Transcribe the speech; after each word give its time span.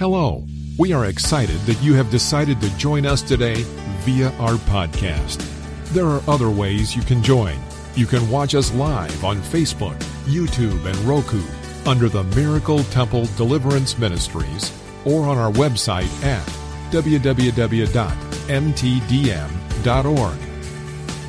Hello. 0.00 0.42
We 0.78 0.94
are 0.94 1.04
excited 1.04 1.60
that 1.66 1.82
you 1.82 1.92
have 1.92 2.10
decided 2.10 2.58
to 2.62 2.74
join 2.78 3.04
us 3.04 3.20
today 3.20 3.64
via 4.00 4.30
our 4.38 4.54
podcast. 4.54 5.46
There 5.88 6.06
are 6.06 6.22
other 6.26 6.48
ways 6.48 6.96
you 6.96 7.02
can 7.02 7.22
join. 7.22 7.58
You 7.96 8.06
can 8.06 8.30
watch 8.30 8.54
us 8.54 8.72
live 8.72 9.22
on 9.26 9.36
Facebook, 9.42 9.98
YouTube, 10.24 10.86
and 10.86 10.96
Roku 11.00 11.42
under 11.84 12.08
the 12.08 12.24
Miracle 12.34 12.82
Temple 12.84 13.26
Deliverance 13.36 13.98
Ministries 13.98 14.72
or 15.04 15.26
on 15.28 15.36
our 15.36 15.52
website 15.52 16.08
at 16.24 16.46
www.mtdm.org. 16.90 17.30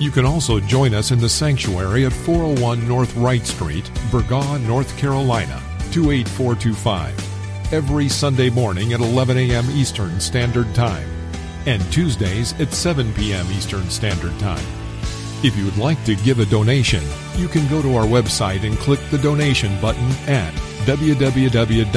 You 0.02 0.12
can 0.12 0.26
also 0.26 0.62
join 0.62 0.94
us 0.94 1.12
in 1.12 1.20
the 1.20 1.28
sanctuary 1.28 2.06
at 2.06 2.14
401 2.14 2.88
North 2.88 3.14
Wright 3.18 3.46
Street, 3.46 3.92
Burgaw, 4.10 4.66
North 4.66 4.98
Carolina, 4.98 5.62
28425, 5.92 7.31
every 7.72 8.10
Sunday 8.10 8.50
morning 8.50 8.94
at 8.94 9.00
11 9.00 9.38
a.m. 9.38 9.70
Eastern 9.72 10.20
Standard 10.20 10.74
Time 10.76 11.10
and 11.66 11.82
Tuesdays 11.92 12.60
at 12.60 12.74
7 12.74 13.14
p.m. 13.14 13.46
Eastern 13.52 13.90
Standard 13.90 14.38
Time. 14.40 14.66
If 15.44 15.58
you 15.58 15.66
would 15.66 15.78
like 15.78 16.04
to 16.06 16.16
give 16.16 16.40
a 16.40 16.46
donation, 16.46 17.04
you 17.36 17.48
can 17.48 17.68
go 17.68 17.82
to 17.82 17.96
our 17.96 18.06
website 18.06 18.66
and 18.66 18.78
click 18.78 19.00
the 19.10 19.18
donation 19.18 19.80
button 19.82 20.10
at 20.28 20.54
www.mtdm.org. 20.86 21.92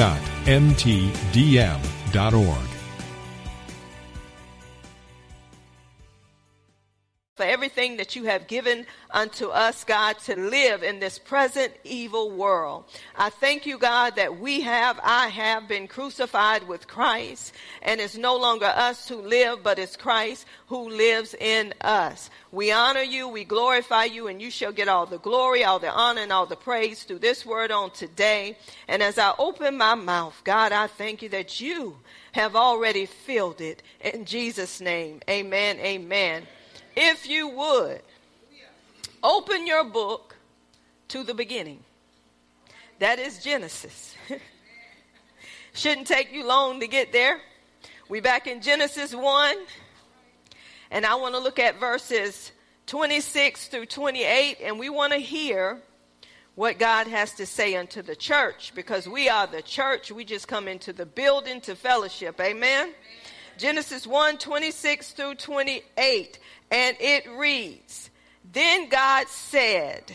for 7.35 7.43
everything 7.43 7.97
that 7.97 8.15
you 8.15 8.23
have 8.23 8.47
given 8.47 8.85
unto 9.11 9.47
us, 9.47 9.83
God, 9.83 10.17
to 10.19 10.39
live 10.39 10.83
in 10.83 11.01
this 11.01 11.19
present 11.19 11.73
evil 11.83 12.31
world. 12.31 12.85
I 13.13 13.29
thank 13.29 13.65
you, 13.65 13.77
God, 13.77 14.15
that 14.15 14.39
we 14.39 14.61
have, 14.61 14.97
I 15.03 15.27
have 15.27 15.67
been 15.67 15.89
crucified 15.89 16.65
with 16.65 16.87
Christ, 16.87 17.53
and 17.81 17.99
it's 17.99 18.15
no 18.15 18.37
longer 18.37 18.67
us 18.67 19.09
who 19.09 19.17
live, 19.17 19.63
but 19.63 19.79
it's 19.79 19.97
Christ 19.97 20.45
who 20.67 20.87
lives 20.87 21.33
in 21.33 21.73
us. 21.81 22.29
We 22.53 22.71
honor 22.71 23.01
you, 23.01 23.27
we 23.27 23.43
glorify 23.43 24.05
you, 24.05 24.27
and 24.27 24.41
you 24.41 24.49
shall 24.49 24.71
get 24.71 24.87
all 24.87 25.05
the 25.05 25.19
glory, 25.19 25.65
all 25.65 25.79
the 25.79 25.91
honor, 25.91 26.21
and 26.21 26.31
all 26.31 26.45
the 26.45 26.55
praise 26.55 27.03
through 27.03 27.19
this 27.19 27.45
word 27.45 27.69
on 27.69 27.91
today. 27.91 28.57
And 28.87 29.03
as 29.03 29.19
I 29.19 29.33
open 29.37 29.75
my 29.75 29.95
mouth, 29.95 30.41
God, 30.45 30.71
I 30.71 30.87
thank 30.87 31.21
you 31.21 31.27
that 31.29 31.59
you 31.59 31.97
have 32.31 32.55
already 32.55 33.05
filled 33.05 33.59
it. 33.59 33.83
In 33.99 34.23
Jesus' 34.23 34.79
name, 34.79 35.19
amen, 35.29 35.79
amen 35.79 36.47
if 36.95 37.27
you 37.27 37.47
would, 37.49 38.01
open 39.23 39.67
your 39.67 39.83
book 39.83 40.35
to 41.09 41.23
the 41.23 41.33
beginning. 41.33 41.79
That 42.99 43.19
is 43.19 43.43
Genesis. 43.43 44.15
Shouldn't 45.73 46.07
take 46.07 46.31
you 46.31 46.45
long 46.45 46.79
to 46.79 46.87
get 46.87 47.11
there. 47.11 47.41
We 48.07 48.21
back 48.21 48.47
in 48.47 48.61
Genesis 48.61 49.13
1, 49.13 49.57
and 50.91 51.05
I 51.05 51.15
want 51.15 51.33
to 51.33 51.39
look 51.39 51.59
at 51.59 51.79
verses 51.79 52.51
26 52.85 53.67
through 53.67 53.87
28, 53.87 54.59
and 54.63 54.79
we 54.79 54.89
want 54.89 55.11
to 55.13 55.19
hear 55.19 55.81
what 56.53 56.79
God 56.79 57.07
has 57.07 57.33
to 57.33 57.45
say 57.45 57.75
unto 57.75 58.01
the 58.01 58.15
church 58.15 58.71
because 58.75 59.07
we 59.09 59.27
are 59.27 59.47
the 59.47 59.61
church. 59.61 60.11
We 60.11 60.23
just 60.23 60.47
come 60.47 60.67
into 60.67 60.93
the 60.93 61.05
building 61.05 61.59
to 61.61 61.75
fellowship. 61.75 62.39
Amen. 62.39 62.83
Amen. 62.83 62.93
Genesis 63.57 64.05
1 64.05 64.37
26 64.37 65.11
through 65.11 65.35
28 65.35 66.39
and 66.75 66.97
it 66.99 67.25
reads 67.37 68.09
Then 68.51 68.89
God 68.89 69.29
said, 69.29 70.11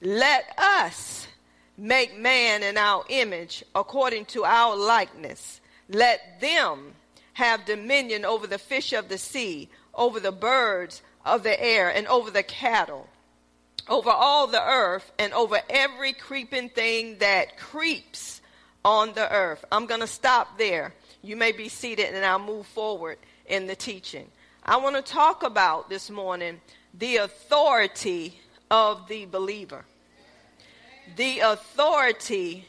Let 0.00 0.44
us 0.56 1.26
make 1.76 2.16
man 2.16 2.62
in 2.62 2.76
our 2.76 3.04
image 3.08 3.64
according 3.74 4.26
to 4.26 4.44
our 4.44 4.76
likeness. 4.76 5.60
Let 5.88 6.40
them 6.40 6.92
have 7.32 7.64
dominion 7.64 8.24
over 8.24 8.46
the 8.46 8.58
fish 8.58 8.92
of 8.92 9.08
the 9.08 9.18
sea, 9.18 9.70
over 9.92 10.20
the 10.20 10.30
birds 10.30 11.02
of 11.24 11.42
the 11.42 11.60
air, 11.60 11.90
and 11.90 12.06
over 12.06 12.30
the 12.30 12.44
cattle, 12.44 13.08
over 13.88 14.10
all 14.10 14.46
the 14.46 14.62
earth, 14.62 15.10
and 15.18 15.32
over 15.32 15.60
every 15.68 16.12
creeping 16.12 16.68
thing 16.68 17.18
that 17.18 17.58
creeps 17.58 18.40
on 18.84 19.14
the 19.14 19.32
earth. 19.32 19.64
I'm 19.72 19.86
going 19.86 20.00
to 20.00 20.06
stop 20.06 20.58
there. 20.58 20.94
You 21.22 21.34
may 21.34 21.50
be 21.50 21.68
seated, 21.68 22.14
and 22.14 22.24
I'll 22.24 22.38
move 22.38 22.66
forward 22.66 23.18
in 23.46 23.66
the 23.66 23.74
teaching. 23.74 24.28
I 24.68 24.76
want 24.76 24.96
to 24.96 25.02
talk 25.02 25.44
about 25.44 25.88
this 25.88 26.10
morning 26.10 26.60
the 26.92 27.16
authority 27.16 28.38
of 28.70 29.08
the 29.08 29.24
believer. 29.24 29.86
The 31.16 31.38
authority 31.38 32.66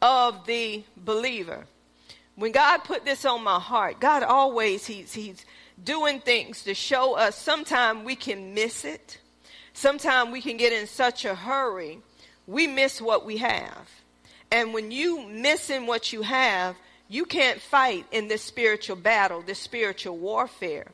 of 0.00 0.46
the 0.46 0.82
believer. 0.96 1.66
When 2.36 2.52
God 2.52 2.84
put 2.84 3.04
this 3.04 3.26
on 3.26 3.44
my 3.44 3.60
heart, 3.60 4.00
God 4.00 4.22
always 4.22 4.86
he's 4.86 5.12
he's 5.12 5.44
doing 5.84 6.20
things 6.20 6.62
to 6.62 6.72
show 6.72 7.18
us 7.18 7.36
sometimes 7.36 8.06
we 8.06 8.16
can 8.16 8.54
miss 8.54 8.86
it. 8.86 9.18
Sometimes 9.74 10.32
we 10.32 10.40
can 10.40 10.56
get 10.56 10.72
in 10.72 10.86
such 10.86 11.26
a 11.26 11.34
hurry, 11.34 11.98
we 12.46 12.66
miss 12.66 12.98
what 12.98 13.26
we 13.26 13.36
have. 13.36 13.90
And 14.50 14.72
when 14.72 14.90
you 14.90 15.28
missing 15.28 15.86
what 15.86 16.14
you 16.14 16.22
have, 16.22 16.76
you 17.10 17.26
can't 17.26 17.60
fight 17.60 18.06
in 18.10 18.26
this 18.28 18.42
spiritual 18.42 18.96
battle, 18.96 19.42
this 19.42 19.58
spiritual 19.58 20.16
warfare 20.16 20.86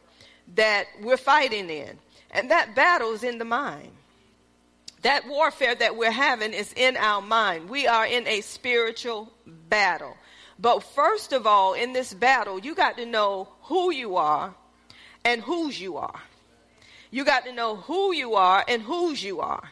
that 0.54 0.86
we're 1.00 1.16
fighting 1.16 1.70
in. 1.70 1.98
And 2.30 2.50
that 2.50 2.74
battle 2.74 3.12
is 3.12 3.22
in 3.22 3.38
the 3.38 3.44
mind. 3.44 3.90
That 5.02 5.26
warfare 5.28 5.74
that 5.74 5.96
we're 5.96 6.10
having 6.10 6.52
is 6.52 6.72
in 6.74 6.96
our 6.96 7.20
mind. 7.20 7.68
We 7.68 7.86
are 7.86 8.06
in 8.06 8.26
a 8.26 8.40
spiritual 8.40 9.32
battle. 9.46 10.16
But 10.58 10.80
first 10.80 11.32
of 11.32 11.46
all, 11.46 11.74
in 11.74 11.92
this 11.92 12.14
battle, 12.14 12.60
you 12.60 12.74
got 12.74 12.96
to 12.98 13.06
know 13.06 13.48
who 13.62 13.92
you 13.92 14.16
are 14.16 14.54
and 15.24 15.42
whose 15.42 15.80
you 15.80 15.96
are. 15.96 16.20
You 17.10 17.24
got 17.24 17.44
to 17.44 17.52
know 17.52 17.76
who 17.76 18.14
you 18.14 18.34
are 18.34 18.64
and 18.66 18.80
whose 18.82 19.22
you 19.22 19.40
are. 19.40 19.70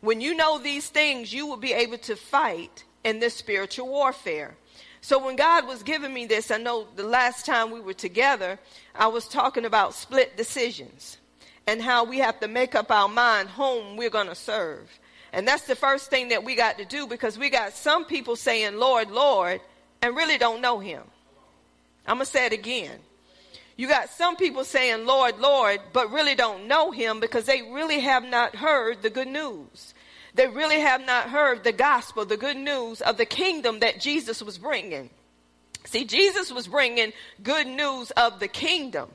When 0.00 0.20
you 0.20 0.34
know 0.34 0.58
these 0.58 0.88
things, 0.88 1.32
you 1.32 1.46
will 1.46 1.56
be 1.56 1.72
able 1.72 1.98
to 1.98 2.16
fight 2.16 2.84
in 3.04 3.20
this 3.20 3.34
spiritual 3.34 3.88
warfare. 3.88 4.56
So 5.02 5.22
when 5.22 5.34
God 5.34 5.66
was 5.66 5.82
giving 5.82 6.14
me 6.14 6.26
this, 6.26 6.52
I 6.52 6.58
know 6.58 6.86
the 6.94 7.02
last 7.02 7.44
time 7.44 7.72
we 7.72 7.80
were 7.80 7.92
together, 7.92 8.58
I 8.94 9.08
was 9.08 9.26
talking 9.26 9.64
about 9.64 9.94
split 9.94 10.36
decisions 10.36 11.18
and 11.66 11.82
how 11.82 12.04
we 12.04 12.18
have 12.18 12.38
to 12.38 12.46
make 12.46 12.76
up 12.76 12.90
our 12.92 13.08
mind 13.08 13.48
whom 13.50 13.96
we're 13.96 14.10
going 14.10 14.28
to 14.28 14.36
serve. 14.36 14.88
And 15.32 15.46
that's 15.46 15.66
the 15.66 15.74
first 15.74 16.08
thing 16.08 16.28
that 16.28 16.44
we 16.44 16.54
got 16.54 16.78
to 16.78 16.84
do 16.84 17.08
because 17.08 17.36
we 17.36 17.50
got 17.50 17.72
some 17.72 18.04
people 18.04 18.36
saying, 18.36 18.76
Lord, 18.76 19.10
Lord, 19.10 19.60
and 20.00 20.14
really 20.14 20.38
don't 20.38 20.60
know 20.60 20.78
him. 20.78 21.02
I'm 22.06 22.18
going 22.18 22.26
to 22.26 22.30
say 22.30 22.46
it 22.46 22.52
again. 22.52 22.98
You 23.76 23.88
got 23.88 24.08
some 24.08 24.36
people 24.36 24.62
saying, 24.62 25.04
Lord, 25.04 25.40
Lord, 25.40 25.80
but 25.92 26.12
really 26.12 26.36
don't 26.36 26.68
know 26.68 26.92
him 26.92 27.18
because 27.18 27.46
they 27.46 27.62
really 27.62 28.00
have 28.00 28.22
not 28.22 28.54
heard 28.54 29.02
the 29.02 29.10
good 29.10 29.28
news. 29.28 29.94
They 30.34 30.46
really 30.46 30.80
have 30.80 31.04
not 31.04 31.30
heard 31.30 31.62
the 31.62 31.72
gospel, 31.72 32.24
the 32.24 32.36
good 32.36 32.56
news 32.56 33.00
of 33.00 33.16
the 33.16 33.26
kingdom 33.26 33.80
that 33.80 34.00
Jesus 34.00 34.42
was 34.42 34.58
bringing. 34.58 35.10
See, 35.84 36.04
Jesus 36.04 36.52
was 36.52 36.68
bringing 36.68 37.12
good 37.42 37.66
news 37.66 38.10
of 38.12 38.40
the 38.40 38.48
kingdom. 38.48 39.10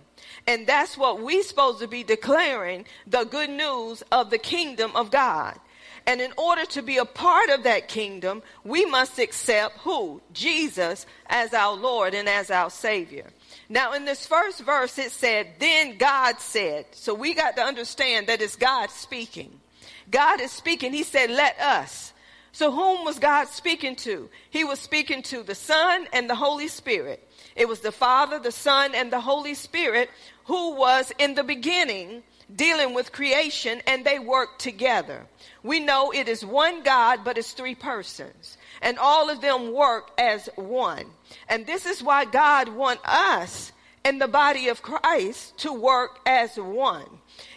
And 0.46 0.68
that's 0.68 0.98
what 0.98 1.22
we're 1.22 1.44
supposed 1.44 1.80
to 1.80 1.88
be 1.88 2.04
declaring 2.04 2.86
the 3.06 3.24
good 3.24 3.50
news 3.50 4.04
of 4.12 4.30
the 4.30 4.38
kingdom 4.38 4.92
of 4.96 5.12
God. 5.12 5.60
And 6.06 6.22
in 6.22 6.32
order 6.38 6.66
to 6.68 6.82
be 6.82 6.98
a 6.98 7.06
part 7.06 7.50
of 7.50 7.64
that 7.64 7.90
kingdom, 7.90 8.42
we 8.64 8.86
must 8.86 9.20
accept 9.20 9.80
who? 9.80 10.22
Jesus 10.32 11.06
as 11.28 11.54
our 11.54 11.76
Lord 11.76 12.14
and 12.14 12.30
as 12.30 12.50
our 12.50 12.70
Savior. 12.70 13.26
Now, 13.68 13.92
in 13.92 14.06
this 14.06 14.26
first 14.26 14.62
verse, 14.62 14.98
it 14.98 15.12
said, 15.12 15.56
Then 15.60 15.98
God 15.98 16.40
said. 16.40 16.86
So 16.92 17.14
we 17.14 17.34
got 17.34 17.58
to 17.58 17.62
understand 17.62 18.28
that 18.28 18.42
it's 18.42 18.56
God 18.56 18.90
speaking. 18.90 19.60
God 20.10 20.42
is 20.42 20.52
speaking. 20.52 20.94
He 20.94 21.04
said, 21.04 21.30
let 21.30 21.60
us. 21.60 22.14
So 22.52 22.72
whom 22.72 23.06
was 23.06 23.20
God 23.20 23.48
speaking 23.50 23.96
to? 23.98 24.30
He 24.50 24.64
was 24.64 24.80
speaking 24.80 25.22
to 25.24 25.44
the 25.44 25.54
Son 25.56 26.08
and 26.12 26.30
the 26.30 26.36
Holy 26.36 26.68
Spirit. 26.68 27.24
It 27.56 27.68
was 27.68 27.82
the 27.82 27.92
Father, 27.92 28.40
the 28.40 28.52
Son, 28.52 28.96
and 28.96 29.12
the 29.12 29.20
Holy 29.20 29.54
Spirit 29.54 30.10
who 30.46 30.76
was 30.76 31.12
in 31.20 31.36
the 31.36 31.44
beginning 31.44 32.24
dealing 32.56 32.94
with 32.94 33.12
creation 33.12 33.82
and 33.86 34.06
they 34.06 34.18
worked 34.18 34.60
together. 34.62 35.28
We 35.62 35.80
know 35.80 36.12
it 36.12 36.28
is 36.28 36.46
one 36.46 36.84
God, 36.84 37.20
but 37.24 37.38
it's 37.38 37.52
three 37.52 37.76
persons. 37.76 38.58
And 38.82 38.98
all 38.98 39.30
of 39.30 39.42
them 39.42 39.74
work 39.74 40.12
as 40.18 40.50
one. 40.56 41.06
And 41.50 41.68
this 41.68 41.86
is 41.86 42.02
why 42.02 42.26
God 42.26 42.70
wants 42.70 43.04
us 43.06 43.72
in 44.08 44.20
the 44.20 44.28
body 44.28 44.70
of 44.70 44.82
Christ 44.82 45.58
to 45.60 45.74
work 45.74 46.20
as 46.26 46.56
one. 46.56 47.06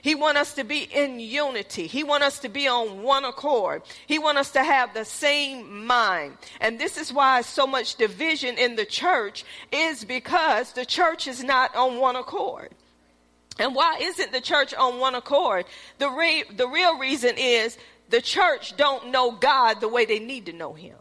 He 0.03 0.17
want 0.17 0.37
us 0.37 0.55
to 0.55 0.65
be 0.65 0.83
in 0.83 1.21
unity. 1.21 1.87
He 1.87 2.03
want 2.03 2.25
us 2.25 2.41
to 2.41 2.49
be 2.49 2.67
on 2.67 3.03
one 3.03 3.25
accord. 3.25 3.83
He 4.07 4.19
want 4.19 4.37
us 4.37 4.51
to 4.53 4.65
have 4.65 4.93
the 4.93 5.05
same 5.05 5.87
mind. 5.87 6.37
And 6.61 6.79
this 6.79 6.99
is 6.99 7.13
why 7.13 7.43
so 7.43 7.67
much 7.67 7.95
division 7.95 8.59
in 8.59 8.75
the 8.75 8.85
church 8.85 9.45
is 9.71 10.05
because 10.05 10.73
the 10.73 10.85
church 10.85 11.29
is 11.29 11.45
not 11.45 11.75
on 11.77 11.99
one 11.99 12.17
accord. 12.17 12.71
And 13.59 13.75
why 13.75 13.99
isn't 14.01 14.33
the 14.33 14.41
church 14.41 14.75
on 14.75 14.99
one 14.99 15.15
accord? 15.15 15.67
The, 15.99 16.11
re- 16.11 16.45
the 16.57 16.67
real 16.67 16.99
reason 16.99 17.37
is 17.37 17.79
the 18.09 18.21
church 18.21 18.77
don't 18.77 19.11
know 19.13 19.31
God 19.31 19.81
the 19.81 19.89
way 19.89 20.05
they 20.05 20.19
need 20.19 20.47
to 20.47 20.53
know 20.53 20.73
him. 20.73 20.97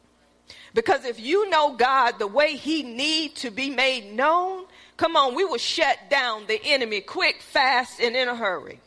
Because 0.73 1.05
if 1.05 1.19
you 1.19 1.49
know 1.49 1.75
God 1.75 2.19
the 2.19 2.27
way 2.27 2.55
he 2.55 2.83
need 2.83 3.35
to 3.37 3.49
be 3.49 3.69
made 3.69 4.13
known, 4.13 4.58
come 4.99 5.15
on, 5.15 5.33
we 5.33 5.45
will 5.45 5.57
shut 5.57 5.97
down 6.09 6.45
the 6.47 6.61
enemy 6.61 6.99
quick, 6.99 7.41
fast, 7.41 8.01
and 8.01 8.17
in 8.17 8.27
a 8.27 8.35
hurry. 8.35 8.81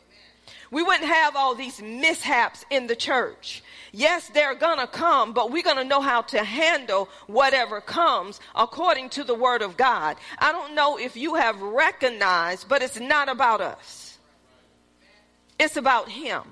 We 0.69 0.83
wouldn't 0.83 1.09
have 1.09 1.35
all 1.35 1.55
these 1.55 1.81
mishaps 1.81 2.63
in 2.69 2.85
the 2.85 2.95
church. 2.95 3.63
Yes, 3.91 4.29
they're 4.29 4.53
gonna 4.53 4.85
come, 4.85 5.33
but 5.33 5.51
we're 5.51 5.63
gonna 5.63 5.83
know 5.83 6.01
how 6.01 6.21
to 6.21 6.43
handle 6.43 7.09
whatever 7.25 7.81
comes 7.81 8.39
according 8.55 9.09
to 9.09 9.23
the 9.23 9.33
word 9.33 9.63
of 9.63 9.75
God. 9.75 10.17
I 10.37 10.51
don't 10.51 10.75
know 10.75 10.99
if 10.99 11.17
you 11.17 11.33
have 11.33 11.59
recognized, 11.59 12.69
but 12.69 12.83
it's 12.83 12.99
not 12.99 13.27
about 13.27 13.59
us. 13.59 14.19
It's 15.59 15.77
about 15.77 16.09
him. 16.09 16.43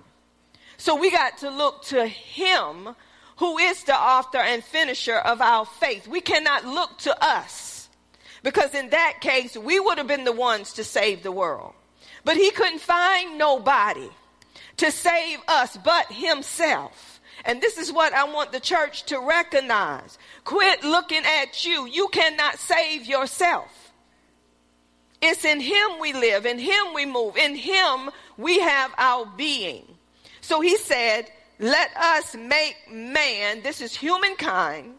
So 0.78 0.96
we 0.96 1.12
got 1.12 1.38
to 1.40 1.52
look 1.52 1.84
to 1.86 2.08
him 2.08 2.96
who 3.38 3.58
is 3.60 3.84
the 3.84 3.96
author 3.96 4.40
and 4.40 4.64
finisher 4.64 5.18
of 5.18 5.40
our 5.40 5.66
faith. 5.66 6.08
We 6.08 6.22
cannot 6.22 6.66
look 6.66 6.98
to 7.00 7.16
us 7.24 7.71
because 8.44 8.74
in 8.74 8.90
that 8.90 9.18
case, 9.22 9.56
we 9.56 9.80
would 9.80 9.98
have 9.98 10.08
been 10.08 10.24
the 10.24 10.32
ones 10.32 10.74
to 10.74 10.84
save 10.84 11.24
the 11.24 11.32
world. 11.32 11.74
But 12.24 12.38
he 12.38 12.52
couldn't 12.52 12.82
find 12.82 13.38
nobody 13.38 14.10
to 14.78 14.92
save 14.92 15.40
us 15.48 15.78
but 15.84 16.12
himself. 16.12 17.20
And 17.46 17.62
this 17.62 17.78
is 17.78 17.92
what 17.92 18.14
I 18.14 18.24
want 18.26 18.52
the 18.52 18.60
church 18.60 19.04
to 19.06 19.20
recognize. 19.20 20.18
Quit 20.44 20.84
looking 20.84 21.24
at 21.42 21.66
you. 21.66 21.88
You 21.88 22.08
cannot 22.10 22.60
save 22.60 23.06
yourself. 23.06 23.92
It's 25.22 25.46
in 25.46 25.60
him 25.60 26.00
we 26.00 26.14
live, 26.14 26.48
in 26.48 26.58
him 26.58 26.94
we 26.96 27.06
move, 27.06 27.38
in 27.38 27.56
him 27.56 28.10
we 28.38 28.60
have 28.60 28.92
our 28.98 29.28
being. 29.38 29.86
So 30.42 30.62
he 30.62 30.78
said, 30.78 31.30
let 31.60 31.96
us 31.96 32.36
make 32.36 32.76
man, 32.92 33.62
this 33.62 33.82
is 33.82 33.96
humankind, 33.96 34.96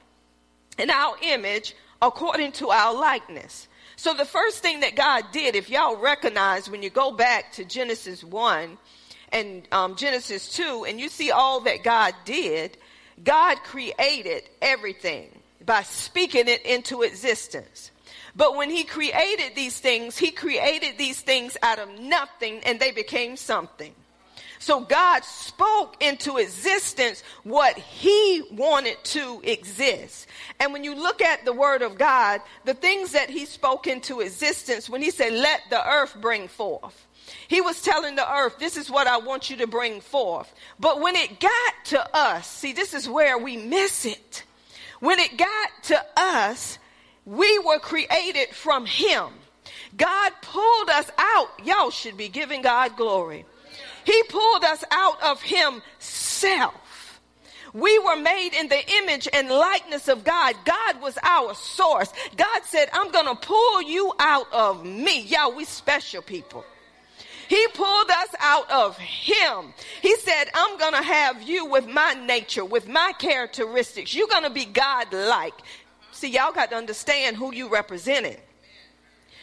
in 0.79 0.91
our 0.91 1.17
image 1.23 1.75
according 2.03 2.53
to 2.53 2.71
our 2.71 2.93
likeness. 2.93 3.69
So 3.97 4.13
the 4.13 4.25
first 4.25 4.59
thing 4.59 4.81
that 4.81 4.97
God 4.97 5.25
did, 5.33 5.55
if 5.55 5.71
y'all 5.71 5.97
recognize 5.97 6.69
when 6.69 6.83
you 6.83 6.91
go 6.91 7.13
back 7.13 7.53
to 7.53 7.65
Genesis 7.65 8.25
1 8.25 8.77
and 9.31 9.63
um, 9.71 9.95
Genesis 9.95 10.49
2 10.57 10.85
and 10.89 10.99
you 10.99 11.09
see 11.09 11.31
all 11.31 11.61
that 11.61 11.85
God 11.85 12.15
did, 12.25 12.77
God 13.23 13.59
created 13.59 14.43
everything 14.61 15.31
by 15.65 15.83
speaking 15.85 16.49
it 16.49 16.67
into 16.67 17.03
existence. 17.03 17.93
But 18.35 18.57
when 18.57 18.71
he 18.71 18.83
created 18.83 19.55
these 19.55 19.79
things, 19.79 20.19
he 20.19 20.33
created 20.33 20.99
these 20.99 21.21
things 21.21 21.57
out 21.63 21.79
of 21.79 22.01
nothing 22.01 22.61
and 22.65 22.81
they 22.81 22.91
became 22.91 23.37
something. 23.37 23.95
So 24.63 24.79
God 24.79 25.25
spoke 25.25 26.01
into 26.01 26.37
existence 26.37 27.25
what 27.43 27.77
he 27.77 28.45
wanted 28.53 29.03
to 29.07 29.41
exist. 29.43 30.29
And 30.61 30.73
when 30.73 30.85
you 30.85 30.95
look 30.95 31.21
at 31.21 31.45
the 31.45 31.53
word 31.53 31.83
of 31.83 31.99
God, 31.99 32.41
the 32.65 32.73
things 32.73 33.11
that 33.11 33.29
he 33.29 33.45
spoke 33.45 33.89
into 33.89 34.21
existence, 34.21 34.89
when 34.89 35.03
he 35.03 35.11
said, 35.11 35.33
let 35.33 35.63
the 35.69 35.85
earth 35.85 36.17
bring 36.21 36.47
forth, 36.47 37.09
he 37.49 37.61
was 37.61 37.83
telling 37.83 38.15
the 38.15 38.33
earth, 38.33 38.61
this 38.61 38.77
is 38.77 38.89
what 38.89 39.09
I 39.09 39.19
want 39.19 39.51
you 39.51 39.57
to 39.57 39.67
bring 39.67 40.01
forth. 40.01 40.55
But 40.79 41.01
when 41.01 41.17
it 41.17 41.41
got 41.41 41.75
to 41.87 42.17
us, 42.17 42.47
see, 42.47 42.73
this 42.73 42.95
is 42.95 43.09
where 43.09 43.39
we 43.39 43.57
miss 43.57 44.05
it. 44.05 44.45
When 45.01 45.19
it 45.19 45.37
got 45.37 45.71
to 45.85 46.07
us, 46.17 46.79
we 47.27 47.59
were 47.59 47.81
created 47.81 48.51
from 48.51 48.87
him. 48.87 49.27
God 49.97 50.33
pulled 50.41 50.89
us 50.91 51.11
out. 51.19 51.49
Y'all 51.65 51.91
should 51.91 52.17
be 52.17 52.29
giving 52.29 52.63
God 52.63 52.97
glory. 52.97 53.45
He 54.05 54.23
pulled 54.25 54.65
us 54.65 54.85
out 54.91 55.23
of 55.23 55.43
himself. 55.43 57.21
We 57.75 57.99
were 58.01 58.17
made 58.17 58.51
in 58.53 58.69
the 58.69 58.91
image 58.99 59.29
and 59.33 59.49
likeness 59.49 60.09
of 60.09 60.25
God. 60.25 60.57
God 60.65 61.01
was 61.01 61.17
our 61.23 61.55
source. 61.55 62.13
God 62.37 62.63
said, 62.65 62.91
I'm 62.93 63.11
going 63.11 63.27
to 63.27 63.35
pull 63.35 63.83
you 63.83 64.13
out 64.19 64.53
of 64.53 64.85
me. 64.85 65.23
Y'all, 65.23 65.55
we 65.55 65.65
special 65.65 66.21
people. 66.21 66.65
He 67.49 67.67
pulled 67.75 68.11
us 68.11 68.29
out 68.41 68.71
of 68.71 68.97
him. 68.99 69.75
He 70.01 70.17
said, 70.17 70.45
I'm 70.55 70.79
going 70.79 70.95
to 70.95 71.03
have 71.03 71.43
you 71.43 71.67
with 71.67 71.87
my 71.87 72.15
nature, 72.27 72.65
with 72.65 72.89
my 72.89 73.13
characteristics. 73.19 74.15
You're 74.15 74.29
going 74.29 74.45
to 74.45 74.51
be 74.51 74.65
God 74.65 75.13
like. 75.13 75.55
See, 76.13 76.31
y'all 76.31 76.53
got 76.53 76.71
to 76.71 76.77
understand 76.77 77.37
who 77.37 77.53
you 77.53 77.69
represented. 77.69 78.39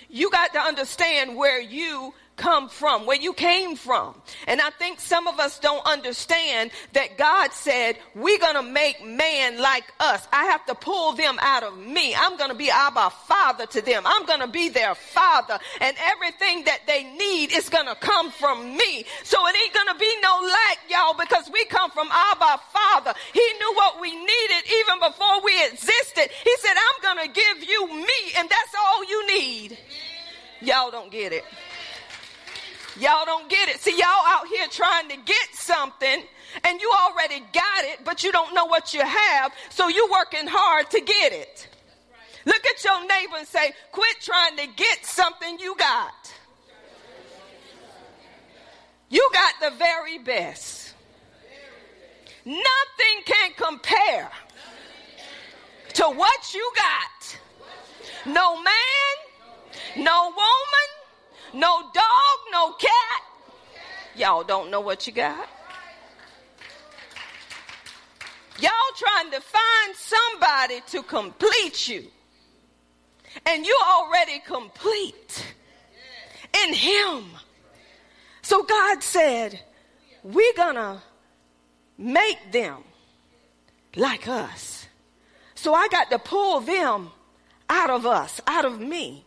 You 0.10 0.32
got 0.32 0.54
to 0.54 0.60
understand 0.60 1.36
where 1.36 1.62
you 1.62 2.14
come 2.40 2.70
from, 2.70 3.06
where 3.06 3.18
you 3.18 3.34
came 3.34 3.76
from. 3.76 4.16
And 4.48 4.60
I 4.60 4.72
think 4.72 5.00
some 5.00 5.28
of 5.28 5.40
us 5.40 5.60
don't 5.60 5.86
understand 5.86 6.72
that 6.94 7.18
God 7.18 7.52
said, 7.52 7.98
we're 8.16 8.40
going 8.40 8.56
to 8.56 8.64
make 8.64 9.06
man 9.06 9.62
like 9.62 9.84
us. 10.00 10.28
I 10.34 10.46
have 10.46 10.66
to 10.68 10.76
pull 10.76 11.14
them 11.14 11.38
out 11.42 11.64
of 11.64 11.78
me. 11.78 12.16
I'm 12.16 12.38
going 12.38 12.50
to 12.50 12.56
be 12.56 12.72
Abba 12.72 13.12
Father 13.28 13.66
to 13.68 13.82
them. 13.82 14.04
I'm 14.06 14.26
going 14.26 14.40
to 14.40 14.48
be 14.48 14.70
their 14.70 14.96
father. 14.96 15.60
And 15.82 15.96
everything 16.00 16.64
that 16.64 16.88
they 16.88 17.04
need 17.04 17.52
is 17.52 17.70
going 17.70 17.88
to 17.88 17.96
come 17.96 18.32
from 18.32 18.76
me. 18.76 19.06
So 19.24 19.38
it 19.48 19.56
ain't 19.62 19.74
going 19.74 19.88
to 19.94 20.00
be 20.00 20.12
no 20.24 20.40
lack, 20.42 20.80
y'all, 20.90 21.16
because 21.20 21.52
we 21.52 21.66
come 21.66 21.92
from 21.92 22.08
Abba 22.10 22.62
Father. 22.72 23.14
He 23.34 23.46
knew 23.60 23.74
what 23.76 24.02
we 24.02 24.12
needed 24.16 24.64
even 24.80 25.00
before 25.00 25.44
we 25.44 25.54
existed. 25.66 26.30
He 26.44 26.56
said, 26.60 26.74
I'm 26.74 27.16
going 27.16 27.28
to 27.28 27.34
give 27.34 27.70
you 27.70 27.88
me, 27.88 28.20
and 28.38 28.50
that's 28.50 28.74
all 28.80 29.04
you 29.04 29.28
need. 29.28 29.78
Y'all 30.62 30.92
don't 30.92 31.12
get 31.12 31.32
it. 31.32 31.46
Y'all 33.00 33.26
don't 33.26 33.50
get 33.50 33.70
it. 33.70 33.80
See, 33.80 33.98
y'all 33.98 34.26
out 34.26 34.48
here 34.48 34.68
trying 34.70 35.10
to 35.10 35.16
get 35.16 35.48
something 35.54 36.24
and 36.64 36.82
you 36.82 36.92
already 37.06 37.40
got 37.54 37.84
it, 37.86 38.00
but 38.04 38.24
you 38.24 38.32
don't 38.32 38.54
know 38.54 38.66
what 38.66 38.94
you 38.94 39.02
have, 39.02 39.54
so 39.70 39.88
you're 39.88 40.10
working 40.10 40.48
hard 40.48 40.90
to 40.92 41.00
get 41.00 41.32
it. 41.32 41.68
Look 42.46 42.66
at 42.66 42.84
your 42.84 43.02
neighbor 43.02 43.38
and 43.38 43.48
say, 43.48 43.74
quit 43.92 44.18
trying 44.22 44.58
to 44.58 44.68
get 44.76 45.06
something 45.06 45.60
you 45.60 45.76
got. 45.78 46.34
You 49.10 49.30
got 49.34 49.54
the 49.72 49.78
very 49.78 50.20
best. 50.20 50.94
Nothing 52.46 53.24
can 53.26 53.52
compare 53.58 54.32
to 55.94 56.04
what 56.04 56.54
you 56.54 56.72
got. 56.76 57.38
No 58.26 58.56
man, 58.62 58.74
no 59.98 60.26
woman, 60.30 60.99
no 61.54 61.82
dog, 61.94 62.38
no 62.52 62.74
cat. 62.74 63.22
Y'all 64.16 64.44
don't 64.44 64.70
know 64.70 64.82
what 64.82 65.08
you 65.08 65.14
got. 65.14 65.48
Y'all 68.60 68.72
trying 68.98 69.32
to 69.32 69.40
find 69.40 69.96
somebody 69.96 70.82
to 70.88 71.04
complete 71.04 71.88
you. 71.88 72.04
And 73.46 73.66
you 73.66 73.80
already 73.88 74.40
complete 74.46 75.56
in 76.66 76.74
Him. 76.74 77.26
So 78.42 78.64
God 78.64 79.02
said, 79.02 79.60
We're 80.24 80.54
gonna 80.58 81.02
make 81.98 82.52
them 82.52 82.84
like 83.96 84.28
us. 84.28 84.88
So 85.56 85.74
I 85.74 85.88
got 85.90 86.10
to 86.12 86.20
pull 86.20 86.62
them 86.62 87.12
out 87.70 87.90
of 87.90 88.06
us, 88.06 88.42
out 88.48 88.66
of 88.66 88.80
me. 88.80 89.26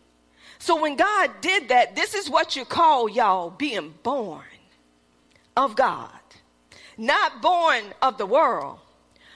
So 0.63 0.81
when 0.81 0.95
God 0.95 1.29
did 1.41 1.67
that, 1.67 1.93
this 1.93 2.13
is 2.13 2.29
what 2.29 2.55
you 2.55 2.63
call 2.63 3.09
y'all 3.09 3.49
being 3.49 3.93
born 4.01 4.45
of 5.57 5.75
God. 5.75 6.09
Not 6.97 7.41
born 7.41 7.83
of 8.01 8.17
the 8.17 8.25
world, 8.25 8.79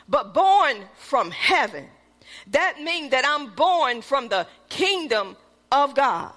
but 0.07 0.33
born 0.33 0.77
from 0.95 1.31
heaven. 1.31 1.85
That 2.51 2.79
means 2.81 3.11
that 3.11 3.25
I'm 3.27 3.53
born 3.55 4.01
from 4.01 4.29
the 4.29 4.47
kingdom 4.69 5.35
of 5.69 5.95
God. 5.95 6.31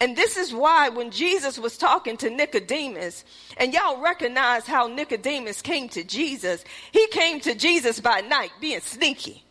And 0.00 0.16
this 0.16 0.36
is 0.36 0.52
why 0.52 0.88
when 0.88 1.12
Jesus 1.12 1.56
was 1.56 1.78
talking 1.78 2.16
to 2.16 2.28
Nicodemus, 2.28 3.24
and 3.56 3.72
y'all 3.72 4.00
recognize 4.00 4.66
how 4.66 4.88
Nicodemus 4.88 5.62
came 5.62 5.88
to 5.90 6.02
Jesus, 6.02 6.64
he 6.90 7.06
came 7.12 7.38
to 7.42 7.54
Jesus 7.54 8.00
by 8.00 8.22
night 8.22 8.50
being 8.60 8.80
sneaky. 8.80 9.45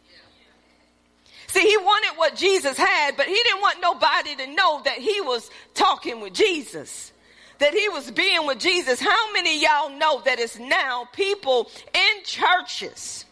See, 1.55 1.61
he 1.61 1.77
wanted 1.77 2.17
what 2.17 2.35
Jesus 2.35 2.77
had, 2.77 3.15
but 3.15 3.27
he 3.27 3.33
didn't 3.33 3.61
want 3.61 3.79
nobody 3.81 4.35
to 4.35 4.47
know 4.55 4.81
that 4.83 4.97
he 4.97 5.21
was 5.21 5.49
talking 5.73 6.19
with 6.19 6.33
Jesus. 6.33 7.13
That 7.59 7.73
he 7.73 7.87
was 7.87 8.11
being 8.11 8.45
with 8.45 8.59
Jesus. 8.59 8.99
How 8.99 9.31
many 9.31 9.61
y'all 9.61 9.89
know 9.89 10.21
that 10.25 10.37
it's 10.37 10.59
now 10.59 11.07
people 11.13 11.71
in 11.93 12.23
churches 12.25 13.23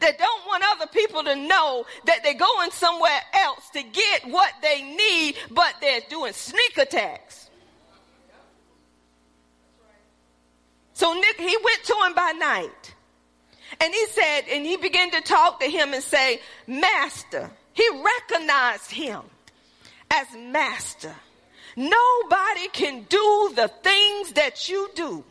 that 0.00 0.18
don't 0.18 0.44
want 0.44 0.64
other 0.72 0.88
people 0.88 1.22
to 1.22 1.36
know 1.36 1.86
that 2.06 2.24
they're 2.24 2.34
going 2.34 2.72
somewhere 2.72 3.20
else 3.32 3.70
to 3.74 3.84
get 3.84 4.24
what 4.24 4.52
they 4.60 4.82
need, 4.82 5.36
but 5.52 5.76
they're 5.80 6.00
doing 6.10 6.32
sneak 6.32 6.78
attacks. 6.78 7.48
So 10.94 11.14
Nick, 11.14 11.38
he 11.38 11.56
went 11.62 11.84
to 11.84 11.94
him 12.06 12.14
by 12.14 12.32
night. 12.32 12.94
And 13.80 13.92
he 13.92 14.06
said, 14.06 14.42
and 14.50 14.64
he 14.64 14.76
began 14.76 15.10
to 15.12 15.20
talk 15.20 15.60
to 15.60 15.66
him 15.66 15.92
and 15.92 16.02
say, 16.02 16.40
Master. 16.66 17.50
He 17.74 17.88
recognized 17.90 18.90
him 18.90 19.22
as 20.10 20.26
master. 20.36 21.14
Nobody 21.74 22.68
can 22.72 23.04
do 23.08 23.52
the 23.56 23.70
things 23.82 24.32
that 24.32 24.68
you 24.68 24.90
do 24.94 25.24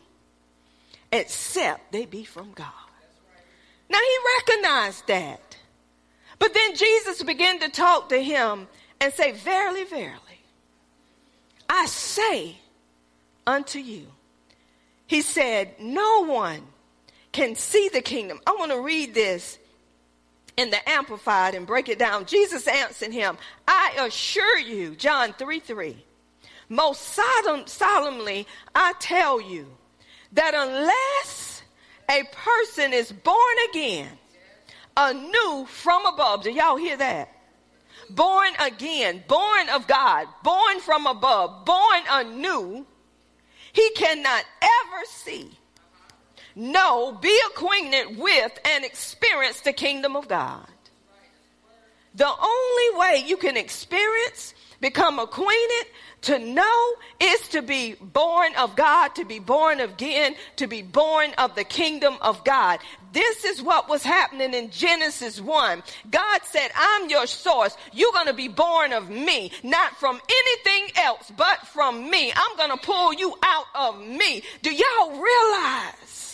except 1.12 1.92
they 1.92 2.04
be 2.04 2.24
from 2.24 2.52
God. 2.52 2.66
Now 3.88 3.98
he 3.98 4.18
recognized 4.38 5.06
that. 5.06 5.56
But 6.38 6.54
then 6.54 6.74
Jesus 6.74 7.22
began 7.22 7.60
to 7.60 7.68
talk 7.68 8.08
to 8.08 8.18
him 8.18 8.66
and 9.00 9.12
say, 9.12 9.32
Verily, 9.32 9.84
verily, 9.84 10.18
I 11.68 11.86
say 11.86 12.56
unto 13.46 13.78
you. 13.78 14.06
He 15.06 15.22
said, 15.22 15.74
No 15.78 16.24
one 16.24 16.62
can 17.32 17.54
see 17.54 17.88
the 17.88 18.02
kingdom. 18.02 18.40
I 18.46 18.52
want 18.58 18.70
to 18.72 18.80
read 18.80 19.14
this 19.14 19.58
in 20.56 20.70
the 20.70 20.88
Amplified 20.88 21.54
and 21.54 21.66
break 21.66 21.88
it 21.88 21.98
down. 21.98 22.26
Jesus 22.26 22.68
answered 22.68 23.12
him, 23.12 23.38
I 23.66 23.94
assure 24.06 24.58
you, 24.58 24.94
John 24.94 25.32
3 25.32 25.60
3, 25.60 25.96
most 26.68 27.02
solemn, 27.02 27.66
solemnly 27.66 28.46
I 28.74 28.92
tell 28.98 29.40
you 29.40 29.66
that 30.32 30.54
unless 30.54 31.62
a 32.10 32.22
person 32.32 32.92
is 32.92 33.10
born 33.10 33.56
again, 33.70 34.10
anew 34.96 35.66
from 35.66 36.04
above, 36.06 36.44
do 36.44 36.50
y'all 36.50 36.76
hear 36.76 36.96
that? 36.98 37.30
Born 38.10 38.50
again, 38.60 39.24
born 39.26 39.68
of 39.70 39.86
God, 39.86 40.26
born 40.42 40.80
from 40.80 41.06
above, 41.06 41.64
born 41.64 42.02
anew, 42.10 42.84
he 43.72 43.90
cannot 43.90 44.44
ever 44.60 45.02
see 45.06 45.58
know, 46.54 47.18
be 47.20 47.38
acquainted 47.48 48.18
with, 48.18 48.58
and 48.64 48.84
experience 48.84 49.60
the 49.60 49.72
kingdom 49.72 50.16
of 50.16 50.28
God. 50.28 50.66
The 52.14 52.26
only 52.26 52.98
way 52.98 53.24
you 53.26 53.36
can 53.36 53.56
experience, 53.56 54.54
become 54.80 55.18
acquainted, 55.18 55.86
to 56.22 56.38
know 56.38 56.94
is 57.20 57.48
to 57.48 57.62
be 57.62 57.94
born 57.94 58.54
of 58.56 58.76
God, 58.76 59.14
to 59.16 59.24
be 59.24 59.38
born 59.38 59.80
again, 59.80 60.34
to 60.56 60.66
be 60.66 60.82
born 60.82 61.32
of 61.38 61.54
the 61.54 61.64
kingdom 61.64 62.16
of 62.20 62.44
God. 62.44 62.78
This 63.12 63.44
is 63.44 63.62
what 63.62 63.88
was 63.88 64.02
happening 64.02 64.54
in 64.54 64.70
Genesis 64.70 65.40
1. 65.40 65.82
God 66.10 66.40
said, 66.44 66.70
I'm 66.76 67.10
your 67.10 67.26
source. 67.26 67.76
You're 67.92 68.12
going 68.12 68.28
to 68.28 68.34
be 68.34 68.48
born 68.48 68.92
of 68.92 69.10
me, 69.10 69.52
not 69.62 69.96
from 69.96 70.20
anything 70.30 71.02
else, 71.02 71.30
but 71.36 71.66
from 71.66 72.08
me. 72.08 72.32
I'm 72.34 72.56
going 72.56 72.70
to 72.70 72.86
pull 72.86 73.12
you 73.14 73.36
out 73.42 73.66
of 73.74 74.00
me. 74.00 74.42
Do 74.62 74.72
y'all 74.72 75.10
realize? 75.10 76.31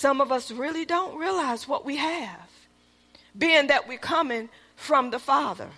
Some 0.00 0.22
of 0.22 0.32
us 0.32 0.50
really 0.50 0.86
don't 0.86 1.18
realize 1.18 1.68
what 1.68 1.84
we 1.84 1.96
have, 1.96 2.48
being 3.36 3.66
that 3.66 3.86
we're 3.86 3.98
coming 3.98 4.48
from 4.74 5.10
the 5.10 5.18
Father. 5.18 5.68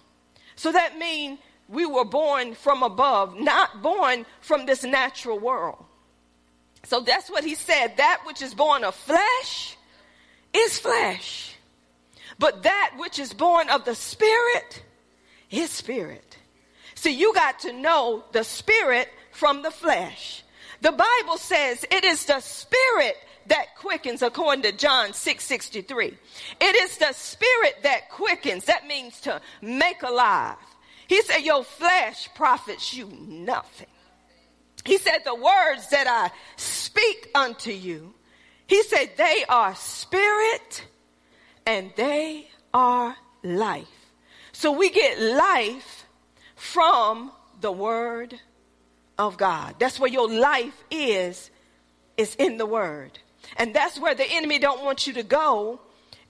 So 0.55 0.71
that 0.71 0.97
means 0.97 1.41
we 1.69 1.87
were 1.87 2.05
born 2.05 2.55
from 2.55 2.85
above, 2.85 3.37
not 3.37 3.83
born 3.83 4.25
from 4.41 4.65
this 4.65 4.85
natural 4.85 5.41
world. 5.41 5.85
So 6.85 7.01
that's 7.01 7.29
what 7.31 7.43
he 7.43 7.57
said. 7.57 7.97
That 7.97 8.23
which 8.25 8.43
is 8.43 8.55
born 8.55 8.85
of 8.85 8.95
flesh 8.95 9.77
is 10.53 10.79
flesh. 10.79 11.57
But 12.39 12.63
that 12.63 12.93
which 12.99 13.19
is 13.19 13.33
born 13.33 13.71
of 13.71 13.85
the 13.85 13.97
spirit 13.97 14.85
is 15.51 15.69
spirit. 15.69 16.37
See, 16.95 17.11
you 17.11 17.35
got 17.35 17.59
to 17.61 17.73
know 17.73 18.23
the 18.31 18.45
spirit 18.45 19.09
from 19.33 19.63
the 19.63 19.73
flesh. 19.73 20.45
The 20.81 20.93
Bible 20.93 21.39
says 21.39 21.85
it 21.91 22.05
is 22.05 22.25
the 22.27 22.39
spirit 22.39 23.17
that 23.49 23.77
quickens 23.77 24.23
according 24.23 24.63
to 24.63 24.73
John 24.73 25.13
6 25.13 25.45
63. 25.45 26.19
It 26.61 26.77
is 26.77 26.99
the 26.99 27.13
spirit 27.13 27.77
that 27.83 28.11
quickens. 28.11 28.65
That 28.67 28.87
means 28.87 29.21
to 29.23 29.41
make 29.61 30.03
alive. 30.03 30.57
He 31.07 31.23
said, 31.23 31.41
Your 31.41 31.65
flesh 31.65 32.29
profits 32.35 32.95
you 32.95 33.07
nothing. 33.07 33.89
He 34.85 34.99
said, 34.99 35.19
The 35.25 35.35
words 35.35 35.89
that 35.91 36.07
I 36.07 36.31
speak 36.57 37.31
unto 37.35 37.71
you, 37.71 38.15
he 38.73 38.83
said, 38.85 39.11
they 39.19 39.45
are 39.51 39.75
spirit 39.75 40.87
and 41.67 41.93
they 41.95 42.49
are 42.73 43.15
life. 43.43 43.87
So 44.53 44.73
we 44.73 44.89
get 44.91 45.21
life 45.21 46.07
from 46.55 47.33
the 47.61 47.71
word 47.71 48.41
of 49.19 49.37
God. 49.37 49.75
That's 49.79 50.01
where 50.01 50.11
your 50.11 50.27
life 50.27 50.85
is, 50.91 51.51
is 52.17 52.35
in 52.37 52.57
the 52.57 52.65
word. 52.65 53.19
And 53.57 53.75
that's 53.75 53.99
where 53.99 54.15
the 54.15 54.29
enemy 54.29 54.59
don't 54.59 54.85
want 54.85 55.07
you 55.07 55.13
to 55.15 55.23
go 55.23 55.81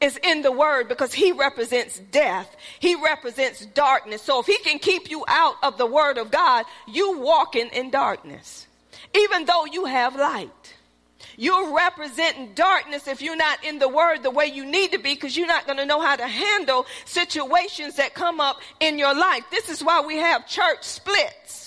is 0.01 0.19
in 0.23 0.43
the 0.43 0.53
word 0.53 0.89
because 0.89 1.13
he 1.13 1.33
represents 1.33 1.99
death. 2.11 2.57
He 2.81 2.97
represents 2.97 3.65
darkness. 3.67 4.23
So 4.23 4.41
if 4.41 4.47
he 4.47 4.59
can 4.59 4.79
keep 4.79 5.11
you 5.11 5.25
out 5.29 5.55
of 5.63 5.79
the 5.79 5.87
word 5.87 6.19
of 6.19 6.31
God, 6.31 6.65
you 6.89 7.19
walking 7.19 7.69
in 7.69 7.91
darkness. 7.91 8.67
Even 9.15 9.45
though 9.45 9.65
you 9.67 9.85
have 9.85 10.17
light. 10.17 10.75
You're 11.37 11.75
representing 11.75 12.53
darkness 12.55 13.07
if 13.07 13.23
you're 13.23 13.37
not 13.37 13.65
in 13.65 13.79
the 13.79 13.89
word 13.89 14.23
the 14.23 14.31
way 14.31 14.47
you 14.47 14.67
need 14.67 14.93
to 14.93 14.99
be 14.99 15.15
because 15.15 15.37
you're 15.37 15.47
not 15.47 15.67
going 15.67 15.79
to 15.79 15.87
know 15.87 16.01
how 16.01 16.17
to 16.17 16.27
handle 16.27 16.85
situations 17.05 17.97
that 17.97 18.13
come 18.13 18.41
up 18.41 18.61
in 18.81 18.99
your 18.99 19.15
life. 19.15 19.45
This 19.51 19.71
is 19.71 19.83
why 19.83 20.01
we 20.01 20.17
have 20.17 20.47
church 20.47 20.83
splits 20.83 21.62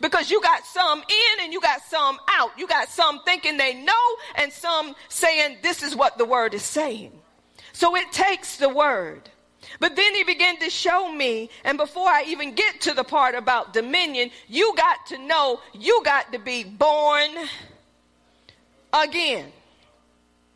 because 0.00 0.30
you 0.30 0.40
got 0.40 0.64
some 0.66 0.98
in 0.98 1.44
and 1.44 1.52
you 1.52 1.60
got 1.60 1.82
some 1.82 2.18
out. 2.28 2.50
You 2.58 2.66
got 2.66 2.88
some 2.88 3.22
thinking 3.24 3.56
they 3.56 3.74
know 3.74 3.92
and 4.36 4.52
some 4.52 4.94
saying 5.08 5.58
this 5.62 5.82
is 5.82 5.94
what 5.96 6.18
the 6.18 6.24
word 6.24 6.54
is 6.54 6.62
saying. 6.62 7.12
So 7.72 7.96
it 7.96 8.12
takes 8.12 8.56
the 8.56 8.68
word. 8.68 9.30
But 9.80 9.96
then 9.96 10.14
he 10.14 10.24
began 10.24 10.58
to 10.58 10.70
show 10.70 11.10
me, 11.10 11.50
and 11.64 11.78
before 11.78 12.08
I 12.08 12.24
even 12.28 12.54
get 12.54 12.82
to 12.82 12.94
the 12.94 13.02
part 13.02 13.34
about 13.34 13.72
dominion, 13.72 14.30
you 14.46 14.74
got 14.76 15.06
to 15.06 15.18
know 15.18 15.60
you 15.72 16.02
got 16.04 16.32
to 16.32 16.38
be 16.38 16.64
born 16.64 17.30
again. 18.92 19.50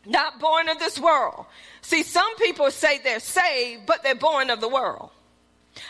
Not 0.05 0.39
born 0.39 0.69
of 0.69 0.79
this 0.79 0.99
world. 0.99 1.45
See, 1.81 2.03
some 2.03 2.35
people 2.37 2.71
say 2.71 2.99
they're 2.99 3.19
saved, 3.19 3.85
but 3.85 4.03
they're 4.03 4.15
born 4.15 4.49
of 4.49 4.61
the 4.61 4.69
world. 4.69 5.09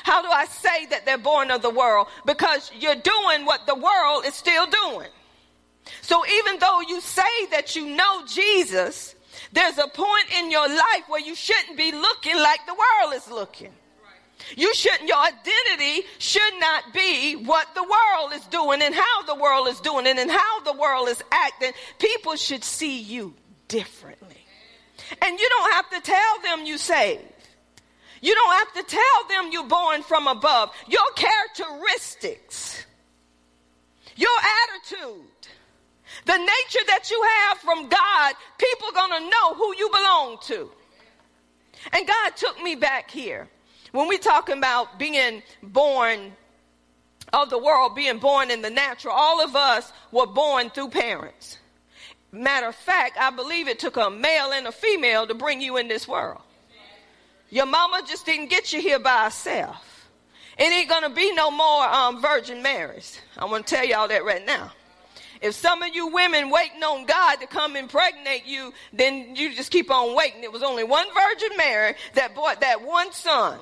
How 0.03 0.21
do 0.21 0.27
I 0.29 0.45
say 0.45 0.85
that 0.87 1.05
they're 1.05 1.17
born 1.17 1.51
of 1.51 1.61
the 1.61 1.69
world? 1.69 2.07
Because 2.25 2.71
you're 2.77 2.95
doing 2.95 3.45
what 3.45 3.65
the 3.67 3.75
world 3.75 4.25
is 4.25 4.33
still 4.33 4.65
doing. 4.65 5.09
So 6.01 6.23
even 6.25 6.59
though 6.59 6.81
you 6.81 7.01
say 7.01 7.45
that 7.51 7.75
you 7.75 7.95
know 7.95 8.25
Jesus, 8.27 9.15
there's 9.53 9.77
a 9.77 9.87
point 9.87 10.25
in 10.37 10.51
your 10.51 10.67
life 10.67 11.03
where 11.07 11.21
you 11.21 11.35
shouldn't 11.35 11.77
be 11.77 11.91
looking 11.91 12.35
like 12.35 12.65
the 12.65 12.73
world 12.73 13.13
is 13.15 13.29
looking. 13.29 13.71
You 14.55 14.73
shouldn't, 14.73 15.07
your 15.07 15.17
identity 15.17 16.07
should 16.17 16.59
not 16.59 16.93
be 16.93 17.35
what 17.35 17.67
the 17.75 17.83
world 17.83 18.33
is 18.33 18.45
doing 18.47 18.81
and 18.81 18.95
how 18.95 19.23
the 19.23 19.35
world 19.35 19.67
is 19.67 19.79
doing 19.81 20.05
it 20.05 20.17
and 20.17 20.31
how 20.31 20.61
the 20.61 20.73
world 20.73 21.09
is 21.09 21.21
acting. 21.31 21.71
People 21.99 22.35
should 22.35 22.63
see 22.63 22.99
you 22.99 23.33
differently. 23.67 24.37
And 25.21 25.39
you 25.39 25.49
don't 25.49 25.71
have 25.73 25.89
to 25.91 26.01
tell 26.01 26.41
them 26.43 26.65
you 26.65 26.77
saved. 26.77 27.23
You 28.21 28.35
don't 28.35 28.53
have 28.53 28.73
to 28.73 28.83
tell 28.83 29.27
them 29.29 29.51
you're 29.51 29.67
born 29.67 30.03
from 30.03 30.27
above. 30.27 30.71
Your 30.87 31.01
characteristics, 31.15 32.85
your 34.15 34.37
attitude, 34.73 35.25
the 36.25 36.37
nature 36.37 36.85
that 36.87 37.09
you 37.09 37.21
have 37.47 37.57
from 37.59 37.87
God, 37.87 38.33
people 38.57 38.89
are 38.89 39.07
going 39.07 39.23
to 39.23 39.29
know 39.29 39.53
who 39.53 39.75
you 39.77 39.89
belong 39.89 40.37
to. 40.43 40.71
And 41.93 42.07
God 42.07 42.35
took 42.35 42.61
me 42.61 42.75
back 42.75 43.09
here. 43.09 43.47
When 43.91 44.07
we're 44.07 44.19
talking 44.19 44.57
about 44.57 44.99
being 44.99 45.41
born 45.63 46.33
of 47.33 47.49
the 47.49 47.57
world, 47.57 47.95
being 47.95 48.19
born 48.19 48.51
in 48.51 48.61
the 48.61 48.69
natural, 48.69 49.13
all 49.15 49.41
of 49.41 49.55
us 49.55 49.91
were 50.11 50.27
born 50.27 50.69
through 50.69 50.89
parents. 50.89 51.57
Matter 52.31 52.67
of 52.67 52.75
fact, 52.75 53.17
I 53.19 53.31
believe 53.31 53.67
it 53.67 53.79
took 53.79 53.97
a 53.97 54.09
male 54.09 54.51
and 54.51 54.67
a 54.67 54.71
female 54.71 55.25
to 55.25 55.33
bring 55.33 55.61
you 55.61 55.77
in 55.77 55.87
this 55.87 56.07
world. 56.07 56.41
Your 57.49 57.65
mama 57.65 58.01
just 58.07 58.25
didn't 58.25 58.49
get 58.49 58.73
you 58.73 58.81
here 58.81 58.99
by 58.99 59.23
herself. 59.23 60.09
It 60.57 60.71
ain't 60.71 60.89
gonna 60.89 61.09
be 61.09 61.33
no 61.33 61.49
more 61.49 61.87
um, 61.87 62.21
Virgin 62.21 62.61
Marys. 62.61 63.19
I 63.37 63.45
want 63.45 63.65
to 63.65 63.75
tell 63.75 63.85
y'all 63.85 64.07
that 64.07 64.25
right 64.25 64.45
now. 64.45 64.71
If 65.41 65.55
some 65.55 65.81
of 65.81 65.95
you 65.95 66.07
women 66.07 66.49
waiting 66.49 66.83
on 66.83 67.05
God 67.05 67.37
to 67.37 67.47
come 67.47 67.77
impregnate 67.77 68.45
you, 68.45 68.73
then 68.91 69.35
you 69.37 69.55
just 69.55 69.71
keep 69.71 69.89
on 69.89 70.15
waiting. 70.15 70.43
It 70.43 70.51
was 70.51 70.63
only 70.63 70.83
one 70.83 71.07
Virgin 71.07 71.55
Mary 71.57 71.95
that 72.15 72.35
brought 72.35 72.59
that 72.59 72.85
one 72.85 73.13
son. 73.13 73.57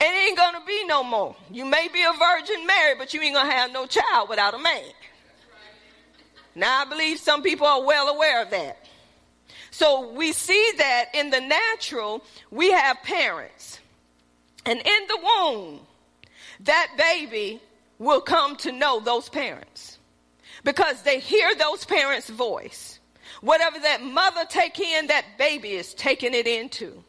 It 0.00 0.04
ain't 0.04 0.36
gonna 0.36 0.62
be 0.66 0.84
no 0.86 1.04
more. 1.04 1.36
You 1.52 1.64
may 1.64 1.88
be 1.92 2.02
a 2.02 2.12
Virgin 2.12 2.66
Mary, 2.66 2.96
but 2.98 3.14
you 3.14 3.22
ain't 3.22 3.36
gonna 3.36 3.50
have 3.50 3.72
no 3.72 3.86
child 3.86 4.28
without 4.28 4.54
a 4.54 4.58
man. 4.58 4.82
Now 6.56 6.82
I 6.82 6.84
believe 6.84 7.18
some 7.18 7.42
people 7.42 7.68
are 7.68 7.84
well 7.84 8.08
aware 8.08 8.42
of 8.42 8.50
that. 8.50 8.84
So 9.78 10.10
we 10.10 10.32
see 10.32 10.72
that 10.78 11.10
in 11.14 11.30
the 11.30 11.40
natural, 11.40 12.24
we 12.50 12.72
have 12.72 13.00
parents. 13.04 13.78
And 14.66 14.80
in 14.80 15.06
the 15.06 15.18
womb, 15.22 15.78
that 16.64 16.88
baby 16.98 17.62
will 18.00 18.20
come 18.20 18.56
to 18.56 18.72
know 18.72 18.98
those 18.98 19.28
parents 19.28 19.98
because 20.64 21.02
they 21.02 21.20
hear 21.20 21.54
those 21.54 21.84
parents' 21.84 22.28
voice. 22.28 22.98
Whatever 23.40 23.78
that 23.78 24.02
mother 24.02 24.44
take 24.48 24.80
in, 24.80 25.06
that 25.06 25.24
baby 25.38 25.74
is 25.74 25.94
taking 25.94 26.34
it 26.34 26.48
into. 26.48 27.04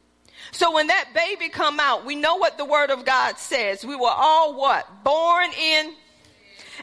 So 0.51 0.71
when 0.71 0.85
that 0.87 1.09
baby 1.15 1.49
come 1.49 1.79
out, 1.79 2.05
we 2.05 2.15
know 2.15 2.35
what 2.35 2.59
the 2.59 2.65
word 2.65 2.91
of 2.91 3.03
God 3.03 3.39
says. 3.39 3.83
We 3.83 3.95
were 3.95 4.13
all 4.15 4.53
what? 4.53 5.03
Born 5.03 5.49
in 5.59 5.95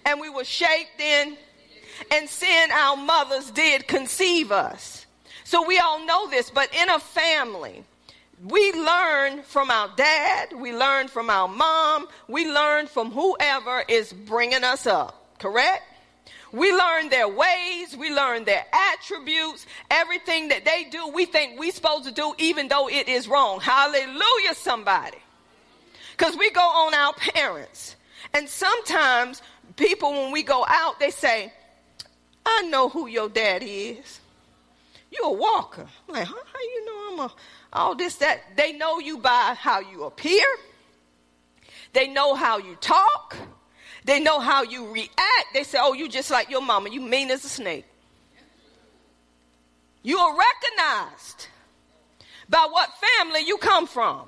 and 0.04 0.20
we 0.20 0.30
were 0.30 0.42
shaped 0.42 1.00
in 1.00 1.36
and 2.10 2.28
sin 2.28 2.70
our 2.72 2.96
mothers 2.96 3.52
did 3.52 3.86
conceive 3.86 4.50
us. 4.50 5.05
So 5.46 5.64
we 5.64 5.78
all 5.78 6.04
know 6.04 6.28
this, 6.28 6.50
but 6.50 6.74
in 6.74 6.88
a 6.88 6.98
family, 6.98 7.84
we 8.44 8.72
learn 8.72 9.44
from 9.44 9.70
our 9.70 9.88
dad, 9.96 10.52
we 10.52 10.74
learn 10.74 11.06
from 11.06 11.30
our 11.30 11.46
mom, 11.46 12.08
we 12.26 12.50
learn 12.50 12.88
from 12.88 13.12
whoever 13.12 13.84
is 13.86 14.12
bringing 14.12 14.64
us 14.64 14.88
up, 14.88 15.38
correct? 15.38 15.84
We 16.50 16.72
learn 16.72 17.10
their 17.10 17.28
ways, 17.28 17.96
we 17.96 18.12
learn 18.12 18.42
their 18.42 18.66
attributes, 18.72 19.66
everything 19.88 20.48
that 20.48 20.64
they 20.64 20.88
do, 20.90 21.10
we 21.14 21.26
think 21.26 21.60
we're 21.60 21.70
supposed 21.70 22.06
to 22.06 22.12
do 22.12 22.34
even 22.38 22.66
though 22.66 22.88
it 22.88 23.06
is 23.06 23.28
wrong. 23.28 23.60
Hallelujah, 23.60 24.54
somebody. 24.54 25.18
Because 26.10 26.36
we 26.36 26.50
go 26.50 26.60
on 26.60 26.92
our 26.92 27.12
parents. 27.12 27.94
And 28.34 28.48
sometimes 28.48 29.42
people, 29.76 30.10
when 30.10 30.32
we 30.32 30.42
go 30.42 30.64
out, 30.66 30.98
they 30.98 31.10
say, 31.10 31.52
I 32.44 32.62
know 32.62 32.88
who 32.88 33.06
your 33.06 33.28
daddy 33.28 34.00
is. 34.00 34.20
You're 35.16 35.28
a 35.28 35.32
walker. 35.32 35.87
I'm 36.08 36.14
like, 36.14 36.26
huh? 36.26 36.35
How 36.35 36.61
you 36.61 36.85
know 36.85 37.12
I'm 37.12 37.30
a 37.30 37.35
all 37.73 37.94
this, 37.94 38.16
that. 38.16 38.56
They 38.56 38.73
know 38.73 38.99
you 38.99 39.18
by 39.18 39.54
how 39.58 39.80
you 39.80 40.04
appear. 40.04 40.44
They 41.92 42.08
know 42.08 42.35
how 42.35 42.58
you 42.58 42.76
talk. 42.76 43.37
They 44.04 44.20
know 44.20 44.38
how 44.40 44.62
you 44.62 44.92
react. 44.92 45.46
They 45.52 45.62
say, 45.64 45.78
oh, 45.80 45.92
you 45.92 46.08
just 46.08 46.30
like 46.30 46.50
your 46.50 46.62
mama. 46.62 46.90
You 46.90 47.00
mean 47.00 47.30
as 47.30 47.44
a 47.44 47.49
snake. 47.49 47.85
You 50.02 50.18
are 50.18 50.37
recognized 50.37 51.49
by 52.49 52.66
what 52.70 52.90
family 53.18 53.40
you 53.40 53.58
come 53.58 53.87
from. 53.87 54.23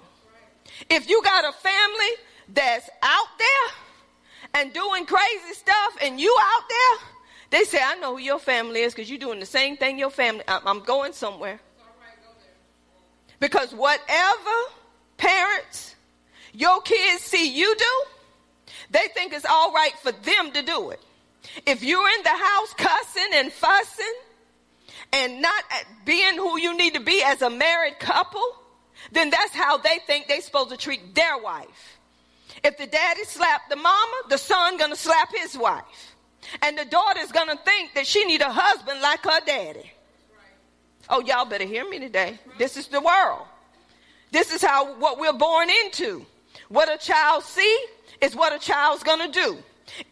If 0.90 1.09
you 1.09 1.23
got 1.23 1.45
a 1.45 1.52
family 1.52 2.11
that's 2.49 2.90
out 3.02 3.28
there 3.38 4.62
and 4.62 4.73
doing 4.73 5.07
crazy 5.07 5.52
stuff 5.52 5.97
and 6.02 6.21
you 6.21 6.37
out 6.40 6.62
there, 6.68 7.09
they 7.50 7.64
say, 7.64 7.78
I 7.83 7.95
know 7.97 8.17
who 8.17 8.23
your 8.23 8.38
family 8.38 8.81
is 8.81 8.95
because 8.95 9.09
you're 9.11 9.19
doing 9.19 9.40
the 9.40 9.47
same 9.47 9.76
thing 9.76 9.99
your 9.99 10.11
family. 10.11 10.45
I'm 10.47 10.81
going 10.81 11.12
somewhere. 11.12 11.61
Because 13.40 13.73
whatever 13.73 14.50
parents 15.17 15.95
your 16.52 16.81
kids 16.83 17.23
see 17.23 17.57
you 17.57 17.75
do, 17.76 18.73
they 18.90 19.07
think 19.14 19.33
it's 19.33 19.47
all 19.47 19.73
right 19.73 19.93
for 20.02 20.12
them 20.12 20.52
to 20.52 20.62
do 20.62 20.90
it. 20.90 21.00
If 21.67 21.83
you're 21.83 22.09
in 22.09 22.23
the 22.23 22.31
house 22.31 22.75
cussing 22.75 23.31
and 23.35 23.52
fussing 23.52 24.14
and 25.12 25.40
not 25.40 25.64
being 26.05 26.35
who 26.35 26.59
you 26.59 26.76
need 26.76 26.95
to 26.95 27.00
be 27.00 27.23
as 27.25 27.43
a 27.43 27.49
married 27.49 27.99
couple, 27.99 28.43
then 29.12 29.31
that's 29.31 29.55
how 29.55 29.78
they 29.78 29.99
think 30.07 30.26
they're 30.26 30.40
supposed 30.40 30.71
to 30.71 30.76
treat 30.76 31.14
their 31.14 31.38
wife. 31.38 31.99
If 32.64 32.76
the 32.76 32.87
daddy 32.87 33.25
slapped 33.25 33.71
the 33.71 33.76
mama, 33.76 34.23
the 34.28 34.37
son 34.37 34.76
gonna 34.76 34.97
slap 34.97 35.31
his 35.35 35.57
wife. 35.57 36.07
And 36.62 36.78
the 36.78 36.85
daughter's 36.85 37.33
gonna 37.33 37.57
think 37.57 37.95
that 37.95 38.07
she 38.07 38.25
need 38.25 38.40
a 38.40 38.50
husband 38.50 39.00
like 39.00 39.25
her 39.25 39.40
daddy. 39.45 39.92
Oh, 41.11 41.21
y'all 41.21 41.47
better 41.47 41.64
hear 41.64 41.88
me 41.88 41.99
today. 41.99 42.38
This 42.59 42.76
is 42.76 42.88
the 42.88 43.00
world. 43.00 43.47
This 44.30 44.52
is 44.52 44.62
how 44.62 44.95
what 44.99 45.18
we're 45.18 45.33
born 45.33 45.68
into. 45.85 46.26
What 46.68 46.92
a 46.92 46.99
child 46.99 47.45
see 47.45 47.85
is 48.21 48.37
what 48.37 48.52
a 48.52 48.59
child's 48.59 49.02
gonna 49.02 49.30
do. 49.30 49.59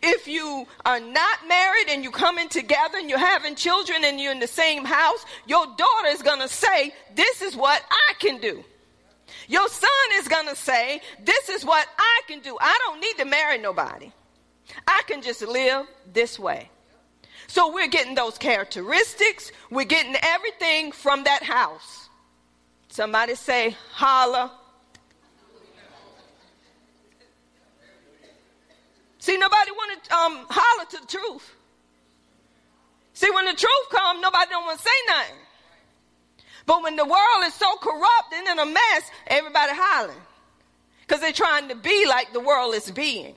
If 0.02 0.26
you 0.26 0.66
are 0.85 1.00
not 1.00 1.49
married 1.49 1.88
and 1.90 2.02
you 2.02 2.11
coming 2.11 2.49
together 2.49 2.99
and 2.99 3.11
you're 3.11 3.18
having 3.18 3.54
children 3.54 4.04
and 4.04 4.21
you're 4.21 4.33
in 4.33 4.40
the 4.40 4.47
same 4.47 4.85
house, 4.85 5.25
your 5.47 5.66
daughter 5.66 6.09
is 6.09 6.23
gonna 6.23 6.49
say, 6.49 6.95
This 7.14 7.42
is 7.42 7.54
what 7.56 7.83
I 7.90 8.14
can 8.18 8.38
do. 8.38 8.64
Your 9.49 9.68
son 9.68 9.90
is 10.14 10.28
gonna 10.28 10.56
say, 10.56 11.00
This 11.23 11.49
is 11.50 11.64
what 11.64 11.87
I 11.99 12.21
can 12.26 12.40
do. 12.40 12.56
I 12.61 12.78
don't 12.87 13.00
need 13.00 13.18
to 13.18 13.25
marry 13.26 13.59
nobody. 13.59 14.11
I 14.87 15.02
can 15.06 15.23
just 15.23 15.42
live 15.42 15.87
this 16.12 16.38
way. 16.38 16.70
So 17.46 17.73
we're 17.73 17.88
getting 17.88 18.14
those 18.14 18.38
characteristics. 18.38 19.52
We're 19.70 19.85
getting 19.85 20.16
everything 20.20 20.92
from 20.92 21.25
that 21.25 21.42
house. 21.42 22.08
Somebody 22.88 23.35
say, 23.35 23.76
holla. 23.92 24.50
See, 29.18 29.37
nobody 29.37 29.70
want 29.73 30.04
to 30.04 30.14
um, 30.14 30.46
holler 30.49 30.88
to 30.90 31.00
the 31.00 31.06
truth. 31.06 31.55
See, 33.12 33.31
when 33.31 33.44
the 33.46 33.55
truth 33.55 33.88
comes, 33.90 34.20
nobody 34.20 34.50
don't 34.50 34.64
want 34.64 34.79
to 34.79 34.85
say 34.85 34.90
nothing. 35.09 35.37
But 36.66 36.83
when 36.83 36.96
the 36.96 37.05
world 37.05 37.44
is 37.44 37.55
so 37.55 37.76
corrupt 37.76 38.35
and 38.35 38.46
in 38.48 38.59
a 38.59 38.66
mess, 38.66 39.11
everybody 39.29 39.72
hollering. 39.74 40.18
Because 41.00 41.20
they're 41.20 41.33
trying 41.33 41.68
to 41.68 41.76
be 41.76 42.07
like 42.07 42.33
the 42.33 42.40
world 42.40 42.74
is 42.74 42.90
being. 42.90 43.35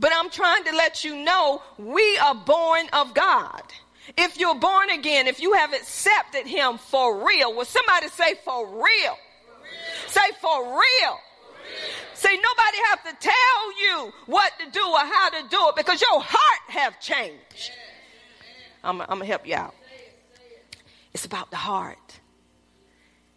But 0.00 0.12
I'm 0.14 0.30
trying 0.30 0.64
to 0.64 0.72
let 0.74 1.04
you 1.04 1.14
know 1.14 1.62
we 1.76 2.18
are 2.18 2.34
born 2.34 2.86
of 2.94 3.12
God. 3.12 3.62
If 4.16 4.40
you're 4.40 4.58
born 4.58 4.88
again, 4.88 5.26
if 5.26 5.40
you 5.40 5.52
have 5.52 5.74
accepted 5.74 6.46
him 6.46 6.78
for 6.78 7.26
real, 7.26 7.54
will 7.54 7.66
somebody 7.66 8.08
say 8.08 8.34
for 8.42 8.66
real? 8.66 8.78
For 8.78 8.82
real. 8.82 10.08
Say 10.08 10.20
for 10.40 10.64
real. 10.64 10.74
real. 10.74 11.18
Say 12.14 12.34
nobody 12.34 12.78
have 12.88 13.02
to 13.04 13.16
tell 13.20 13.78
you 13.78 14.12
what 14.24 14.52
to 14.60 14.70
do 14.70 14.80
or 14.80 15.00
how 15.00 15.28
to 15.28 15.48
do 15.50 15.68
it 15.68 15.76
because 15.76 16.00
your 16.00 16.20
heart 16.20 16.60
have 16.68 16.98
changed. 16.98 17.70
I'm, 18.82 19.02
I'm 19.02 19.20
to 19.20 19.26
help 19.26 19.46
you 19.46 19.54
out. 19.54 19.74
It's 21.12 21.26
about 21.26 21.50
the 21.50 21.58
heart. 21.58 22.20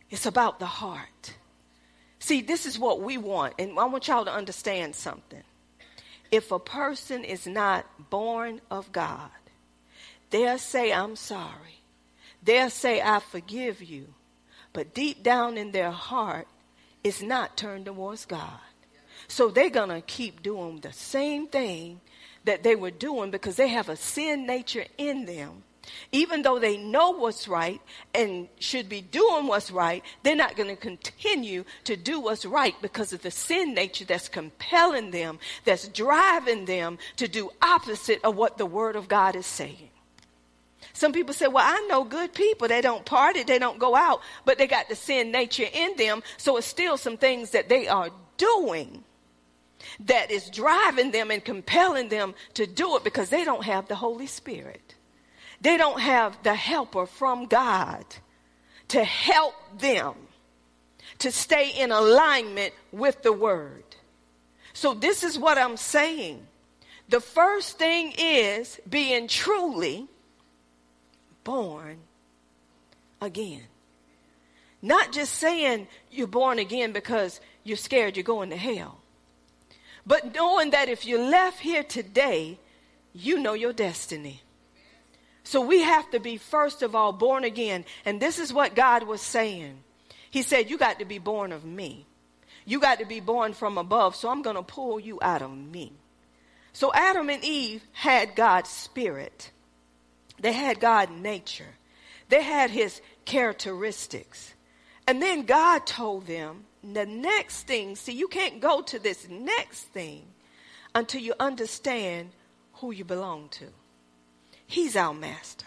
It's 0.10 0.26
about 0.26 0.60
the 0.60 0.66
heart. 0.66 1.34
See, 2.20 2.42
this 2.42 2.66
is 2.66 2.80
what 2.80 3.02
we 3.02 3.18
want. 3.18 3.56
And 3.60 3.78
I 3.78 3.86
want 3.86 4.08
y'all 4.08 4.24
to 4.24 4.34
understand 4.34 4.96
something 4.96 5.44
if 6.34 6.52
a 6.52 6.58
person 6.58 7.24
is 7.24 7.46
not 7.46 7.86
born 8.10 8.60
of 8.72 8.92
God, 8.92 9.30
they'll 10.32 10.58
say, 10.58 10.92
I'm 10.92 11.16
sorry. 11.16 11.82
They'll 12.42 12.72
say, 12.72 13.04
I 13.04 13.20
forgive 13.20 13.84
you. 13.84 14.08
But 14.74 14.96
deep 14.96 15.22
down 15.22 15.60
in 15.60 15.74
their 15.74 15.92
heart, 15.92 16.48
it's 17.04 17.22
not 17.22 17.56
turned 17.56 17.86
towards 17.86 18.26
God. 18.26 18.60
So 19.28 19.50
they're 19.50 19.70
going 19.70 19.90
to 19.90 20.02
keep 20.02 20.42
doing 20.42 20.80
the 20.80 20.92
same 20.92 21.46
thing 21.46 22.02
that 22.46 22.64
they 22.64 22.76
were 22.76 22.90
doing 22.90 23.30
because 23.30 23.56
they 23.56 23.68
have 23.68 23.88
a 23.88 23.96
sin 23.96 24.48
nature 24.48 24.86
in 24.98 25.26
them 25.26 25.62
even 26.12 26.42
though 26.42 26.60
they 26.60 26.78
know 26.78 27.12
what's 27.12 27.48
right 27.48 27.82
and 28.14 28.48
should 28.60 28.88
be 28.88 29.02
doing 29.02 29.48
what's 29.48 29.72
right, 29.72 30.04
they're 30.24 30.36
not 30.36 30.56
going 30.56 30.70
to 30.70 30.76
continue 30.76 31.64
to 31.84 31.96
do 31.96 32.20
what's 32.20 32.46
right 32.46 32.76
because 32.82 33.14
of 33.14 33.22
the 33.22 33.32
sin 33.32 33.74
nature 33.74 34.06
that's 34.06 34.30
compelling 34.30 35.12
them, 35.12 35.40
that's 35.66 35.88
driving 35.88 36.66
them 36.66 36.98
to 37.18 37.28
do 37.28 37.50
opposite 37.62 38.24
of 38.24 38.36
what 38.36 38.58
the 38.58 38.66
Word 38.66 38.96
of 38.96 39.08
God 39.08 39.36
is 39.36 39.46
saying. 39.46 39.90
Some 40.94 41.12
people 41.12 41.34
say, 41.34 41.48
Well, 41.48 41.66
I 41.66 41.86
know 41.88 42.04
good 42.04 42.34
people. 42.34 42.68
They 42.68 42.82
don't 42.82 43.06
party, 43.06 43.44
they 43.44 43.60
don't 43.60 43.80
go 43.80 43.96
out, 43.96 44.22
but 44.46 44.58
they 44.58 44.68
got 44.68 44.90
the 44.90 44.96
sin 44.96 45.32
nature 45.32 45.68
in 45.72 45.96
them. 45.98 46.22
So 46.38 46.58
it's 46.58 46.68
still 46.68 46.98
some 46.98 47.18
things 47.18 47.52
that 47.52 47.70
they 47.70 47.88
are 47.88 48.10
doing 48.38 49.04
that 50.02 50.32
is 50.32 50.50
driving 50.50 51.12
them 51.12 51.32
and 51.32 51.44
compelling 51.44 52.10
them 52.10 52.36
to 52.54 52.66
do 52.66 52.96
it 52.96 53.04
because 53.04 53.30
they 53.30 53.44
don't 53.44 53.64
have 53.64 53.88
the 53.88 53.96
Holy 53.96 54.28
Spirit. 54.28 54.83
They 55.64 55.78
don't 55.78 56.02
have 56.02 56.38
the 56.44 56.54
helper 56.54 57.06
from 57.06 57.46
God 57.46 58.06
to 58.90 59.04
help 59.04 59.56
them 59.80 60.14
to 61.20 61.32
stay 61.32 61.70
in 61.70 61.90
alignment 61.90 62.74
with 62.92 63.24
the 63.24 63.32
word. 63.32 63.86
So, 64.74 64.94
this 64.94 65.24
is 65.24 65.40
what 65.40 65.58
I'm 65.58 65.78
saying. 65.78 66.46
The 67.08 67.22
first 67.22 67.80
thing 67.80 68.14
is 68.18 68.80
being 68.90 69.30
truly 69.30 70.08
born 71.46 72.00
again. 73.22 73.64
Not 74.82 75.14
just 75.14 75.36
saying 75.36 75.88
you're 76.12 76.28
born 76.28 76.60
again 76.60 76.92
because 76.92 77.40
you're 77.64 77.78
scared 77.78 78.18
you're 78.18 78.26
going 78.26 78.50
to 78.50 78.58
hell, 78.58 78.98
but 80.06 80.36
knowing 80.36 80.72
that 80.72 80.90
if 80.90 81.06
you 81.06 81.20
left 81.20 81.62
here 81.62 81.84
today, 81.84 82.60
you 83.14 83.40
know 83.40 83.54
your 83.54 83.72
destiny. 83.72 84.42
So 85.44 85.62
we 85.62 85.82
have 85.82 86.10
to 86.12 86.20
be, 86.20 86.38
first 86.38 86.82
of 86.82 86.96
all, 86.96 87.12
born 87.12 87.44
again. 87.44 87.86
And 88.06 88.22
this 88.22 88.40
is 88.40 88.54
what 88.54 88.76
God 88.76 89.04
was 89.04 89.22
saying. 89.22 89.84
He 90.32 90.42
said, 90.42 90.70
You 90.70 90.78
got 90.78 91.00
to 91.00 91.06
be 91.06 91.20
born 91.20 91.52
of 91.52 91.66
me. 91.66 92.06
You 92.66 92.80
got 92.80 93.00
to 93.00 93.06
be 93.06 93.20
born 93.20 93.54
from 93.54 93.78
above. 93.78 94.16
So 94.16 94.30
I'm 94.30 94.42
going 94.42 94.56
to 94.56 94.64
pull 94.64 95.00
you 95.00 95.20
out 95.22 95.42
of 95.42 95.56
me. 95.56 95.94
So 96.72 96.92
Adam 96.94 97.30
and 97.30 97.44
Eve 97.44 97.84
had 97.92 98.36
God's 98.36 98.70
spirit, 98.70 99.52
they 100.40 100.54
had 100.54 100.80
God 100.80 101.12
nature, 101.12 101.76
they 102.30 102.42
had 102.42 102.72
his 102.72 103.00
characteristics. 103.26 104.54
And 105.06 105.22
then 105.22 105.44
God 105.44 105.86
told 105.86 106.28
them 106.28 106.64
the 106.82 107.06
next 107.06 107.68
thing, 107.68 107.98
see, 107.98 108.14
you 108.14 108.30
can't 108.30 108.62
go 108.62 108.82
to 108.84 109.00
this 109.00 109.28
next 109.30 109.82
thing 109.90 110.24
until 110.96 111.20
you 111.20 111.34
understand 111.40 112.30
who 112.76 112.92
you 112.92 113.04
belong 113.04 113.50
to. 113.50 113.66
He's 114.68 114.96
our 114.96 115.14
master. 115.14 115.66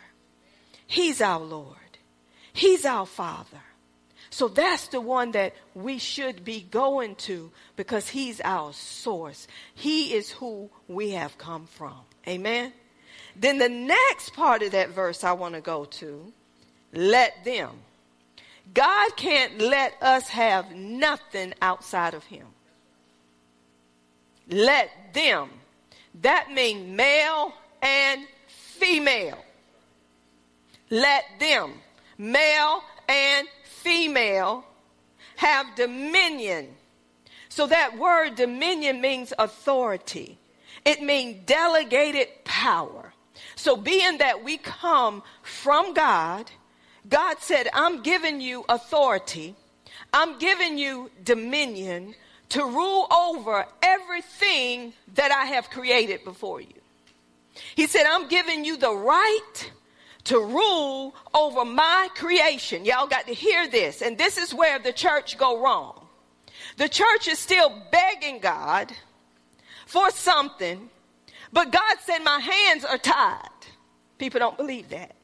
He's 0.87 1.21
our 1.21 1.41
Lord. 1.41 1.77
He's 2.53 2.85
our 2.85 3.07
Father. 3.07 3.63
So 4.31 4.49
that's 4.49 4.89
the 4.89 5.01
one 5.01 5.33
that 5.33 5.55
we 5.75 5.99
should 5.99 6.45
be 6.45 6.61
going 6.61 7.15
to 7.17 7.51
because 7.77 8.09
He's 8.09 8.41
our 8.41 8.73
source. 8.73 9.47
He 9.75 10.15
is 10.15 10.31
who 10.31 10.71
we 10.89 11.11
have 11.11 11.39
come 11.39 11.67
from. 11.67 12.01
Amen. 12.27 12.73
Then 13.35 13.59
the 13.59 13.69
next 13.69 14.35
part 14.35 14.63
of 14.63 14.73
that 14.73 14.91
verse 14.91 15.25
I 15.25 15.33
want 15.33 15.55
to 15.55 15.61
go 15.61 15.85
to 15.85 16.33
let 16.93 17.45
them. 17.45 17.71
God 18.75 19.17
can't 19.17 19.61
let 19.61 19.95
us 20.03 20.29
have 20.29 20.75
nothing 20.75 21.55
outside 21.63 22.15
of 22.15 22.25
Him. 22.25 22.47
Let 24.49 24.91
them. 25.13 25.51
That 26.23 26.51
means 26.53 26.97
male 26.97 27.53
and 27.83 28.27
female. 28.79 29.39
Let 30.91 31.25
them, 31.41 31.75
male 32.19 32.83
and 33.09 33.49
female, 33.65 34.65
have 35.37 35.75
dominion. 35.77 36.69
So 37.49 37.67
that 37.67 37.99
word 37.99 38.37
dominion 38.37 39.01
means 39.01 39.33
authority. 39.39 40.39
It 40.85 41.03
means 41.03 41.45
delegated 41.47 42.29
power. 42.45 43.13
So 43.55 43.77
being 43.77 44.19
that 44.19 44.45
we 44.45 44.59
come 44.59 45.23
from 45.43 45.95
God, 45.95 46.51
God 47.09 47.39
said, 47.41 47.69
I'm 47.73 48.03
giving 48.03 48.41
you 48.41 48.65
authority. 48.69 49.55
I'm 50.13 50.39
giving 50.39 50.79
you 50.79 51.11
dominion 51.25 52.15
to 52.51 52.65
rule 52.65 53.07
over 53.13 53.67
everything 53.83 54.93
that 55.15 55.33
I 55.33 55.47
have 55.47 55.71
created 55.71 56.25
before 56.25 56.61
you. 56.61 56.76
He 57.75 57.87
said, 57.87 58.05
I'm 58.07 58.29
giving 58.29 58.65
you 58.65 58.77
the 58.77 58.95
right 58.95 59.71
to 60.25 60.39
rule 60.41 61.15
over 61.35 61.65
my 61.65 62.09
creation. 62.15 62.85
Y'all 62.85 63.07
got 63.07 63.27
to 63.27 63.35
hear 63.35 63.69
this. 63.69 64.03
And 64.03 64.19
this 64.19 64.37
is 64.39 64.53
where 64.53 64.79
the 64.79 64.93
church 64.93 65.39
go 65.39 65.63
wrong. 65.63 66.07
The 66.77 66.89
church 66.89 67.29
is 67.29 67.39
still 67.39 67.73
begging 67.91 68.41
God 68.41 68.93
for 69.87 70.11
something, 70.11 70.91
but 71.53 71.71
God 71.71 71.97
said, 72.05 72.19
my 72.19 72.41
hands 72.41 72.85
are 72.85 72.99
tied. 72.99 73.49
People 74.19 74.41
don't 74.41 74.57
believe 74.57 74.89
that. 74.91 75.15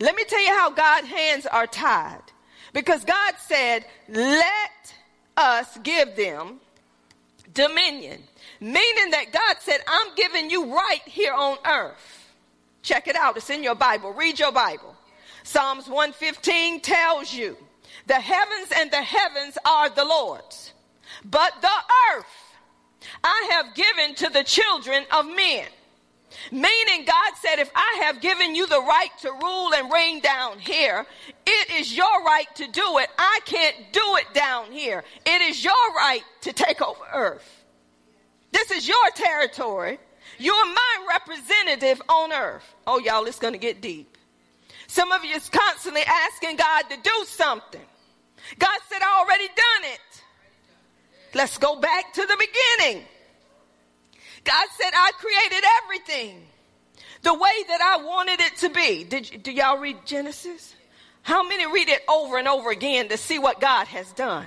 Let 0.00 0.14
me 0.14 0.24
tell 0.24 0.40
you 0.40 0.54
how 0.54 0.70
God's 0.70 1.08
hands 1.08 1.46
are 1.46 1.66
tied. 1.66 2.22
Because 2.72 3.04
God 3.04 3.34
said, 3.38 3.84
let 4.08 4.94
us 5.36 5.78
give 5.82 6.14
them 6.14 6.60
dominion. 7.52 8.22
Meaning 8.60 9.10
that 9.10 9.32
God 9.32 9.56
said, 9.60 9.78
I'm 9.86 10.14
giving 10.14 10.50
you 10.50 10.74
right 10.74 11.02
here 11.04 11.32
on 11.32 11.58
earth. 11.66 12.32
Check 12.82 13.08
it 13.08 13.16
out. 13.16 13.36
It's 13.36 13.50
in 13.50 13.62
your 13.62 13.74
Bible. 13.74 14.12
Read 14.12 14.38
your 14.38 14.52
Bible. 14.52 14.94
Psalms 15.42 15.86
115 15.86 16.80
tells 16.80 17.32
you 17.32 17.56
the 18.06 18.14
heavens 18.14 18.72
and 18.74 18.90
the 18.90 19.02
heavens 19.02 19.58
are 19.64 19.90
the 19.90 20.04
Lord's, 20.04 20.72
but 21.24 21.52
the 21.60 21.68
earth 22.14 22.26
I 23.22 23.48
have 23.52 23.74
given 23.74 24.14
to 24.16 24.28
the 24.28 24.44
children 24.44 25.04
of 25.12 25.26
men. 25.26 25.66
Meaning, 26.50 27.04
God 27.06 27.32
said, 27.40 27.60
if 27.60 27.70
I 27.74 28.00
have 28.02 28.20
given 28.20 28.54
you 28.54 28.66
the 28.66 28.80
right 28.80 29.10
to 29.22 29.32
rule 29.32 29.72
and 29.74 29.90
reign 29.92 30.20
down 30.20 30.58
here, 30.58 31.06
it 31.46 31.70
is 31.80 31.96
your 31.96 32.24
right 32.24 32.52
to 32.56 32.66
do 32.70 32.98
it. 32.98 33.08
I 33.18 33.40
can't 33.44 33.76
do 33.92 34.16
it 34.16 34.34
down 34.34 34.72
here. 34.72 35.04
It 35.24 35.42
is 35.42 35.64
your 35.64 35.72
right 35.96 36.22
to 36.42 36.52
take 36.52 36.82
over 36.82 37.04
earth. 37.12 37.64
This 38.52 38.70
is 38.70 38.88
your 38.88 39.10
territory. 39.14 39.98
You're 40.38 40.66
my 40.66 41.06
representative 41.08 42.02
on 42.08 42.32
earth. 42.32 42.64
Oh, 42.86 42.98
y'all, 42.98 43.24
it's 43.24 43.38
going 43.38 43.54
to 43.54 43.58
get 43.58 43.80
deep. 43.80 44.16
Some 44.86 45.12
of 45.12 45.24
you 45.24 45.34
is 45.34 45.48
constantly 45.48 46.02
asking 46.06 46.56
God 46.56 46.82
to 46.90 46.96
do 47.02 47.24
something. 47.26 47.80
God 48.58 48.78
said, 48.88 49.02
I 49.02 49.20
already 49.20 49.48
done 49.48 49.92
it. 49.92 50.22
Let's 51.34 51.58
go 51.58 51.80
back 51.80 52.12
to 52.14 52.20
the 52.22 52.36
beginning. 52.38 53.04
God 54.44 54.68
said, 54.78 54.90
I 54.94 55.10
created 55.18 55.64
everything 55.82 56.46
the 57.22 57.34
way 57.34 57.64
that 57.68 57.80
I 57.80 58.04
wanted 58.04 58.40
it 58.40 58.56
to 58.58 58.68
be. 58.70 59.04
Did, 59.04 59.42
do 59.42 59.50
y'all 59.50 59.78
read 59.78 59.96
Genesis? 60.06 60.74
How 61.22 61.42
many 61.42 61.66
read 61.70 61.88
it 61.88 62.02
over 62.08 62.38
and 62.38 62.46
over 62.46 62.70
again 62.70 63.08
to 63.08 63.16
see 63.16 63.40
what 63.40 63.60
God 63.60 63.88
has 63.88 64.10
done? 64.12 64.46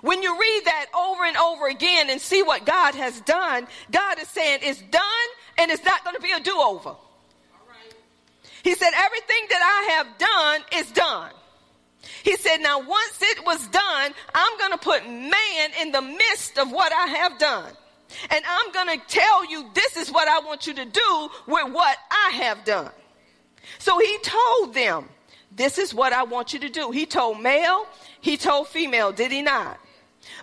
When 0.00 0.22
you 0.22 0.38
read 0.38 0.62
that 0.64 0.86
over 0.96 1.24
and 1.24 1.36
over 1.36 1.68
again 1.68 2.10
and 2.10 2.20
see 2.20 2.42
what 2.42 2.66
God 2.66 2.94
has 2.94 3.20
done, 3.22 3.66
God 3.90 4.18
is 4.18 4.28
saying 4.28 4.60
it's 4.62 4.82
done 4.82 5.02
and 5.58 5.70
it's 5.70 5.84
not 5.84 6.04
going 6.04 6.16
to 6.16 6.22
be 6.22 6.32
a 6.32 6.40
do 6.40 6.56
over. 6.56 6.94
He 8.62 8.74
said, 8.74 8.90
everything 8.94 9.46
that 9.50 9.62
I 9.62 9.92
have 9.92 10.18
done 10.18 10.80
is 10.80 10.90
done. 10.92 11.30
He 12.22 12.36
said, 12.36 12.58
now 12.58 12.80
once 12.80 13.18
it 13.20 13.44
was 13.44 13.66
done, 13.68 14.12
I'm 14.34 14.58
going 14.58 14.72
to 14.72 14.78
put 14.78 15.06
man 15.06 15.70
in 15.80 15.92
the 15.92 16.00
midst 16.00 16.58
of 16.58 16.72
what 16.72 16.92
I 16.92 17.06
have 17.06 17.38
done. 17.38 17.72
And 18.30 18.44
I'm 18.48 18.72
going 18.72 18.98
to 18.98 19.06
tell 19.06 19.50
you 19.50 19.70
this 19.74 19.96
is 19.96 20.10
what 20.10 20.28
I 20.28 20.40
want 20.40 20.66
you 20.66 20.74
to 20.74 20.84
do 20.84 21.28
with 21.46 21.72
what 21.72 21.98
I 22.10 22.30
have 22.36 22.64
done. 22.64 22.90
So 23.78 23.98
he 23.98 24.18
told 24.22 24.74
them, 24.74 25.08
this 25.56 25.78
is 25.78 25.94
what 25.94 26.12
I 26.12 26.24
want 26.24 26.52
you 26.52 26.58
to 26.60 26.68
do. 26.68 26.90
He 26.90 27.06
told 27.06 27.40
male, 27.40 27.86
he 28.20 28.36
told 28.36 28.68
female, 28.68 29.12
did 29.12 29.30
he 29.30 29.42
not? 29.42 29.78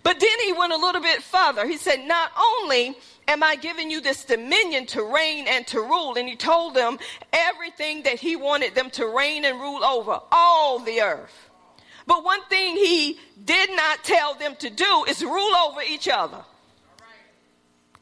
But 0.04 0.20
then 0.20 0.40
he 0.46 0.54
went 0.54 0.74
a 0.74 0.78
little 0.78 1.02
bit 1.02 1.22
further. 1.24 1.68
He 1.68 1.78
said, 1.78 2.08
not 2.08 2.32
only 2.40 2.96
am 3.28 3.44
I 3.44 3.56
giving 3.56 3.90
you 3.90 4.00
this 4.00 4.24
dominion 4.24 4.86
to 4.88 5.04
reign 5.04 5.48
and 5.48 5.66
to 5.68 5.80
rule, 5.80 6.16
and 6.16 6.28
he 6.28 6.36
told 6.36 6.76
them 6.76 7.00
everything 7.34 8.04
that 8.04 8.20
he 8.20 8.36
wanted 8.36 8.76
them 8.76 8.90
to 8.92 9.08
reign 9.08 9.44
and 9.44 9.60
rule 9.60 9.84
over, 9.84 10.20
all 10.32 10.80
the 10.80 11.02
earth. 11.02 11.50
But 12.08 12.24
one 12.24 12.44
thing 12.46 12.76
he 12.76 13.20
did 13.44 13.76
not 13.76 14.04
tell 14.04 14.36
them 14.36 14.56
to 14.58 14.70
do 14.70 15.06
is 15.08 15.24
rule 15.24 15.56
over 15.56 15.82
each 15.82 16.08
other. 16.08 16.44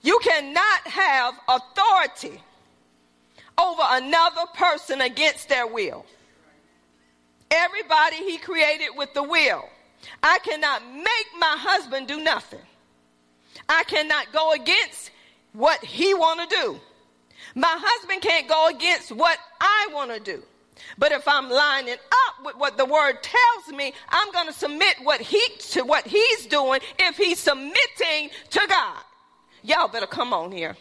You 0.02 0.20
cannot 0.24 0.88
have 0.88 1.34
authority 1.48 2.42
over 3.58 3.82
another 3.86 4.46
person 4.54 5.02
against 5.02 5.50
their 5.50 5.68
will. 5.68 6.06
Everybody 7.52 8.18
he 8.18 8.38
created 8.38 8.90
with 8.96 9.14
the 9.14 9.24
will. 9.24 9.70
I 10.24 10.40
cannot 10.40 10.84
make 10.94 11.28
my 11.40 11.56
husband 11.60 12.08
do 12.08 12.22
nothing. 12.24 12.62
I 13.68 13.84
cannot 13.84 14.32
go 14.32 14.54
against 14.54 15.12
what 15.54 15.84
he 15.84 16.14
want 16.14 16.50
to 16.50 16.56
do. 16.56 16.80
My 17.56 17.76
husband 17.80 18.22
can't 18.22 18.48
go 18.48 18.68
against 18.68 19.12
what 19.12 19.38
I 19.60 19.90
want 19.94 20.14
to 20.14 20.20
do. 20.20 20.44
But 20.98 21.12
if 21.12 21.28
I'm 21.28 21.50
lining 21.50 21.96
up 21.96 22.46
with 22.46 22.56
what 22.56 22.78
the 22.78 22.86
word 22.86 23.18
tells 23.22 23.76
me, 23.76 23.94
I'm 24.10 24.32
going 24.32 24.48
to 24.48 24.54
submit 24.54 24.96
what 25.04 25.20
he 25.20 25.42
to 25.72 25.84
what 25.84 26.08
he's 26.08 26.46
doing 26.46 26.80
if 26.98 27.18
he's 27.18 27.40
submitting 27.40 28.30
to 28.52 28.62
God. 28.68 29.04
Y'all 29.64 29.88
better 29.88 30.08
come 30.08 30.34
on 30.34 30.52
here. 30.52 30.76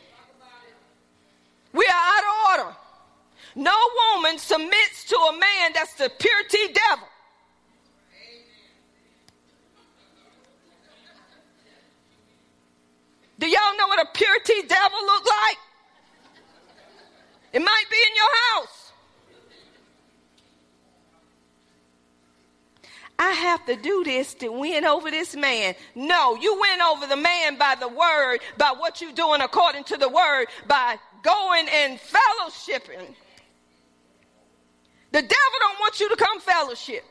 We 1.73 1.85
are 1.85 1.91
out 1.91 2.23
of 2.23 2.61
order. 2.67 2.77
No 3.59 3.75
woman 4.15 4.39
submits 4.39 5.03
to 5.09 5.17
a 5.17 5.33
man 5.33 5.73
that's 5.75 5.95
the 5.95 6.09
purity 6.17 6.73
devil. 6.73 7.09
Do 13.41 13.49
y'all 13.49 13.77
know 13.77 13.89
what 13.89 14.01
a 14.01 14.07
purity 14.15 14.63
devil 14.69 14.99
look 15.05 15.25
like? 15.27 15.59
It 17.53 17.59
might 17.59 17.85
be 17.91 17.97
in 17.97 18.17
your 18.17 18.61
house. 18.63 18.93
I 23.19 23.31
have 23.31 23.67
to 23.67 23.75
do 23.75 24.05
this 24.05 24.35
to 24.35 24.53
win 24.53 24.85
over 24.85 25.11
this 25.11 25.35
man. 25.35 25.75
No, 25.97 26.37
you 26.37 26.61
win 26.61 26.81
over 26.81 27.09
the 27.09 27.17
man 27.17 27.59
by 27.59 27.75
the 27.75 27.89
word, 27.89 28.39
by 28.57 28.73
what 28.79 29.01
you're 29.01 29.11
doing 29.11 29.41
according 29.41 29.83
to 29.85 29.97
the 29.97 30.09
word, 30.09 30.47
by 30.69 30.97
going 31.25 31.67
and 31.69 31.99
fellowshipping. 31.99 33.17
The 35.11 35.23
devil 35.23 35.59
don't 35.61 35.81
want 35.81 36.01
you 36.01 36.09
to 36.09 36.17
come 36.17 36.41
fellowship. 36.41 37.05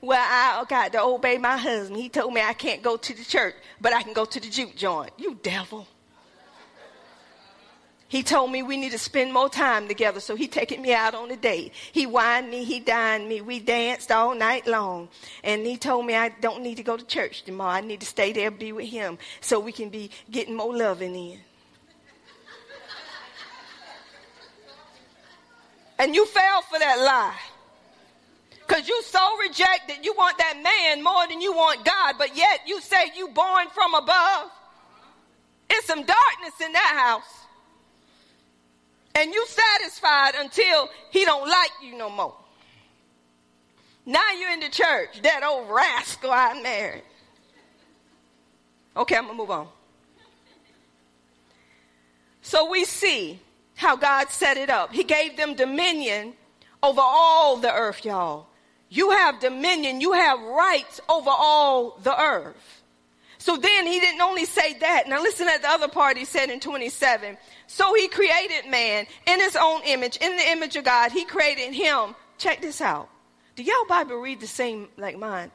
Well, 0.00 0.18
I 0.20 0.58
oh 0.60 0.64
got 0.64 0.92
to 0.92 1.02
obey 1.02 1.38
my 1.38 1.56
husband. 1.56 2.00
He 2.00 2.08
told 2.08 2.34
me 2.34 2.40
I 2.40 2.54
can't 2.54 2.82
go 2.82 2.96
to 2.96 3.14
the 3.14 3.24
church, 3.24 3.54
but 3.80 3.92
I 3.92 4.02
can 4.02 4.12
go 4.12 4.24
to 4.24 4.40
the 4.40 4.48
juke 4.48 4.74
joint. 4.74 5.12
You 5.16 5.38
devil. 5.42 5.86
He 8.08 8.22
told 8.22 8.52
me 8.52 8.62
we 8.62 8.76
need 8.76 8.92
to 8.92 8.98
spend 8.98 9.32
more 9.32 9.48
time 9.48 9.88
together, 9.88 10.20
so 10.20 10.36
he 10.36 10.46
taking 10.46 10.82
me 10.82 10.92
out 10.92 11.14
on 11.14 11.30
a 11.30 11.36
date. 11.36 11.72
He 11.92 12.04
wined 12.04 12.50
me, 12.50 12.62
he 12.62 12.78
dined 12.78 13.26
me, 13.26 13.40
we 13.40 13.58
danced 13.58 14.12
all 14.12 14.34
night 14.34 14.66
long. 14.66 15.08
And 15.42 15.64
he 15.64 15.78
told 15.78 16.04
me 16.04 16.14
I 16.14 16.28
don't 16.28 16.62
need 16.62 16.74
to 16.76 16.82
go 16.82 16.98
to 16.98 17.04
church 17.06 17.42
tomorrow. 17.42 17.70
I 17.70 17.80
need 17.80 18.00
to 18.00 18.06
stay 18.06 18.34
there, 18.34 18.50
be 18.50 18.72
with 18.72 18.90
him, 18.90 19.16
so 19.40 19.58
we 19.60 19.72
can 19.72 19.88
be 19.88 20.10
getting 20.30 20.54
more 20.54 20.76
loving 20.76 21.14
in. 21.14 21.38
And 26.02 26.16
you 26.16 26.26
fell 26.26 26.62
for 26.62 26.80
that 26.80 26.98
lie. 26.98 27.38
Because 28.66 28.88
you 28.88 29.02
so 29.04 29.38
rejected, 29.38 29.98
you 30.02 30.12
want 30.18 30.36
that 30.38 30.60
man 30.60 31.04
more 31.04 31.28
than 31.28 31.40
you 31.40 31.52
want 31.52 31.84
God, 31.84 32.16
but 32.18 32.36
yet 32.36 32.62
you 32.66 32.80
say 32.80 33.12
you 33.16 33.28
born 33.28 33.68
from 33.72 33.94
above. 33.94 34.50
It's 35.70 35.86
some 35.86 36.00
darkness 36.04 36.60
in 36.60 36.72
that 36.72 36.98
house 37.06 37.46
and 39.14 39.32
you 39.32 39.46
satisfied 39.46 40.32
until 40.38 40.88
he 41.10 41.24
don't 41.24 41.48
like 41.48 41.70
you 41.84 41.96
no 41.96 42.10
more. 42.10 42.34
Now 44.04 44.32
you're 44.40 44.50
in 44.50 44.60
the 44.60 44.70
church, 44.70 45.22
that 45.22 45.44
old 45.44 45.70
rascal 45.70 46.32
I 46.32 46.60
married. 46.60 47.04
Okay, 48.96 49.16
I'm 49.16 49.26
gonna 49.26 49.38
move 49.38 49.52
on. 49.52 49.68
So 52.40 52.68
we 52.68 52.84
see 52.84 53.38
how 53.82 53.96
God 53.96 54.30
set 54.30 54.56
it 54.56 54.70
up. 54.70 54.92
He 54.92 55.04
gave 55.04 55.36
them 55.36 55.54
dominion 55.54 56.34
over 56.82 57.00
all 57.02 57.56
the 57.56 57.72
earth, 57.72 58.04
y'all. 58.04 58.46
You 58.88 59.10
have 59.10 59.40
dominion. 59.40 60.00
You 60.00 60.12
have 60.12 60.40
rights 60.40 61.00
over 61.08 61.30
all 61.30 61.98
the 62.02 62.18
earth. 62.18 62.82
So 63.38 63.56
then 63.56 63.86
he 63.86 63.98
didn't 63.98 64.20
only 64.20 64.44
say 64.44 64.74
that. 64.78 65.08
Now 65.08 65.20
listen 65.20 65.48
at 65.48 65.62
the 65.62 65.68
other 65.68 65.88
part 65.88 66.16
he 66.16 66.24
said 66.24 66.48
in 66.48 66.60
27. 66.60 67.36
So 67.66 67.92
he 67.94 68.06
created 68.06 68.70
man 68.70 69.06
in 69.26 69.40
his 69.40 69.56
own 69.56 69.82
image, 69.84 70.16
in 70.18 70.36
the 70.36 70.50
image 70.50 70.76
of 70.76 70.84
God. 70.84 71.10
He 71.10 71.24
created 71.24 71.74
him. 71.74 72.14
Check 72.38 72.62
this 72.62 72.80
out. 72.80 73.08
Do 73.56 73.62
y'all 73.64 73.84
Bible 73.88 74.16
read 74.16 74.40
the 74.40 74.46
same 74.46 74.88
like 74.96 75.18
mine? 75.18 75.50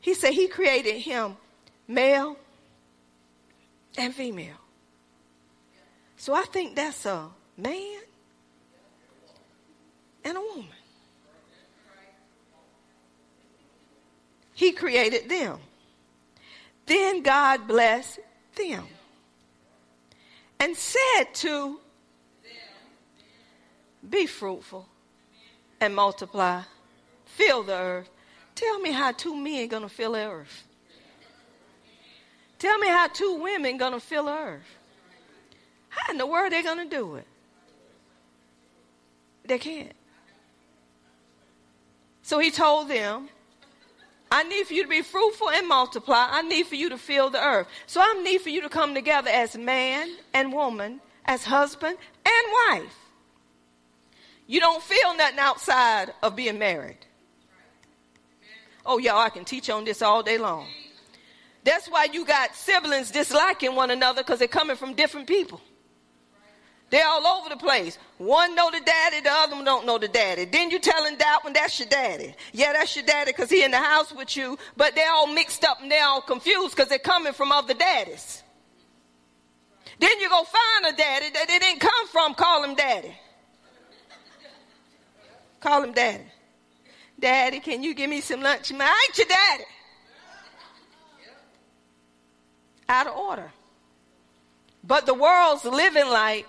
He 0.00 0.14
said 0.14 0.32
he 0.32 0.46
created 0.46 0.96
him 0.96 1.36
male 1.88 2.36
and 3.98 4.14
female. 4.14 4.56
So 6.16 6.34
I 6.34 6.42
think 6.42 6.76
that's 6.76 7.04
a 7.04 7.28
man 7.56 8.00
and 10.24 10.36
a 10.36 10.40
woman. 10.40 10.66
He 14.54 14.72
created 14.72 15.28
them. 15.28 15.58
Then 16.86 17.22
God 17.22 17.66
blessed 17.66 18.20
them 18.56 18.84
and 20.60 20.76
said 20.76 21.24
to 21.34 21.48
them, 21.48 21.78
be 24.08 24.26
fruitful 24.26 24.86
and 25.80 25.94
multiply, 25.94 26.62
fill 27.24 27.62
the 27.62 27.74
earth. 27.74 28.10
Tell 28.54 28.78
me 28.80 28.92
how 28.92 29.12
two 29.12 29.34
men 29.34 29.68
gonna 29.68 29.88
fill 29.88 30.12
the 30.12 30.26
earth. 30.26 30.64
Tell 32.58 32.78
me 32.78 32.88
how 32.88 33.08
two 33.08 33.42
women 33.42 33.76
gonna 33.76 34.00
fill 34.00 34.26
the 34.26 34.32
earth. 34.32 34.62
How 35.88 36.12
in 36.12 36.18
the 36.18 36.26
world 36.26 36.52
they 36.52 36.62
gonna 36.62 36.84
do 36.84 37.16
it? 37.16 37.26
They 39.46 39.58
can't. 39.58 39.92
So 42.22 42.38
he 42.38 42.50
told 42.50 42.88
them, 42.88 43.28
I 44.30 44.42
need 44.42 44.66
for 44.66 44.74
you 44.74 44.82
to 44.82 44.88
be 44.88 45.02
fruitful 45.02 45.50
and 45.50 45.68
multiply. 45.68 46.26
I 46.30 46.42
need 46.42 46.66
for 46.66 46.74
you 46.74 46.88
to 46.88 46.98
fill 46.98 47.30
the 47.30 47.44
earth. 47.44 47.68
So 47.86 48.00
I 48.00 48.20
need 48.24 48.40
for 48.40 48.48
you 48.48 48.62
to 48.62 48.68
come 48.68 48.94
together 48.94 49.30
as 49.30 49.56
man 49.56 50.08
and 50.32 50.52
woman, 50.52 51.00
as 51.24 51.44
husband 51.44 51.96
and 52.24 52.82
wife. 52.82 52.96
You 54.46 54.60
don't 54.60 54.82
feel 54.82 55.16
nothing 55.16 55.38
outside 55.38 56.12
of 56.22 56.34
being 56.34 56.58
married. 56.58 56.98
Oh, 58.86 58.98
y'all, 58.98 59.18
I 59.18 59.30
can 59.30 59.44
teach 59.44 59.70
on 59.70 59.84
this 59.84 60.02
all 60.02 60.22
day 60.22 60.36
long. 60.36 60.66
That's 61.62 61.88
why 61.88 62.08
you 62.12 62.26
got 62.26 62.54
siblings 62.54 63.10
disliking 63.10 63.74
one 63.74 63.90
another 63.90 64.22
because 64.22 64.38
they're 64.38 64.48
coming 64.48 64.76
from 64.76 64.94
different 64.94 65.26
people. 65.26 65.60
They're 66.90 67.06
all 67.06 67.26
over 67.26 67.48
the 67.48 67.56
place. 67.56 67.98
One 68.18 68.54
know 68.54 68.70
the 68.70 68.80
daddy, 68.80 69.20
the 69.20 69.32
other 69.32 69.56
one 69.56 69.64
don't 69.64 69.86
know 69.86 69.98
the 69.98 70.08
daddy. 70.08 70.44
Then 70.44 70.70
you 70.70 70.78
telling 70.78 71.16
that 71.18 71.40
one 71.42 71.52
that's 71.52 71.78
your 71.78 71.88
daddy. 71.88 72.34
Yeah, 72.52 72.72
that's 72.72 72.94
your 72.94 73.04
daddy 73.04 73.32
because 73.32 73.50
he 73.50 73.64
in 73.64 73.70
the 73.70 73.78
house 73.78 74.12
with 74.12 74.36
you, 74.36 74.58
but 74.76 74.94
they're 74.94 75.10
all 75.10 75.26
mixed 75.26 75.64
up 75.64 75.80
and 75.80 75.90
they're 75.90 76.06
all 76.06 76.20
confused 76.20 76.76
because 76.76 76.88
they're 76.88 76.98
coming 76.98 77.32
from 77.32 77.50
other 77.50 77.74
daddies. 77.74 78.42
Then 79.98 80.20
you 80.20 80.28
go 80.28 80.44
find 80.44 80.94
a 80.94 80.96
daddy 80.96 81.30
that 81.30 81.48
they 81.48 81.58
didn't 81.58 81.80
come 81.80 82.08
from, 82.08 82.34
call 82.34 82.62
him 82.64 82.74
daddy. 82.74 83.14
Call 85.60 85.82
him 85.82 85.92
daddy. 85.92 86.24
Daddy, 87.18 87.60
can 87.60 87.82
you 87.82 87.94
give 87.94 88.10
me 88.10 88.20
some 88.20 88.42
lunch? 88.42 88.70
Man, 88.72 88.82
I 88.82 89.06
ain't 89.08 89.18
your 89.18 89.26
daddy. 89.26 89.64
Out 92.88 93.06
of 93.06 93.16
order. 93.16 93.52
But 94.82 95.06
the 95.06 95.14
world's 95.14 95.64
living 95.64 96.08
like 96.08 96.46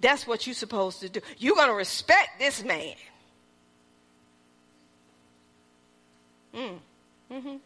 that's 0.00 0.26
what 0.26 0.46
you're 0.46 0.54
supposed 0.54 1.00
to 1.00 1.08
do. 1.08 1.20
You're 1.38 1.56
going 1.56 1.68
to 1.68 1.74
respect 1.74 2.38
this 2.38 2.62
man. 2.62 2.94
Mm. 6.54 6.78
Mm-hmm. 7.30 7.56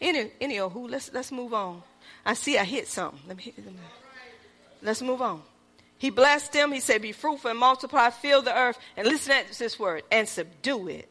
Any, 0.00 0.30
anywho, 0.40 0.90
let's, 0.90 1.12
let's 1.12 1.32
move 1.32 1.54
on. 1.54 1.82
I 2.24 2.34
see 2.34 2.58
I 2.58 2.64
hit 2.64 2.88
something. 2.88 3.20
Let 3.26 3.36
me 3.36 3.42
hit, 3.42 3.58
me, 3.58 3.72
let's 4.82 5.02
move 5.02 5.22
on. 5.22 5.42
He 5.98 6.10
blessed 6.10 6.52
them. 6.52 6.72
He 6.72 6.80
said, 6.80 7.02
Be 7.02 7.12
fruitful 7.12 7.50
and 7.50 7.58
multiply, 7.58 8.10
fill 8.10 8.42
the 8.42 8.56
earth. 8.56 8.78
And 8.96 9.06
listen 9.06 9.34
to 9.50 9.58
this 9.58 9.78
word 9.78 10.02
and 10.10 10.28
subdue 10.28 10.88
it. 10.88 11.08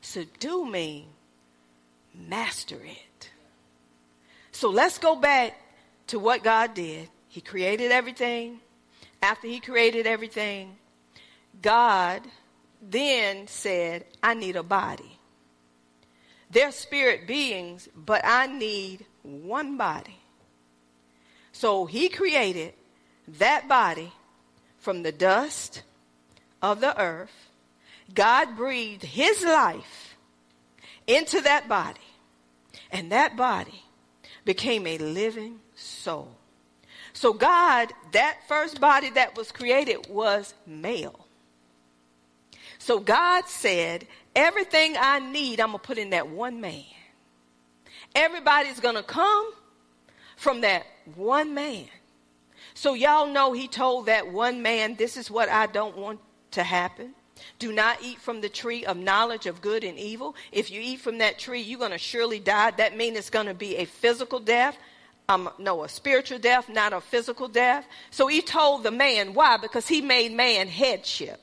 Subdue 0.00 0.66
means 0.66 1.08
master 2.14 2.76
it. 2.76 3.30
So 4.52 4.70
let's 4.70 4.98
go 4.98 5.16
back 5.16 5.58
to 6.08 6.18
what 6.18 6.44
God 6.44 6.74
did. 6.74 7.08
He 7.28 7.40
created 7.40 7.90
everything, 7.90 8.60
after 9.24 9.48
he 9.48 9.58
created 9.58 10.06
everything, 10.06 10.76
God 11.62 12.20
then 12.82 13.46
said, 13.46 14.04
I 14.22 14.34
need 14.34 14.54
a 14.54 14.62
body. 14.62 15.18
They're 16.50 16.72
spirit 16.72 17.26
beings, 17.26 17.88
but 17.96 18.20
I 18.22 18.46
need 18.46 19.06
one 19.22 19.78
body. 19.78 20.18
So 21.52 21.86
he 21.86 22.10
created 22.10 22.74
that 23.38 23.66
body 23.66 24.12
from 24.78 25.02
the 25.02 25.12
dust 25.12 25.82
of 26.60 26.82
the 26.82 27.00
earth. 27.00 27.48
God 28.12 28.56
breathed 28.56 29.04
his 29.04 29.42
life 29.42 30.16
into 31.06 31.40
that 31.40 31.66
body, 31.66 32.08
and 32.90 33.10
that 33.10 33.38
body 33.38 33.84
became 34.44 34.86
a 34.86 34.98
living 34.98 35.60
soul. 35.74 36.36
So, 37.24 37.32
God, 37.32 37.90
that 38.12 38.40
first 38.48 38.82
body 38.82 39.08
that 39.08 39.34
was 39.34 39.50
created 39.50 40.08
was 40.10 40.52
male. 40.66 41.26
So, 42.76 43.00
God 43.00 43.46
said, 43.46 44.06
Everything 44.36 44.94
I 45.00 45.20
need, 45.20 45.58
I'm 45.58 45.68
going 45.68 45.78
to 45.78 45.86
put 45.86 45.96
in 45.96 46.10
that 46.10 46.28
one 46.28 46.60
man. 46.60 46.84
Everybody's 48.14 48.78
going 48.78 48.96
to 48.96 49.02
come 49.02 49.54
from 50.36 50.60
that 50.60 50.84
one 51.14 51.54
man. 51.54 51.86
So, 52.74 52.92
y'all 52.92 53.32
know 53.32 53.54
he 53.54 53.68
told 53.68 54.04
that 54.04 54.30
one 54.30 54.60
man, 54.60 54.94
This 54.96 55.16
is 55.16 55.30
what 55.30 55.48
I 55.48 55.64
don't 55.64 55.96
want 55.96 56.20
to 56.50 56.62
happen. 56.62 57.14
Do 57.58 57.72
not 57.72 58.02
eat 58.02 58.18
from 58.18 58.42
the 58.42 58.50
tree 58.50 58.84
of 58.84 58.98
knowledge 58.98 59.46
of 59.46 59.62
good 59.62 59.82
and 59.82 59.98
evil. 59.98 60.36
If 60.52 60.70
you 60.70 60.78
eat 60.82 61.00
from 61.00 61.16
that 61.18 61.38
tree, 61.38 61.62
you're 61.62 61.78
going 61.78 61.92
to 61.92 61.96
surely 61.96 62.38
die. 62.38 62.72
That 62.72 62.98
means 62.98 63.16
it's 63.16 63.30
going 63.30 63.46
to 63.46 63.54
be 63.54 63.76
a 63.76 63.86
physical 63.86 64.40
death 64.40 64.76
um, 65.28 65.50
no, 65.58 65.84
a 65.84 65.88
spiritual 65.88 66.38
death, 66.38 66.68
not 66.68 66.92
a 66.92 67.00
physical 67.00 67.48
death. 67.48 67.86
So 68.10 68.26
he 68.26 68.42
told 68.42 68.82
the 68.82 68.90
man, 68.90 69.34
why? 69.34 69.56
Because 69.56 69.88
he 69.88 70.02
made 70.02 70.32
man 70.32 70.68
headship. 70.68 71.40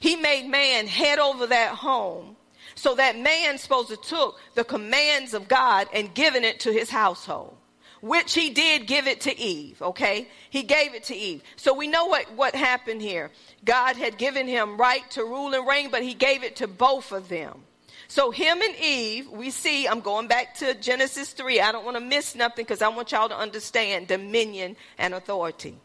He 0.00 0.16
made 0.16 0.48
man 0.48 0.86
head 0.86 1.18
over 1.18 1.46
that 1.48 1.74
home. 1.74 2.36
So 2.74 2.94
that 2.94 3.18
man 3.18 3.58
supposed 3.58 3.88
to 3.88 3.96
took 3.96 4.38
the 4.54 4.64
commands 4.64 5.34
of 5.34 5.48
God 5.48 5.88
and 5.92 6.14
given 6.14 6.44
it 6.44 6.60
to 6.60 6.72
his 6.72 6.90
household. 6.90 7.56
Which 8.02 8.34
he 8.34 8.50
did 8.50 8.86
give 8.86 9.06
it 9.06 9.22
to 9.22 9.38
Eve, 9.38 9.80
okay? 9.80 10.28
He 10.50 10.62
gave 10.62 10.94
it 10.94 11.04
to 11.04 11.16
Eve. 11.16 11.42
So 11.56 11.74
we 11.74 11.88
know 11.88 12.06
what, 12.06 12.30
what 12.32 12.54
happened 12.54 13.00
here. 13.00 13.30
God 13.64 13.96
had 13.96 14.18
given 14.18 14.46
him 14.46 14.76
right 14.76 15.10
to 15.12 15.24
rule 15.24 15.54
and 15.54 15.66
reign, 15.66 15.90
but 15.90 16.02
he 16.02 16.14
gave 16.14 16.44
it 16.44 16.56
to 16.56 16.68
both 16.68 17.12
of 17.12 17.28
them. 17.28 17.62
So 18.08 18.30
him 18.30 18.60
and 18.62 18.76
Eve, 18.76 19.30
we 19.30 19.50
see, 19.50 19.86
I'm 19.88 20.00
going 20.00 20.28
back 20.28 20.54
to 20.56 20.74
Genesis 20.74 21.32
3. 21.32 21.60
I 21.60 21.72
don't 21.72 21.84
want 21.84 21.96
to 21.96 22.02
miss 22.02 22.34
nothing 22.34 22.64
because 22.64 22.82
I 22.82 22.88
want 22.88 23.12
y'all 23.12 23.28
to 23.28 23.36
understand 23.36 24.08
dominion 24.08 24.76
and 24.98 25.14
authority. 25.14 25.76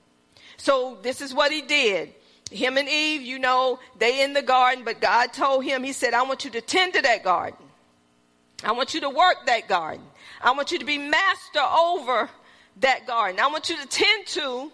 So 0.57 0.97
this 1.01 1.21
is 1.21 1.33
what 1.33 1.51
he 1.51 1.61
did. 1.61 2.13
Him 2.51 2.77
and 2.77 2.87
Eve, 2.87 3.21
you 3.21 3.39
know, 3.39 3.79
they 3.97 4.23
in 4.23 4.33
the 4.33 4.41
garden, 4.41 4.83
but 4.83 5.01
God 5.01 5.33
told 5.33 5.63
him, 5.63 5.83
he 5.83 5.93
said, 5.93 6.13
I 6.13 6.23
want 6.23 6.45
you 6.45 6.51
to 6.51 6.61
tend 6.61 6.93
to 6.93 7.01
that 7.01 7.23
garden. 7.23 7.57
I 8.63 8.73
want 8.73 8.93
you 8.93 9.01
to 9.01 9.09
work 9.09 9.45
that 9.47 9.67
garden. 9.67 10.03
I 10.41 10.51
want 10.51 10.71
you 10.71 10.77
to 10.77 10.85
be 10.85 10.97
master 10.97 11.61
over 11.61 12.29
that 12.81 13.07
garden. 13.07 13.39
I 13.39 13.47
want 13.47 13.69
you 13.69 13.77
to 13.77 13.87
tend 13.87 14.27
to 14.27 14.71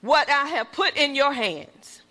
what 0.00 0.30
I 0.30 0.46
have 0.46 0.72
put 0.72 0.96
in 0.96 1.14
your 1.14 1.32
hands. 1.32 2.02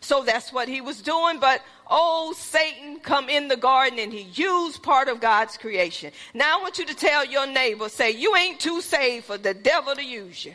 So 0.00 0.22
that's 0.22 0.52
what 0.52 0.68
he 0.68 0.80
was 0.80 1.02
doing, 1.02 1.40
but 1.40 1.62
oh, 1.90 2.32
Satan 2.36 3.00
come 3.00 3.28
in 3.28 3.48
the 3.48 3.56
garden 3.56 3.98
and 3.98 4.12
he 4.12 4.22
used 4.22 4.82
part 4.82 5.08
of 5.08 5.20
God's 5.20 5.56
creation. 5.56 6.12
Now 6.34 6.58
I 6.58 6.62
want 6.62 6.78
you 6.78 6.86
to 6.86 6.94
tell 6.94 7.24
your 7.24 7.46
neighbor, 7.46 7.88
say, 7.88 8.12
you 8.12 8.36
ain't 8.36 8.60
too 8.60 8.80
saved 8.80 9.26
for 9.26 9.38
the 9.38 9.54
devil 9.54 9.94
to 9.94 10.04
use 10.04 10.44
you. 10.44 10.54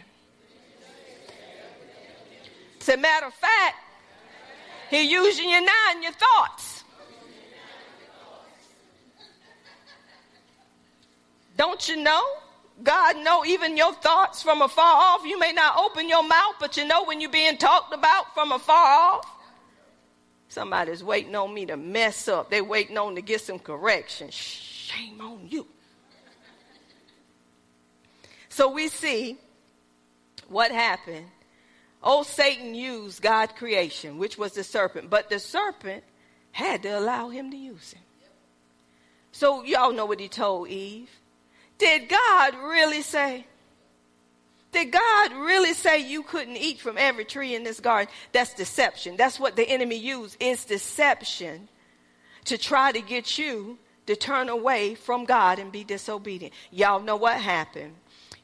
As 2.79 2.89
a 2.89 2.97
matter 2.97 3.27
of 3.27 3.33
fact, 3.33 3.77
he 4.89 5.09
using 5.09 5.49
you 5.49 5.61
now 5.61 5.91
in 5.95 6.03
your 6.03 6.11
thoughts. 6.11 6.83
Don't 11.55 11.87
you 11.87 11.97
know? 11.97 12.23
God 12.81 13.17
know 13.23 13.45
even 13.45 13.77
your 13.77 13.93
thoughts 13.93 14.41
from 14.41 14.61
afar 14.61 14.85
off. 14.85 15.25
You 15.25 15.37
may 15.37 15.51
not 15.51 15.77
open 15.77 16.09
your 16.09 16.27
mouth, 16.27 16.55
but 16.59 16.75
you 16.77 16.85
know 16.85 17.03
when 17.05 17.21
you're 17.21 17.29
being 17.29 17.57
talked 17.57 17.93
about 17.93 18.33
from 18.33 18.51
afar 18.51 19.15
off. 19.15 19.29
Somebody's 20.47 21.03
waiting 21.03 21.35
on 21.35 21.53
me 21.53 21.65
to 21.67 21.77
mess 21.77 22.27
up. 22.27 22.49
They're 22.49 22.63
waiting 22.63 22.97
on 22.97 23.15
to 23.15 23.21
get 23.21 23.41
some 23.41 23.59
correction. 23.59 24.29
Shame 24.29 25.21
on 25.21 25.47
you. 25.49 25.67
So 28.49 28.71
we 28.71 28.87
see 28.87 29.37
what 30.47 30.71
happened. 30.71 31.25
Old 32.03 32.27
Satan 32.27 32.75
used 32.75 33.21
God's 33.21 33.53
creation, 33.53 34.17
which 34.17 34.37
was 34.37 34.53
the 34.53 34.63
serpent. 34.63 35.09
But 35.09 35.29
the 35.29 35.39
serpent 35.39 36.03
had 36.51 36.83
to 36.83 36.89
allow 36.99 37.29
him 37.29 37.49
to 37.51 37.57
use 37.57 37.93
him. 37.93 38.03
So, 39.31 39.63
y'all 39.63 39.93
know 39.93 40.05
what 40.05 40.19
he 40.19 40.27
told 40.27 40.67
Eve. 40.67 41.09
Did 41.83 42.07
God 42.07 42.55
really 42.63 43.01
say? 43.01 43.45
Did 44.71 44.93
God 44.93 45.33
really 45.33 45.73
say 45.73 45.99
you 45.99 46.23
couldn't 46.23 46.55
eat 46.55 46.79
from 46.79 46.97
every 46.97 47.25
tree 47.25 47.55
in 47.55 47.65
this 47.65 47.81
garden? 47.81 48.09
That's 48.31 48.53
deception. 48.53 49.17
That's 49.17 49.37
what 49.37 49.57
the 49.57 49.67
enemy 49.69 49.97
used 49.97 50.37
is 50.39 50.63
deception 50.63 51.67
to 52.45 52.57
try 52.57 52.93
to 52.93 53.01
get 53.01 53.37
you 53.37 53.77
to 54.05 54.15
turn 54.15 54.47
away 54.47 54.95
from 54.95 55.25
God 55.25 55.59
and 55.59 55.73
be 55.73 55.83
disobedient. 55.83 56.53
Y'all 56.71 57.01
know 57.01 57.17
what 57.17 57.35
happened. 57.35 57.95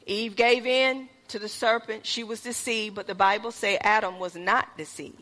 Eve 0.06 0.36
gave 0.36 0.66
in 0.66 1.08
to 1.30 1.40
the 1.40 1.48
serpent. 1.48 2.06
She 2.06 2.26
was 2.26 2.42
deceived, 2.42 2.94
but 2.94 3.08
the 3.08 3.16
Bible 3.16 3.54
say 3.54 3.78
Adam 3.78 4.20
was 4.20 4.36
not 4.36 4.76
deceived 4.78 5.16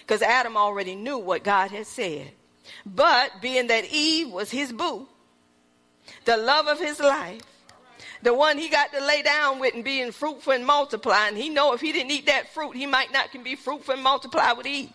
because 0.00 0.22
Adam 0.22 0.56
already 0.56 0.96
knew 0.96 1.18
what 1.18 1.44
God 1.44 1.70
had 1.70 1.86
said. 1.86 2.32
But 2.84 3.40
being 3.40 3.68
that 3.68 3.84
Eve 3.92 4.28
was 4.28 4.50
his 4.50 4.72
boo, 4.72 5.06
the 6.24 6.36
love 6.36 6.66
of 6.66 6.80
his 6.80 6.98
life, 6.98 7.42
the 8.22 8.34
one 8.34 8.58
he 8.58 8.68
got 8.68 8.92
to 8.92 9.04
lay 9.04 9.22
down 9.22 9.58
with 9.58 9.74
and 9.74 9.84
being 9.84 10.12
fruitful 10.12 10.52
and 10.52 10.66
multiply. 10.66 11.28
And 11.28 11.36
He 11.36 11.48
know 11.48 11.72
if 11.72 11.80
he 11.80 11.92
didn't 11.92 12.10
eat 12.10 12.26
that 12.26 12.52
fruit, 12.52 12.76
he 12.76 12.86
might 12.86 13.12
not 13.12 13.32
can 13.32 13.42
be 13.42 13.56
fruitful 13.56 13.94
and 13.94 14.02
multiply 14.02 14.52
with 14.52 14.66
Eve. 14.66 14.92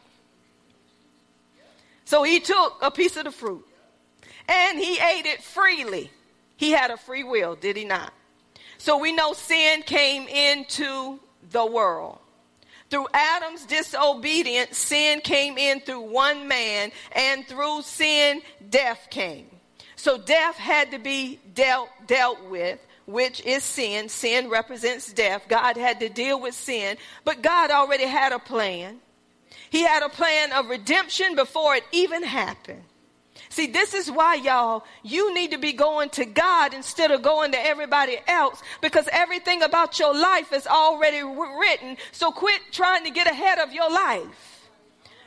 So 2.05 2.23
he 2.23 2.39
took 2.39 2.77
a 2.81 2.91
piece 2.91 3.17
of 3.17 3.23
the 3.23 3.31
fruit 3.31 3.65
and 4.47 4.77
he 4.77 4.93
ate 4.99 5.25
it 5.25 5.41
freely. 5.41 6.11
He 6.57 6.71
had 6.71 6.91
a 6.91 6.97
free 6.97 7.23
will, 7.23 7.55
did 7.55 7.75
he 7.75 7.83
not? 7.83 8.13
So 8.77 8.97
we 8.97 9.11
know 9.11 9.33
sin 9.33 9.81
came 9.81 10.27
into 10.27 11.19
the 11.51 11.65
world. 11.65 12.19
Through 12.91 13.07
Adam's 13.13 13.65
disobedience, 13.65 14.77
sin 14.77 15.19
came 15.21 15.57
in 15.57 15.79
through 15.81 16.01
one 16.01 16.47
man, 16.47 16.91
and 17.13 17.45
through 17.47 17.81
sin, 17.81 18.41
death 18.69 19.07
came. 19.09 19.47
So 19.95 20.19
death 20.19 20.55
had 20.55 20.91
to 20.91 20.99
be 20.99 21.39
dealt, 21.55 21.89
dealt 22.05 22.43
with 22.47 22.79
which 23.05 23.41
is 23.45 23.63
sin. 23.63 24.09
Sin 24.09 24.49
represents 24.49 25.11
death. 25.13 25.45
God 25.47 25.77
had 25.77 25.99
to 25.99 26.09
deal 26.09 26.39
with 26.39 26.55
sin, 26.55 26.97
but 27.23 27.41
God 27.41 27.71
already 27.71 28.05
had 28.05 28.31
a 28.31 28.39
plan. 28.39 28.99
He 29.69 29.83
had 29.83 30.03
a 30.03 30.09
plan 30.09 30.51
of 30.53 30.69
redemption 30.69 31.35
before 31.35 31.75
it 31.75 31.83
even 31.91 32.23
happened. 32.23 32.83
See, 33.49 33.67
this 33.67 33.93
is 33.93 34.11
why, 34.11 34.35
y'all, 34.35 34.83
you 35.03 35.33
need 35.33 35.51
to 35.51 35.57
be 35.57 35.71
going 35.71 36.09
to 36.11 36.25
God 36.25 36.73
instead 36.73 37.11
of 37.11 37.21
going 37.21 37.51
to 37.53 37.65
everybody 37.65 38.17
else 38.27 38.61
because 38.81 39.07
everything 39.11 39.63
about 39.63 39.99
your 39.99 40.13
life 40.13 40.51
is 40.51 40.67
already 40.67 41.23
written. 41.23 41.97
So 42.11 42.31
quit 42.31 42.59
trying 42.71 43.05
to 43.05 43.11
get 43.11 43.27
ahead 43.27 43.59
of 43.59 43.71
your 43.71 43.89
life. 43.89 44.54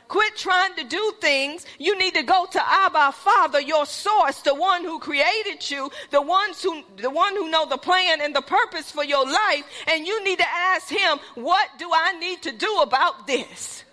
Quit 0.09 0.35
trying 0.35 0.73
to 0.73 0.83
do 0.83 1.13
things. 1.21 1.67
You 1.77 1.95
need 1.95 2.15
to 2.15 2.23
go 2.23 2.47
to 2.51 2.59
Abba 2.59 3.11
Father, 3.11 3.61
your 3.61 3.85
source, 3.85 4.41
the 4.41 4.55
one 4.55 4.83
who 4.83 4.97
created 4.97 5.69
you, 5.69 5.91
the 6.09 6.21
ones 6.21 6.63
who, 6.63 6.83
the 6.97 7.11
one 7.11 7.35
who 7.35 7.47
know 7.49 7.67
the 7.67 7.77
plan 7.77 8.19
and 8.19 8.35
the 8.35 8.41
purpose 8.41 8.91
for 8.91 9.03
your 9.03 9.23
life. 9.23 9.63
And 9.87 10.07
you 10.07 10.23
need 10.23 10.39
to 10.39 10.49
ask 10.49 10.89
him, 10.89 11.19
what 11.35 11.69
do 11.77 11.87
I 11.93 12.17
need 12.19 12.41
to 12.41 12.51
do 12.51 12.79
about 12.81 13.27
this? 13.27 13.83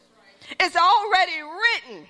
It's 0.58 0.74
already 0.74 1.42
written. 1.42 2.06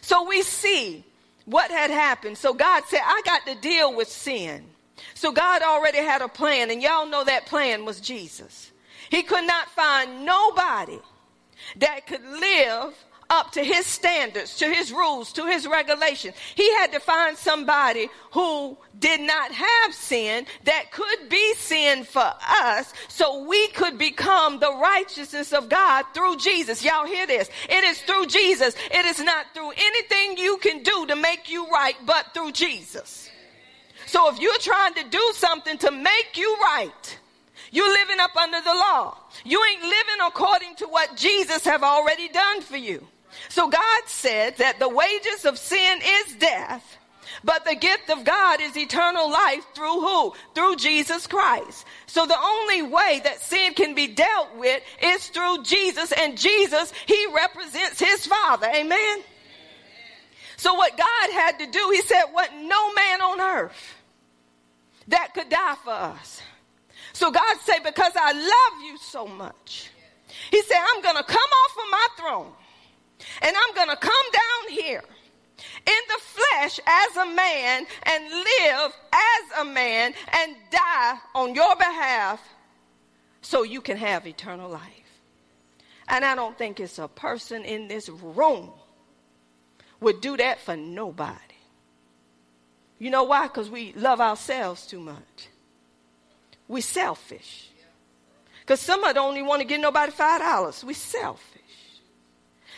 So 0.00 0.26
we 0.26 0.42
see 0.42 1.04
what 1.44 1.70
had 1.70 1.90
happened. 1.90 2.36
So 2.36 2.52
God 2.52 2.82
said, 2.88 3.00
I 3.04 3.22
got 3.24 3.46
to 3.46 3.54
deal 3.60 3.94
with 3.94 4.08
sin. 4.08 4.64
So 5.14 5.30
God 5.30 5.62
already 5.62 5.98
had 5.98 6.20
a 6.20 6.26
plan 6.26 6.68
and 6.72 6.82
y'all 6.82 7.06
know 7.06 7.22
that 7.22 7.46
plan 7.46 7.84
was 7.84 8.00
Jesus. 8.00 8.72
He 9.08 9.22
could 9.22 9.46
not 9.46 9.68
find 9.68 10.24
nobody 10.24 10.98
that 11.76 12.06
could 12.06 12.24
live 12.24 12.94
up 13.32 13.50
to 13.52 13.64
his 13.64 13.86
standards, 13.86 14.58
to 14.58 14.68
his 14.68 14.92
rules, 14.92 15.32
to 15.32 15.46
his 15.46 15.66
regulations. 15.66 16.34
He 16.54 16.70
had 16.74 16.92
to 16.92 17.00
find 17.00 17.36
somebody 17.36 18.08
who 18.32 18.76
did 18.98 19.22
not 19.22 19.50
have 19.50 19.94
sin 19.94 20.44
that 20.64 20.92
could 20.92 21.30
be 21.30 21.54
sin 21.54 22.04
for 22.04 22.30
us 22.46 22.92
so 23.08 23.44
we 23.44 23.68
could 23.68 23.96
become 23.96 24.58
the 24.58 24.74
righteousness 24.74 25.54
of 25.54 25.70
God 25.70 26.04
through 26.12 26.36
Jesus. 26.36 26.84
Y'all 26.84 27.06
hear 27.06 27.26
this? 27.26 27.48
It 27.70 27.84
is 27.84 28.02
through 28.02 28.26
Jesus. 28.26 28.74
It 28.90 29.06
is 29.06 29.18
not 29.20 29.46
through 29.54 29.70
anything 29.70 30.36
you 30.36 30.58
can 30.58 30.82
do 30.82 31.06
to 31.06 31.16
make 31.16 31.50
you 31.50 31.66
right, 31.70 31.96
but 32.04 32.34
through 32.34 32.52
Jesus. 32.52 33.30
So 34.06 34.30
if 34.30 34.38
you're 34.40 34.58
trying 34.58 34.92
to 34.94 35.04
do 35.08 35.32
something 35.34 35.78
to 35.78 35.90
make 35.90 36.36
you 36.36 36.54
right, 36.60 37.18
you're 37.72 37.92
living 37.92 38.20
up 38.20 38.36
under 38.36 38.60
the 38.60 38.74
law. 38.74 39.16
You 39.44 39.64
ain't 39.64 39.82
living 39.82 40.26
according 40.26 40.76
to 40.76 40.86
what 40.86 41.16
Jesus 41.16 41.64
have 41.64 41.82
already 41.82 42.28
done 42.28 42.60
for 42.60 42.76
you. 42.76 43.04
So 43.48 43.68
God 43.68 44.02
said 44.06 44.58
that 44.58 44.78
the 44.78 44.90
wages 44.90 45.46
of 45.46 45.58
sin 45.58 46.00
is 46.04 46.36
death, 46.36 46.98
but 47.42 47.64
the 47.64 47.74
gift 47.74 48.10
of 48.10 48.24
God 48.24 48.60
is 48.60 48.76
eternal 48.76 49.30
life 49.30 49.64
through 49.74 50.00
who? 50.00 50.34
Through 50.54 50.76
Jesus 50.76 51.26
Christ. 51.26 51.86
So 52.06 52.26
the 52.26 52.38
only 52.38 52.82
way 52.82 53.22
that 53.24 53.40
sin 53.40 53.72
can 53.72 53.94
be 53.94 54.06
dealt 54.06 54.54
with 54.58 54.82
is 55.02 55.28
through 55.28 55.62
Jesus 55.62 56.12
and 56.12 56.36
Jesus, 56.36 56.92
he 57.06 57.26
represents 57.34 57.98
his 57.98 58.26
father. 58.26 58.68
Amen. 58.74 59.18
So 60.58 60.74
what 60.74 60.96
God 60.96 61.32
had 61.32 61.58
to 61.60 61.66
do, 61.66 61.90
he 61.90 62.02
said, 62.02 62.24
what 62.32 62.52
no 62.54 62.92
man 62.92 63.22
on 63.22 63.40
earth 63.40 63.94
that 65.08 65.32
could 65.32 65.48
die 65.48 65.74
for 65.82 65.90
us. 65.90 66.42
So 67.12 67.30
God 67.30 67.56
said, 67.62 67.80
because 67.84 68.12
I 68.16 68.32
love 68.32 68.84
you 68.84 68.98
so 68.98 69.26
much, 69.26 69.90
he 70.50 70.62
said, 70.62 70.78
I'm 70.94 71.02
going 71.02 71.16
to 71.16 71.22
come 71.22 71.38
off 71.38 71.76
of 71.76 71.90
my 71.90 72.06
throne 72.18 72.52
and 73.42 73.56
I'm 73.56 73.74
going 73.74 73.90
to 73.90 73.96
come 73.96 74.12
down 74.32 74.76
here 74.78 75.02
in 75.86 75.94
the 76.08 76.18
flesh 76.20 76.80
as 76.86 77.16
a 77.16 77.26
man 77.26 77.86
and 78.04 78.24
live 78.28 78.92
as 79.12 79.60
a 79.60 79.64
man 79.64 80.14
and 80.32 80.56
die 80.70 81.18
on 81.34 81.54
your 81.54 81.76
behalf 81.76 82.40
so 83.42 83.62
you 83.62 83.80
can 83.80 83.96
have 83.96 84.26
eternal 84.26 84.70
life. 84.70 84.80
And 86.08 86.24
I 86.24 86.34
don't 86.34 86.56
think 86.56 86.80
it's 86.80 86.98
a 86.98 87.08
person 87.08 87.64
in 87.64 87.88
this 87.88 88.08
room 88.08 88.70
would 90.00 90.20
do 90.20 90.36
that 90.36 90.60
for 90.60 90.76
nobody. 90.76 91.38
You 92.98 93.10
know 93.10 93.24
why? 93.24 93.46
Because 93.46 93.70
we 93.70 93.92
love 93.94 94.20
ourselves 94.20 94.86
too 94.86 95.00
much. 95.00 95.48
We 96.72 96.80
selfish. 96.80 97.68
Because 98.60 98.80
some 98.80 99.04
of 99.04 99.14
don't 99.14 99.34
even 99.34 99.46
want 99.46 99.60
to 99.60 99.68
give 99.68 99.78
nobody 99.78 100.10
five 100.10 100.40
dollars. 100.40 100.82
We 100.82 100.94
selfish. 100.94 101.60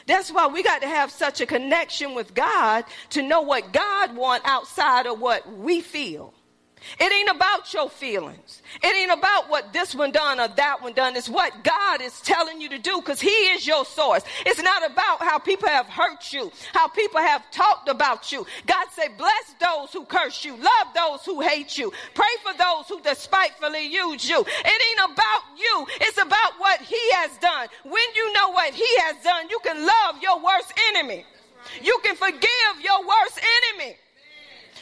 That's 0.08 0.32
why 0.32 0.48
we 0.48 0.64
got 0.64 0.82
to 0.82 0.88
have 0.88 1.12
such 1.12 1.40
a 1.40 1.46
connection 1.46 2.12
with 2.16 2.34
God 2.34 2.84
to 3.10 3.22
know 3.22 3.42
what 3.42 3.72
God 3.72 4.16
wants 4.16 4.44
outside 4.48 5.06
of 5.06 5.20
what 5.20 5.48
we 5.58 5.80
feel. 5.80 6.33
It 6.98 7.12
ain't 7.12 7.30
about 7.30 7.72
your 7.72 7.88
feelings. 7.88 8.62
It 8.82 8.94
ain't 8.94 9.12
about 9.12 9.48
what 9.48 9.72
this 9.72 9.94
one 9.94 10.12
done 10.12 10.40
or 10.40 10.48
that 10.48 10.82
one 10.82 10.92
done. 10.92 11.16
It's 11.16 11.28
what 11.28 11.64
God 11.64 12.00
is 12.00 12.20
telling 12.20 12.60
you 12.60 12.68
to 12.70 12.78
do 12.78 13.00
because 13.00 13.20
He 13.20 13.28
is 13.28 13.66
your 13.66 13.84
source. 13.84 14.22
It's 14.46 14.62
not 14.62 14.90
about 14.90 15.20
how 15.20 15.38
people 15.38 15.68
have 15.68 15.86
hurt 15.86 16.32
you, 16.32 16.52
how 16.72 16.88
people 16.88 17.20
have 17.20 17.50
talked 17.50 17.88
about 17.88 18.32
you. 18.32 18.46
God 18.66 18.86
said, 18.92 19.16
bless 19.16 19.54
those 19.60 19.92
who 19.92 20.04
curse 20.04 20.44
you, 20.44 20.56
love 20.56 20.94
those 20.94 21.24
who 21.24 21.40
hate 21.40 21.76
you, 21.76 21.92
pray 22.14 22.34
for 22.42 22.56
those 22.56 22.86
who 22.88 23.00
despitefully 23.00 23.86
use 23.86 24.28
you. 24.28 24.40
It 24.40 25.00
ain't 25.00 25.12
about 25.12 25.42
you. 25.58 25.86
It's 26.00 26.18
about 26.18 26.52
what 26.58 26.80
He 26.80 27.00
has 27.14 27.36
done. 27.38 27.68
When 27.84 28.08
you 28.14 28.32
know 28.32 28.50
what 28.50 28.74
He 28.74 28.86
has 29.00 29.22
done, 29.22 29.48
you 29.48 29.58
can 29.64 29.84
love 29.84 30.22
your 30.22 30.40
worst 30.42 30.72
enemy. 30.90 31.24
You 31.82 31.98
can 32.02 32.14
forgive 32.16 32.74
your 32.82 33.00
worst 33.00 33.40
enemy. 33.72 33.96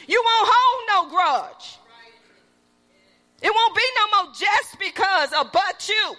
You 0.07 0.21
won't 0.25 0.49
hold 0.51 1.09
no 1.09 1.15
grudge. 1.15 1.79
It 3.41 3.51
won't 3.53 3.75
be 3.75 3.83
no 3.95 4.23
more 4.23 4.33
just 4.33 4.79
because 4.93 5.33
of 5.33 5.51
but 5.51 5.89
you. 5.89 6.15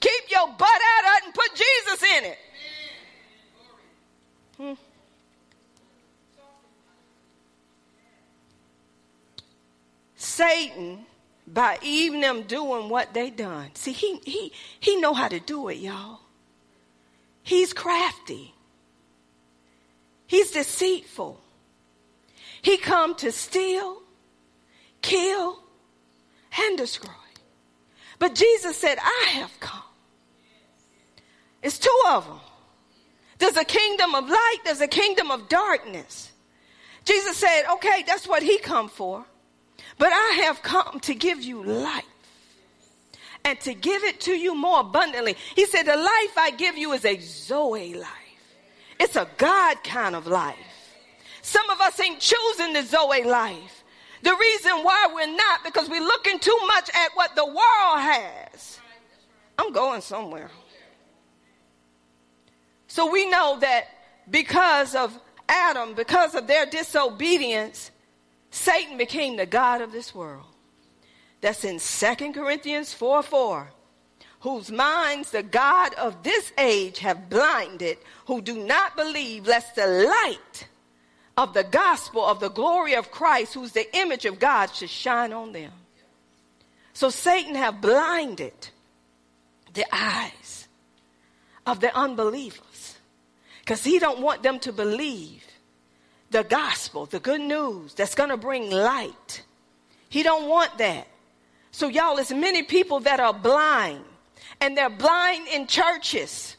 Keep 0.00 0.30
your 0.30 0.48
butt 0.48 0.68
out 0.68 1.04
of 1.04 1.18
it 1.18 1.24
and 1.24 1.34
put 1.34 1.50
Jesus 1.54 2.02
in 2.18 2.24
it. 2.24 2.38
Hmm. 4.56 4.72
Satan, 10.16 11.06
by 11.46 11.78
even 11.82 12.20
them 12.20 12.42
doing 12.42 12.88
what 12.88 13.14
they 13.14 13.30
done. 13.30 13.70
See, 13.74 13.92
he 13.92 14.20
he 14.24 14.52
he 14.80 15.00
know 15.00 15.14
how 15.14 15.28
to 15.28 15.40
do 15.40 15.68
it, 15.68 15.78
y'all. 15.78 16.20
He's 17.42 17.72
crafty. 17.72 18.54
He's 20.26 20.50
deceitful. 20.50 21.40
He 22.60 22.76
come 22.76 23.14
to 23.16 23.30
steal, 23.30 24.02
kill, 25.00 25.60
and 26.60 26.76
destroy. 26.76 27.25
But 28.18 28.34
Jesus 28.34 28.76
said, 28.76 28.98
I 28.98 29.30
have 29.34 29.58
come. 29.60 29.82
It's 31.62 31.78
two 31.78 32.02
of 32.08 32.26
them. 32.26 32.40
There's 33.38 33.56
a 33.56 33.64
kingdom 33.64 34.14
of 34.14 34.28
light, 34.28 34.58
there's 34.64 34.80
a 34.80 34.88
kingdom 34.88 35.30
of 35.30 35.48
darkness. 35.48 36.32
Jesus 37.04 37.36
said, 37.36 37.64
okay, 37.74 38.02
that's 38.06 38.26
what 38.26 38.42
he 38.42 38.58
come 38.58 38.88
for. 38.88 39.24
But 39.98 40.12
I 40.12 40.42
have 40.44 40.62
come 40.62 41.00
to 41.00 41.14
give 41.14 41.42
you 41.42 41.62
life 41.62 42.04
and 43.44 43.58
to 43.60 43.74
give 43.74 44.02
it 44.04 44.20
to 44.22 44.32
you 44.32 44.54
more 44.54 44.80
abundantly. 44.80 45.36
He 45.54 45.66
said, 45.66 45.84
the 45.84 45.96
life 45.96 46.36
I 46.36 46.52
give 46.56 46.76
you 46.76 46.92
is 46.92 47.04
a 47.04 47.18
Zoe 47.20 47.94
life. 47.94 48.08
It's 48.98 49.16
a 49.16 49.28
God 49.36 49.84
kind 49.84 50.16
of 50.16 50.26
life. 50.26 50.56
Some 51.42 51.68
of 51.70 51.80
us 51.80 52.00
ain't 52.00 52.18
choosing 52.18 52.72
the 52.72 52.82
Zoe 52.82 53.22
life. 53.24 53.75
The 54.22 54.34
reason 54.34 54.72
why 54.82 55.08
we're 55.12 55.34
not 55.34 55.64
because 55.64 55.88
we're 55.88 56.00
looking 56.00 56.38
too 56.38 56.58
much 56.66 56.90
at 56.94 57.10
what 57.14 57.34
the 57.36 57.44
world 57.44 58.00
has. 58.00 58.80
I'm 59.58 59.72
going 59.72 60.00
somewhere. 60.00 60.50
So 62.88 63.10
we 63.10 63.28
know 63.28 63.58
that 63.60 63.88
because 64.30 64.94
of 64.94 65.18
Adam, 65.48 65.94
because 65.94 66.34
of 66.34 66.46
their 66.46 66.66
disobedience, 66.66 67.90
Satan 68.50 68.96
became 68.96 69.36
the 69.36 69.46
God 69.46 69.80
of 69.80 69.92
this 69.92 70.14
world. 70.14 70.46
That's 71.40 71.64
in 71.64 71.78
2 71.78 72.32
Corinthians 72.32 72.92
4 72.94 73.22
4. 73.22 73.70
Whose 74.40 74.70
minds 74.70 75.30
the 75.30 75.42
God 75.42 75.94
of 75.94 76.22
this 76.22 76.52
age 76.56 76.98
have 77.00 77.28
blinded, 77.28 77.98
who 78.26 78.40
do 78.40 78.64
not 78.64 78.96
believe, 78.96 79.46
lest 79.46 79.74
the 79.74 79.86
light 79.86 80.68
of 81.36 81.52
the 81.52 81.64
gospel 81.64 82.24
of 82.24 82.40
the 82.40 82.48
glory 82.48 82.94
of 82.94 83.10
Christ, 83.10 83.54
who's 83.54 83.72
the 83.72 83.94
image 83.96 84.24
of 84.24 84.38
God, 84.38 84.74
should 84.74 84.90
shine 84.90 85.32
on 85.32 85.52
them. 85.52 85.72
So 86.94 87.10
Satan 87.10 87.54
have 87.54 87.80
blinded 87.80 88.54
the 89.74 89.84
eyes 89.92 90.66
of 91.66 91.80
the 91.80 91.94
unbelievers 91.94 92.96
because 93.60 93.84
he 93.84 93.98
don't 93.98 94.20
want 94.20 94.42
them 94.42 94.58
to 94.60 94.72
believe 94.72 95.44
the 96.30 96.42
gospel, 96.42 97.04
the 97.06 97.20
good 97.20 97.40
news 97.40 97.92
that's 97.94 98.14
going 98.14 98.30
to 98.30 98.36
bring 98.36 98.70
light. 98.70 99.42
He 100.08 100.22
don't 100.22 100.48
want 100.48 100.78
that. 100.78 101.06
So 101.70 101.88
y'all, 101.88 102.16
there's 102.16 102.32
many 102.32 102.62
people 102.62 103.00
that 103.00 103.20
are 103.20 103.34
blind 103.34 104.02
and 104.60 104.76
they're 104.76 104.88
blind 104.88 105.48
in 105.48 105.66
churches 105.66 106.55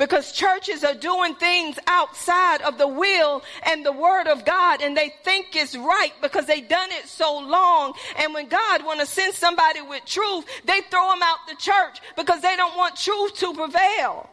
because 0.00 0.32
churches 0.32 0.82
are 0.82 0.94
doing 0.94 1.34
things 1.34 1.78
outside 1.86 2.62
of 2.62 2.78
the 2.78 2.88
will 2.88 3.42
and 3.64 3.84
the 3.84 3.92
word 3.92 4.28
of 4.28 4.46
God 4.46 4.80
and 4.80 4.96
they 4.96 5.12
think 5.24 5.54
it's 5.54 5.76
right 5.76 6.12
because 6.22 6.46
they've 6.46 6.66
done 6.66 6.90
it 6.90 7.06
so 7.06 7.38
long. 7.38 7.92
And 8.18 8.32
when 8.32 8.48
God 8.48 8.82
want 8.82 9.00
to 9.00 9.06
send 9.06 9.34
somebody 9.34 9.82
with 9.82 10.06
truth, 10.06 10.46
they 10.64 10.80
throw 10.90 11.10
them 11.10 11.20
out 11.22 11.40
the 11.46 11.54
church 11.56 12.00
because 12.16 12.40
they 12.40 12.56
don't 12.56 12.78
want 12.78 12.96
truth 12.96 13.34
to 13.40 13.52
prevail. 13.52 14.30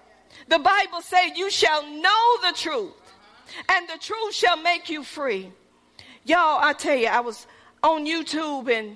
The 0.48 0.58
Bible 0.58 1.02
says 1.02 1.38
you 1.38 1.52
shall 1.52 1.84
know 1.84 2.38
the 2.44 2.56
truth 2.56 2.94
and 3.68 3.90
the 3.90 3.98
truth 4.00 4.34
shall 4.34 4.56
make 4.56 4.90
you 4.90 5.04
free. 5.04 5.52
Y'all, 6.24 6.64
I 6.64 6.72
tell 6.72 6.96
you, 6.96 7.08
I 7.08 7.20
was 7.20 7.46
on 7.84 8.06
YouTube 8.06 8.72
and 8.72 8.96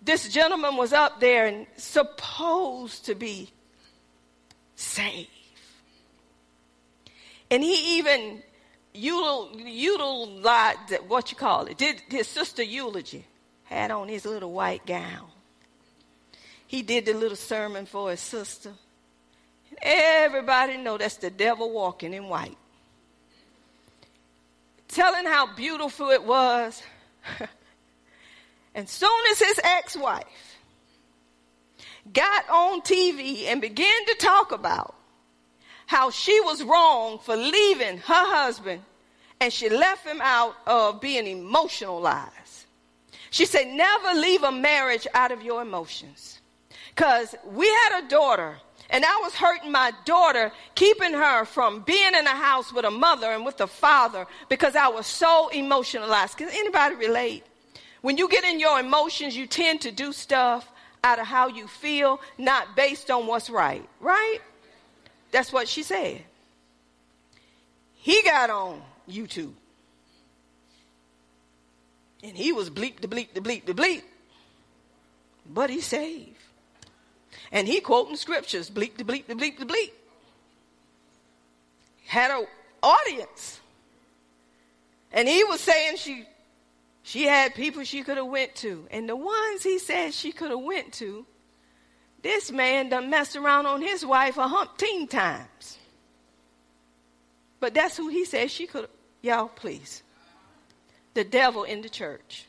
this 0.00 0.28
gentleman 0.28 0.76
was 0.76 0.92
up 0.92 1.18
there 1.18 1.46
and 1.46 1.66
supposed 1.76 3.06
to 3.06 3.16
be 3.16 3.50
saved. 4.76 5.30
And 7.50 7.62
he 7.62 7.98
even 7.98 8.42
utilized 8.92 10.94
what 11.06 11.30
you 11.30 11.36
call 11.36 11.66
it, 11.66 11.78
did 11.78 12.00
his 12.08 12.26
sister 12.26 12.62
eulogy, 12.62 13.24
had 13.64 13.90
on 13.90 14.08
his 14.08 14.24
little 14.24 14.52
white 14.52 14.86
gown. 14.86 15.26
He 16.66 16.82
did 16.82 17.06
the 17.06 17.14
little 17.14 17.36
sermon 17.36 17.86
for 17.86 18.10
his 18.10 18.20
sister. 18.20 18.72
Everybody 19.80 20.78
know 20.78 20.98
that's 20.98 21.16
the 21.16 21.30
devil 21.30 21.70
walking 21.70 22.14
in 22.14 22.28
white. 22.28 22.56
Telling 24.88 25.26
how 25.26 25.54
beautiful 25.54 26.10
it 26.10 26.24
was. 26.24 26.82
and 28.74 28.88
soon 28.88 29.10
as 29.30 29.38
his 29.38 29.60
ex-wife 29.62 30.56
got 32.12 32.48
on 32.48 32.80
TV 32.82 33.46
and 33.46 33.60
began 33.60 34.06
to 34.06 34.16
talk 34.18 34.52
about 34.52 34.94
how 35.86 36.10
she 36.10 36.40
was 36.40 36.62
wrong 36.62 37.18
for 37.18 37.36
leaving 37.36 37.98
her 37.98 38.34
husband 38.34 38.82
and 39.40 39.52
she 39.52 39.68
left 39.68 40.06
him 40.06 40.20
out 40.22 40.56
of 40.66 41.00
being 41.00 41.26
emotionalized. 41.26 42.66
She 43.30 43.44
said, 43.44 43.68
never 43.68 44.18
leave 44.18 44.42
a 44.42 44.52
marriage 44.52 45.06
out 45.14 45.32
of 45.32 45.42
your 45.42 45.62
emotions. 45.62 46.40
Because 46.94 47.34
we 47.44 47.66
had 47.66 48.04
a 48.04 48.08
daughter, 48.08 48.56
and 48.88 49.04
I 49.04 49.20
was 49.22 49.34
hurting 49.34 49.70
my 49.70 49.92
daughter, 50.06 50.52
keeping 50.74 51.12
her 51.12 51.44
from 51.44 51.80
being 51.82 52.14
in 52.14 52.26
a 52.26 52.30
house 52.30 52.72
with 52.72 52.86
a 52.86 52.90
mother 52.90 53.26
and 53.26 53.44
with 53.44 53.60
a 53.60 53.66
father 53.66 54.26
because 54.48 54.76
I 54.76 54.88
was 54.88 55.06
so 55.06 55.48
emotionalized. 55.48 56.38
Can 56.38 56.48
anybody 56.48 56.94
relate? 56.94 57.44
When 58.00 58.16
you 58.16 58.28
get 58.28 58.44
in 58.44 58.58
your 58.60 58.80
emotions, 58.80 59.36
you 59.36 59.46
tend 59.46 59.82
to 59.82 59.90
do 59.90 60.12
stuff 60.12 60.72
out 61.04 61.18
of 61.18 61.26
how 61.26 61.48
you 61.48 61.66
feel, 61.66 62.20
not 62.38 62.74
based 62.76 63.10
on 63.10 63.26
what's 63.26 63.50
right, 63.50 63.86
right? 64.00 64.38
That's 65.36 65.52
what 65.52 65.68
she 65.68 65.82
said. 65.82 66.22
He 67.96 68.22
got 68.22 68.48
on 68.48 68.80
YouTube. 69.06 69.52
And 72.24 72.34
he 72.34 72.52
was 72.52 72.70
bleep 72.70 73.00
the 73.00 73.06
bleep 73.06 73.34
the 73.34 73.42
bleep 73.42 73.66
the 73.66 73.74
bleep. 73.74 74.00
But 75.44 75.68
he 75.68 75.82
saved. 75.82 76.38
And 77.52 77.68
he 77.68 77.80
quoting 77.80 78.16
scriptures, 78.16 78.70
bleep 78.70 78.96
the 78.96 79.04
bleep 79.04 79.26
the 79.26 79.34
bleep 79.34 79.58
the 79.58 79.66
bleep. 79.66 79.90
Had 82.06 82.30
an 82.30 82.46
audience. 82.82 83.60
And 85.12 85.28
he 85.28 85.44
was 85.44 85.60
saying 85.60 85.98
she 85.98 86.24
she 87.02 87.24
had 87.24 87.54
people 87.54 87.84
she 87.84 88.02
could 88.02 88.16
have 88.16 88.24
went 88.24 88.54
to. 88.54 88.86
And 88.90 89.06
the 89.06 89.16
ones 89.16 89.62
he 89.62 89.78
said 89.80 90.14
she 90.14 90.32
could 90.32 90.48
have 90.48 90.60
went 90.62 90.94
to 90.94 91.26
this 92.22 92.50
man 92.50 92.88
done 92.88 93.10
messed 93.10 93.36
around 93.36 93.66
on 93.66 93.82
his 93.82 94.04
wife 94.04 94.36
a 94.36 94.46
humpteen 94.48 95.08
times. 95.08 95.78
But 97.60 97.74
that's 97.74 97.96
who 97.96 98.08
he 98.08 98.24
said 98.24 98.50
she 98.50 98.66
could. 98.66 98.88
Y'all, 99.22 99.48
please. 99.48 100.02
The 101.14 101.24
devil 101.24 101.64
in 101.64 101.82
the 101.82 101.88
church. 101.88 102.46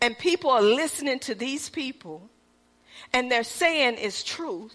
And 0.00 0.16
people 0.16 0.50
are 0.50 0.62
listening 0.62 1.18
to 1.20 1.34
these 1.34 1.68
people 1.68 2.28
and 3.12 3.30
they're 3.30 3.44
saying 3.44 3.96
it's 3.98 4.22
truth. 4.22 4.74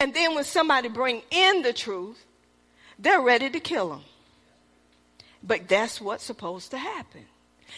And 0.00 0.12
then 0.14 0.34
when 0.34 0.44
somebody 0.44 0.88
bring 0.88 1.22
in 1.30 1.62
the 1.62 1.72
truth, 1.72 2.24
they're 2.98 3.22
ready 3.22 3.48
to 3.50 3.60
kill 3.60 3.90
them. 3.90 4.02
But 5.42 5.68
that's 5.68 6.00
what's 6.00 6.24
supposed 6.24 6.72
to 6.72 6.78
happen. 6.78 7.24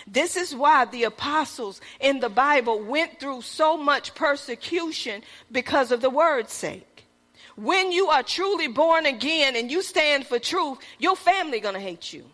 This 0.06 0.36
is 0.36 0.54
why 0.54 0.84
the 0.84 1.04
apostles 1.04 1.80
in 2.00 2.20
the 2.20 2.28
Bible 2.28 2.80
went 2.80 3.20
through 3.20 3.42
so 3.42 3.76
much 3.76 4.14
persecution 4.14 5.22
because 5.50 5.92
of 5.92 6.00
the 6.00 6.10
word's 6.10 6.52
sake. 6.52 7.06
When 7.56 7.92
you 7.92 8.08
are 8.08 8.22
truly 8.22 8.68
born 8.68 9.06
again 9.06 9.56
and 9.56 9.70
you 9.70 9.82
stand 9.82 10.26
for 10.26 10.38
truth, 10.38 10.78
your 10.98 11.16
family 11.16 11.60
gonna 11.60 11.80
hate 11.80 12.12
you. 12.12 12.24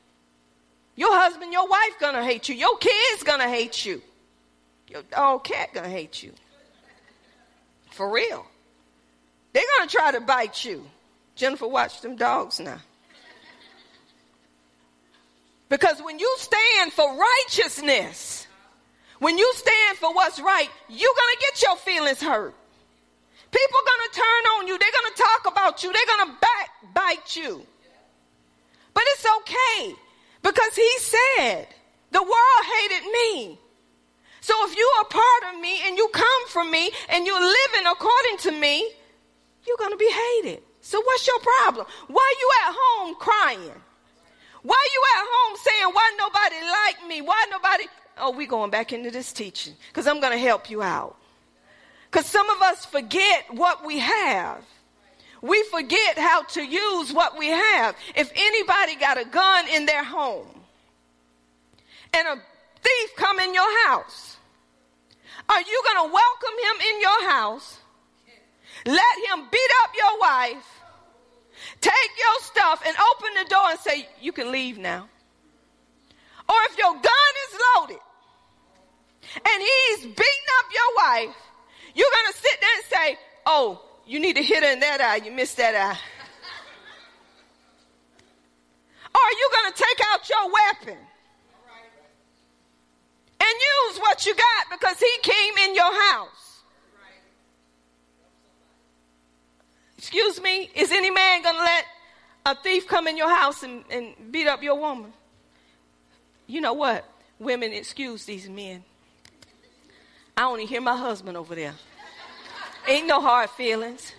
Your 0.94 1.14
husband, 1.14 1.52
your 1.52 1.68
wife 1.68 1.98
gonna 2.00 2.24
hate 2.24 2.48
you. 2.48 2.54
Your 2.54 2.76
kids 2.78 3.22
gonna 3.22 3.48
hate 3.48 3.84
you. 3.84 4.00
Your 4.88 5.02
dog 5.02 5.44
cat 5.44 5.70
gonna 5.74 5.88
hate 5.88 6.22
you. 6.22 6.32
For 7.90 8.10
real. 8.10 8.46
They're 9.52 9.64
gonna 9.78 9.90
try 9.90 10.12
to 10.12 10.20
bite 10.20 10.64
you. 10.64 10.86
Jennifer, 11.34 11.66
watch 11.66 12.00
them 12.00 12.16
dogs 12.16 12.60
now. 12.60 12.78
Because 15.68 16.00
when 16.00 16.18
you 16.18 16.32
stand 16.38 16.92
for 16.92 17.16
righteousness, 17.16 18.46
when 19.18 19.38
you 19.38 19.50
stand 19.54 19.98
for 19.98 20.12
what's 20.12 20.40
right, 20.40 20.68
you're 20.88 21.14
going 21.16 21.34
to 21.34 21.40
get 21.40 21.62
your 21.62 21.76
feelings 21.76 22.20
hurt. 22.20 22.54
People 23.50 23.78
are 23.78 23.90
going 23.90 24.10
to 24.10 24.16
turn 24.16 24.44
on 24.58 24.66
you. 24.68 24.78
They're 24.78 24.88
going 24.92 25.14
to 25.14 25.22
talk 25.22 25.52
about 25.52 25.82
you. 25.82 25.92
They're 25.92 26.16
going 26.16 26.28
to 26.28 26.36
backbite 26.40 27.36
you. 27.36 27.66
But 28.92 29.02
it's 29.06 29.26
okay 29.38 29.94
because 30.42 30.74
he 30.74 30.98
said, 30.98 31.68
the 32.10 32.22
world 32.22 32.64
hated 32.80 33.10
me. 33.10 33.58
So 34.40 34.54
if 34.66 34.76
you 34.76 34.90
are 34.98 35.04
part 35.04 35.54
of 35.54 35.60
me 35.60 35.80
and 35.86 35.96
you 35.96 36.08
come 36.12 36.48
from 36.48 36.70
me 36.70 36.90
and 37.08 37.26
you're 37.26 37.40
living 37.40 37.86
according 37.90 38.36
to 38.38 38.52
me, 38.52 38.88
you're 39.66 39.76
going 39.78 39.90
to 39.90 39.96
be 39.96 40.10
hated. 40.10 40.62
So 40.80 41.00
what's 41.00 41.26
your 41.26 41.40
problem? 41.40 41.86
Why 42.06 42.22
are 42.22 42.40
you 42.40 42.50
at 42.64 42.74
home 42.78 43.14
crying? 43.16 43.82
Why 44.66 44.88
you 44.92 45.02
at 45.16 45.26
home 45.30 45.56
saying, 45.62 45.94
why 45.94 46.12
nobody 46.18 46.56
like 46.66 47.08
me? 47.08 47.20
Why 47.20 47.46
nobody? 47.50 47.84
Oh, 48.18 48.32
we 48.32 48.46
going 48.46 48.70
back 48.70 48.92
into 48.92 49.12
this 49.12 49.32
teaching 49.32 49.74
because 49.88 50.08
I'm 50.08 50.20
going 50.20 50.32
to 50.32 50.38
help 50.38 50.68
you 50.68 50.82
out. 50.82 51.16
Because 52.10 52.26
some 52.26 52.50
of 52.50 52.60
us 52.62 52.84
forget 52.84 53.44
what 53.50 53.86
we 53.86 54.00
have. 54.00 54.64
We 55.40 55.62
forget 55.70 56.18
how 56.18 56.42
to 56.42 56.62
use 56.64 57.12
what 57.12 57.38
we 57.38 57.46
have. 57.46 57.94
If 58.16 58.32
anybody 58.34 58.96
got 58.96 59.18
a 59.18 59.24
gun 59.24 59.68
in 59.68 59.86
their 59.86 60.02
home 60.02 60.48
and 62.12 62.26
a 62.26 62.34
thief 62.82 63.10
come 63.16 63.38
in 63.38 63.54
your 63.54 63.86
house, 63.86 64.36
are 65.48 65.60
you 65.60 65.82
going 65.84 66.08
to 66.08 66.12
welcome 66.12 66.58
him 66.58 66.94
in 66.94 67.00
your 67.00 67.30
house? 67.30 67.78
Let 68.84 69.16
him 69.28 69.46
beat 69.48 69.70
up 69.84 69.90
your 69.96 70.20
wife 70.20 70.75
Take 71.80 72.10
your 72.18 72.40
stuff 72.42 72.82
and 72.86 72.96
open 72.96 73.28
the 73.42 73.48
door 73.48 73.70
and 73.70 73.78
say, 73.80 74.08
You 74.20 74.32
can 74.32 74.50
leave 74.52 74.78
now. 74.78 75.08
Or 76.48 76.56
if 76.70 76.78
your 76.78 76.92
gun 76.92 77.32
is 77.48 77.60
loaded 77.76 77.98
and 79.34 79.62
he's 79.62 80.02
beating 80.04 80.48
up 80.58 80.66
your 80.72 80.94
wife, 80.96 81.36
you're 81.94 82.10
going 82.12 82.32
to 82.32 82.38
sit 82.38 82.60
there 82.60 82.70
and 82.76 82.84
say, 82.84 83.18
Oh, 83.46 83.82
you 84.06 84.20
need 84.20 84.36
to 84.36 84.42
hit 84.42 84.62
her 84.62 84.70
in 84.70 84.80
that 84.80 85.00
eye. 85.00 85.24
You 85.24 85.32
missed 85.32 85.56
that 85.56 85.74
eye. 85.74 85.98
Or 89.14 89.18
are 89.18 89.32
you 89.32 89.48
going 89.50 89.72
to 89.72 89.82
take 89.82 90.00
out 90.12 90.28
your 90.28 90.52
weapon 90.52 90.98
and 93.40 93.54
use 93.88 93.98
what 93.98 94.26
you 94.26 94.34
got 94.34 94.78
because 94.78 95.00
he 95.00 95.10
came 95.22 95.56
in 95.68 95.74
your 95.74 95.90
house? 96.10 96.45
Excuse 100.06 100.40
me, 100.40 100.70
is 100.76 100.92
any 100.92 101.10
man 101.10 101.42
going 101.42 101.56
to 101.56 101.60
let 101.60 101.84
a 102.46 102.54
thief 102.54 102.86
come 102.86 103.08
in 103.08 103.16
your 103.16 103.28
house 103.28 103.64
and, 103.64 103.82
and 103.90 104.14
beat 104.30 104.46
up 104.46 104.62
your 104.62 104.78
woman? 104.78 105.12
You 106.46 106.60
know 106.60 106.74
what? 106.74 107.04
Women, 107.40 107.72
excuse 107.72 108.24
these 108.24 108.48
men. 108.48 108.84
I 110.36 110.44
only 110.44 110.64
hear 110.64 110.80
my 110.80 110.96
husband 110.96 111.36
over 111.36 111.56
there. 111.56 111.74
Ain't 112.86 113.08
no 113.08 113.20
hard 113.20 113.50
feelings. 113.50 114.12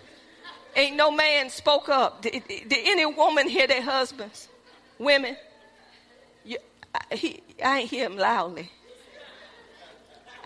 Ain't 0.76 0.94
no 0.94 1.10
man 1.10 1.48
spoke 1.48 1.88
up. 1.88 2.20
Did, 2.20 2.42
did 2.46 2.70
any 2.70 3.06
woman 3.06 3.48
hear 3.48 3.66
their 3.66 3.80
husbands? 3.80 4.46
Women? 4.98 5.38
You, 6.44 6.58
I, 6.94 7.16
he, 7.16 7.42
I 7.64 7.78
ain't 7.78 7.90
hear 7.90 8.04
him 8.04 8.18
loudly. 8.18 8.70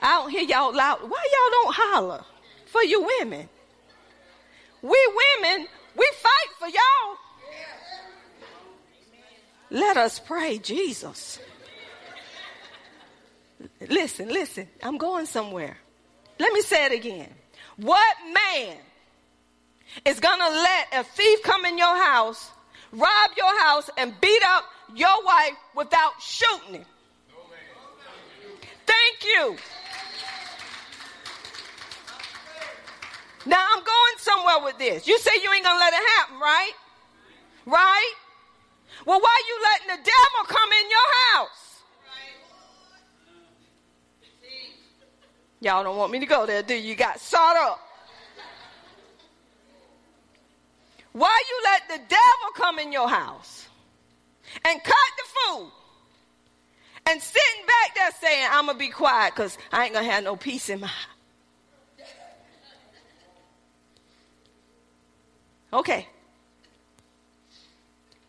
I 0.01 0.21
don't 0.21 0.31
hear 0.31 0.43
y'all 0.43 0.73
loud. 0.73 1.01
Why 1.01 1.09
y'all 1.09 1.51
don't 1.51 1.75
holler 1.75 2.25
for 2.67 2.85
you 2.85 3.05
women? 3.19 3.49
We 4.83 4.99
women, 5.41 5.69
we 5.97 6.11
fight 6.21 6.51
for 6.59 6.69
y'all. 6.69 7.17
Let 9.71 9.97
us 9.97 10.19
pray, 10.19 10.59
Jesus. 10.59 11.39
Listen, 13.89 14.29
listen. 14.29 14.69
I'm 14.83 14.99
going 14.99 15.27
somewhere. 15.27 15.79
Let 16.39 16.53
me 16.53 16.61
say 16.63 16.87
it 16.87 16.93
again. 16.93 17.33
What 17.77 18.17
man 18.35 18.77
is 20.05 20.21
going 20.21 20.39
to 20.39 20.51
let 20.51 20.89
a 20.95 21.05
thief 21.05 21.43
come 21.43 21.65
in 21.65 21.79
your 21.79 21.97
house, 22.03 22.51
rob 22.93 23.31
your 23.37 23.61
house, 23.61 23.89
and 23.97 24.13
beat 24.21 24.43
up 24.47 24.65
your 24.95 25.25
wife 25.25 25.57
without 25.75 26.21
shooting 26.21 26.75
him? 26.75 26.85
Thank 28.87 29.25
you. 29.25 29.57
Now 33.47 33.65
I'm 33.75 33.83
going 33.83 34.17
somewhere 34.19 34.65
with 34.65 34.79
this. 34.79 35.07
You 35.07 35.19
say 35.19 35.33
you 35.43 35.53
ain't 35.53 35.65
gonna 35.65 35.79
let 35.79 35.93
it 35.93 36.09
happen, 36.19 36.41
right? 36.41 36.73
Right? 37.67 38.15
Well, 39.07 39.21
why 39.21 39.43
you 39.49 39.59
letting 39.63 40.03
the 40.03 40.11
devil 40.11 40.47
come 40.47 40.71
in 40.73 40.91
your 40.91 41.09
house? 41.35 41.63
Y'all 45.61 45.85
don't 45.85 45.97
want 45.97 46.11
me 46.11 46.19
to 46.19 46.27
go 46.27 46.45
there, 46.45 46.63
do 46.63 46.75
you? 46.75 46.91
You 46.91 46.95
got 46.97 47.21
sought 47.21 47.57
up. 47.57 47.81
Why 51.13 51.43
you 51.49 51.61
let 51.65 51.89
the 51.89 52.09
devil 52.09 52.49
come 52.57 52.79
in 52.79 52.91
your 52.91 53.09
house 53.09 53.69
and 54.65 54.83
cut 54.83 54.95
the 55.17 55.25
food 55.29 55.71
and 57.07 57.23
sitting 57.23 57.67
back 57.67 57.95
there 57.95 58.11
saying, 58.21 58.47
I'm 58.51 58.67
to 58.69 58.75
be 58.75 58.89
quiet 58.89 59.35
because 59.35 59.59
I 59.71 59.85
ain't 59.85 59.95
to 59.95 60.03
have 60.03 60.25
no 60.25 60.37
peace 60.37 60.69
in 60.69 60.81
my 60.81 60.87
house. 60.87 61.22
Okay. 65.73 66.07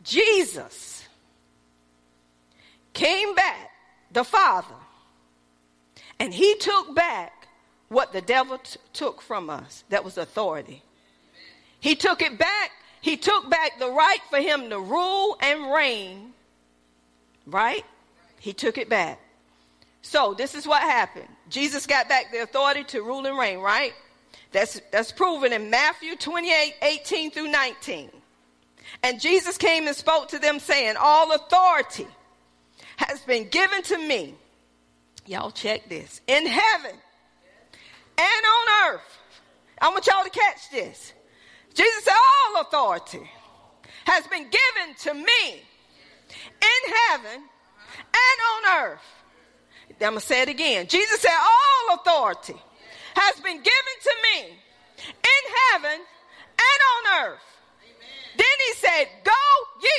Jesus 0.04 1.06
came 2.94 3.36
back, 3.36 3.72
the 4.12 4.24
Father, 4.24 4.76
and 6.20 6.34
he 6.34 6.56
took 6.56 6.94
back 6.96 7.48
what 7.90 8.12
the 8.12 8.22
devil 8.22 8.58
t- 8.58 8.80
took 8.92 9.22
from 9.22 9.50
us. 9.50 9.84
That 9.90 10.04
was 10.04 10.18
authority. 10.18 10.82
He 11.80 11.96
took 11.96 12.22
it 12.22 12.38
back. 12.38 12.72
He 13.02 13.18
took 13.18 13.50
back 13.50 13.80
the 13.80 13.90
right 13.90 14.20
for 14.30 14.40
him 14.40 14.70
to 14.70 14.80
rule 14.80 15.38
and 15.42 15.72
reign. 15.72 16.34
Right? 17.46 17.86
He 18.40 18.54
took 18.54 18.78
it 18.78 18.90
back. 18.90 19.20
So 20.02 20.34
this 20.34 20.56
is 20.56 20.68
what 20.68 20.82
happened. 20.82 21.28
Jesus 21.50 21.88
got 21.88 22.10
back 22.10 22.32
the 22.32 22.42
authority 22.42 22.84
to 22.86 23.02
rule 23.02 23.26
and 23.26 23.38
reign, 23.38 23.60
right? 23.60 23.94
That's, 24.54 24.80
that's 24.92 25.12
proven 25.12 25.52
in 25.52 25.70
Matthew 25.70 26.16
28, 26.16 26.76
18 26.82 27.32
through 27.32 27.52
19. 27.52 28.10
And 29.02 29.20
Jesus 29.20 29.58
came 29.58 29.88
and 29.88 29.96
spoke 29.96 30.30
to 30.30 30.40
them 30.40 30.60
saying, 30.60 30.96
all 30.98 31.34
authority 31.34 32.08
has 32.98 33.20
been 33.22 33.50
given 33.50 33.82
to 33.84 33.98
me 33.98 34.36
Y'all 35.26 35.52
check 35.52 35.88
this. 35.88 36.22
In 36.28 36.46
heaven 36.46 36.92
and 38.18 38.46
on 38.46 38.94
earth. 38.94 39.20
I 39.82 39.90
want 39.90 40.06
y'all 40.08 40.24
to 40.24 40.30
catch 40.30 40.70
this. 40.72 41.14
Jesus 41.74 42.04
said, 42.04 42.14
All 42.14 42.62
authority 42.62 43.30
has 44.06 44.28
been 44.28 44.44
given 44.44 44.96
to 45.00 45.14
me 45.14 45.64
in 46.30 46.94
heaven 47.10 47.42
and 47.42 48.68
on 48.68 48.84
earth. 48.84 49.02
I'm 49.90 49.96
going 50.00 50.14
to 50.16 50.26
say 50.26 50.42
it 50.42 50.50
again. 50.50 50.88
Jesus 50.88 51.22
said, 51.22 51.32
All 51.32 51.96
authority 51.96 52.56
has 53.16 53.40
been 53.42 53.58
given 53.58 53.96
to 54.04 54.14
me 54.24 54.58
in 55.08 55.44
heaven 55.72 56.00
and 56.00 56.80
on 56.94 57.28
earth. 57.28 57.48
Amen. 57.82 58.38
Then 58.38 58.58
he 58.68 58.74
said, 58.76 59.08
Go 59.24 59.32
ye 59.82 59.90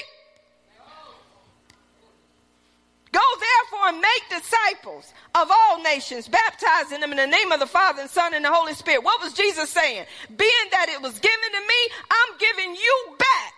Go 3.14 3.20
therefore 3.38 3.88
and 3.90 4.00
make 4.00 4.42
disciples 4.42 5.14
of 5.36 5.48
all 5.48 5.80
nations, 5.82 6.26
baptizing 6.26 6.98
them 6.98 7.12
in 7.12 7.16
the 7.16 7.28
name 7.28 7.52
of 7.52 7.60
the 7.60 7.66
Father 7.66 8.00
and 8.02 8.10
Son 8.10 8.34
and 8.34 8.44
the 8.44 8.50
Holy 8.52 8.74
Spirit. 8.74 9.04
What 9.04 9.22
was 9.22 9.32
Jesus 9.34 9.70
saying? 9.70 10.04
Being 10.36 10.66
that 10.72 10.88
it 10.88 11.00
was 11.00 11.16
given 11.20 11.50
to 11.52 11.60
me, 11.60 11.80
I'm 12.10 12.38
giving 12.38 12.74
you 12.74 13.16
back 13.16 13.54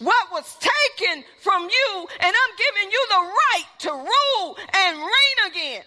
what 0.00 0.32
was 0.32 0.56
taken 0.58 1.22
from 1.40 1.62
you, 1.62 2.06
and 2.18 2.34
I'm 2.34 2.56
giving 2.58 2.90
you 2.90 3.06
the 3.08 3.22
right 3.22 3.68
to 3.78 3.90
rule 3.92 4.58
and 4.74 4.98
reign 4.98 5.52
again. 5.52 5.82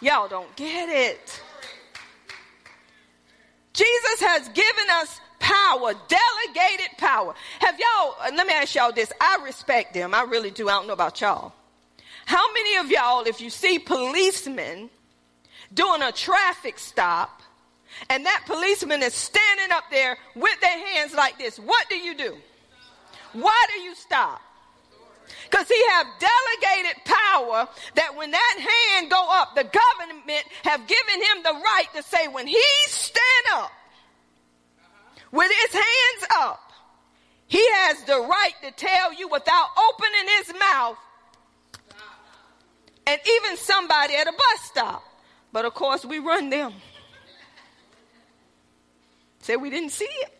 Y'all 0.00 0.28
don't 0.28 0.54
get 0.56 0.88
it. 0.88 1.42
Jesus 3.72 4.20
has 4.20 4.48
given 4.48 4.84
us 4.94 5.20
power, 5.38 5.94
delegated 6.08 6.98
power. 6.98 7.34
Have 7.60 7.78
y'all, 7.78 8.16
uh, 8.20 8.30
let 8.34 8.46
me 8.46 8.52
ask 8.52 8.74
y'all 8.74 8.92
this. 8.92 9.12
I 9.20 9.38
respect 9.44 9.94
them. 9.94 10.14
I 10.14 10.22
really 10.22 10.50
do. 10.50 10.68
I 10.68 10.72
don't 10.72 10.86
know 10.86 10.92
about 10.92 11.20
y'all. 11.20 11.52
How 12.26 12.52
many 12.52 12.76
of 12.76 12.90
y'all, 12.90 13.24
if 13.24 13.40
you 13.40 13.50
see 13.50 13.78
policemen 13.78 14.90
doing 15.72 16.02
a 16.02 16.12
traffic 16.12 16.78
stop 16.78 17.42
and 18.10 18.26
that 18.26 18.44
policeman 18.46 19.02
is 19.02 19.14
standing 19.14 19.72
up 19.72 19.84
there 19.90 20.18
with 20.34 20.60
their 20.60 20.86
hands 20.86 21.14
like 21.14 21.38
this, 21.38 21.58
what 21.58 21.88
do 21.88 21.96
you 21.96 22.14
do? 22.14 22.36
Why 23.32 23.66
do 23.74 23.80
you 23.80 23.94
stop? 23.94 24.40
Because 25.50 25.68
he 25.68 25.82
have 25.90 26.06
delegated 26.18 27.04
power 27.04 27.68
that 27.94 28.16
when 28.16 28.30
that 28.30 28.56
hand 28.58 29.10
go 29.10 29.26
up, 29.30 29.54
the 29.54 29.64
government 29.64 30.44
have 30.64 30.86
given 30.86 31.22
him 31.22 31.42
the 31.42 31.52
right 31.52 31.86
to 31.94 32.02
say 32.02 32.28
when 32.28 32.46
he 32.46 32.62
stand 32.86 33.46
up, 33.54 33.70
with 35.32 35.50
his 35.50 35.72
hands 35.72 36.32
up, 36.36 36.72
he 37.46 37.66
has 37.70 38.02
the 38.04 38.20
right 38.20 38.52
to 38.62 38.70
tell 38.72 39.12
you 39.14 39.28
without 39.28 39.66
opening 39.76 40.28
his 40.38 40.52
mouth. 40.58 40.96
And 43.06 43.20
even 43.26 43.56
somebody 43.56 44.14
at 44.16 44.26
a 44.26 44.32
bus 44.32 44.60
stop. 44.64 45.02
But 45.50 45.64
of 45.64 45.72
course, 45.72 46.04
we 46.04 46.18
run 46.18 46.50
them. 46.50 46.74
Say 49.40 49.56
we 49.56 49.70
didn't 49.70 49.92
see 49.92 50.04
it. 50.04 50.38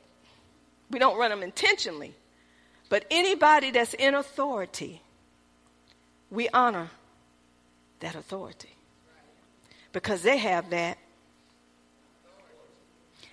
We 0.90 0.98
don't 0.98 1.18
run 1.18 1.30
them 1.30 1.42
intentionally. 1.42 2.14
But 2.88 3.04
anybody 3.10 3.70
that's 3.70 3.94
in 3.94 4.14
authority, 4.14 5.02
we 6.30 6.48
honor 6.48 6.90
that 8.00 8.14
authority. 8.14 8.74
Because 9.92 10.22
they 10.22 10.38
have 10.38 10.70
that 10.70 10.98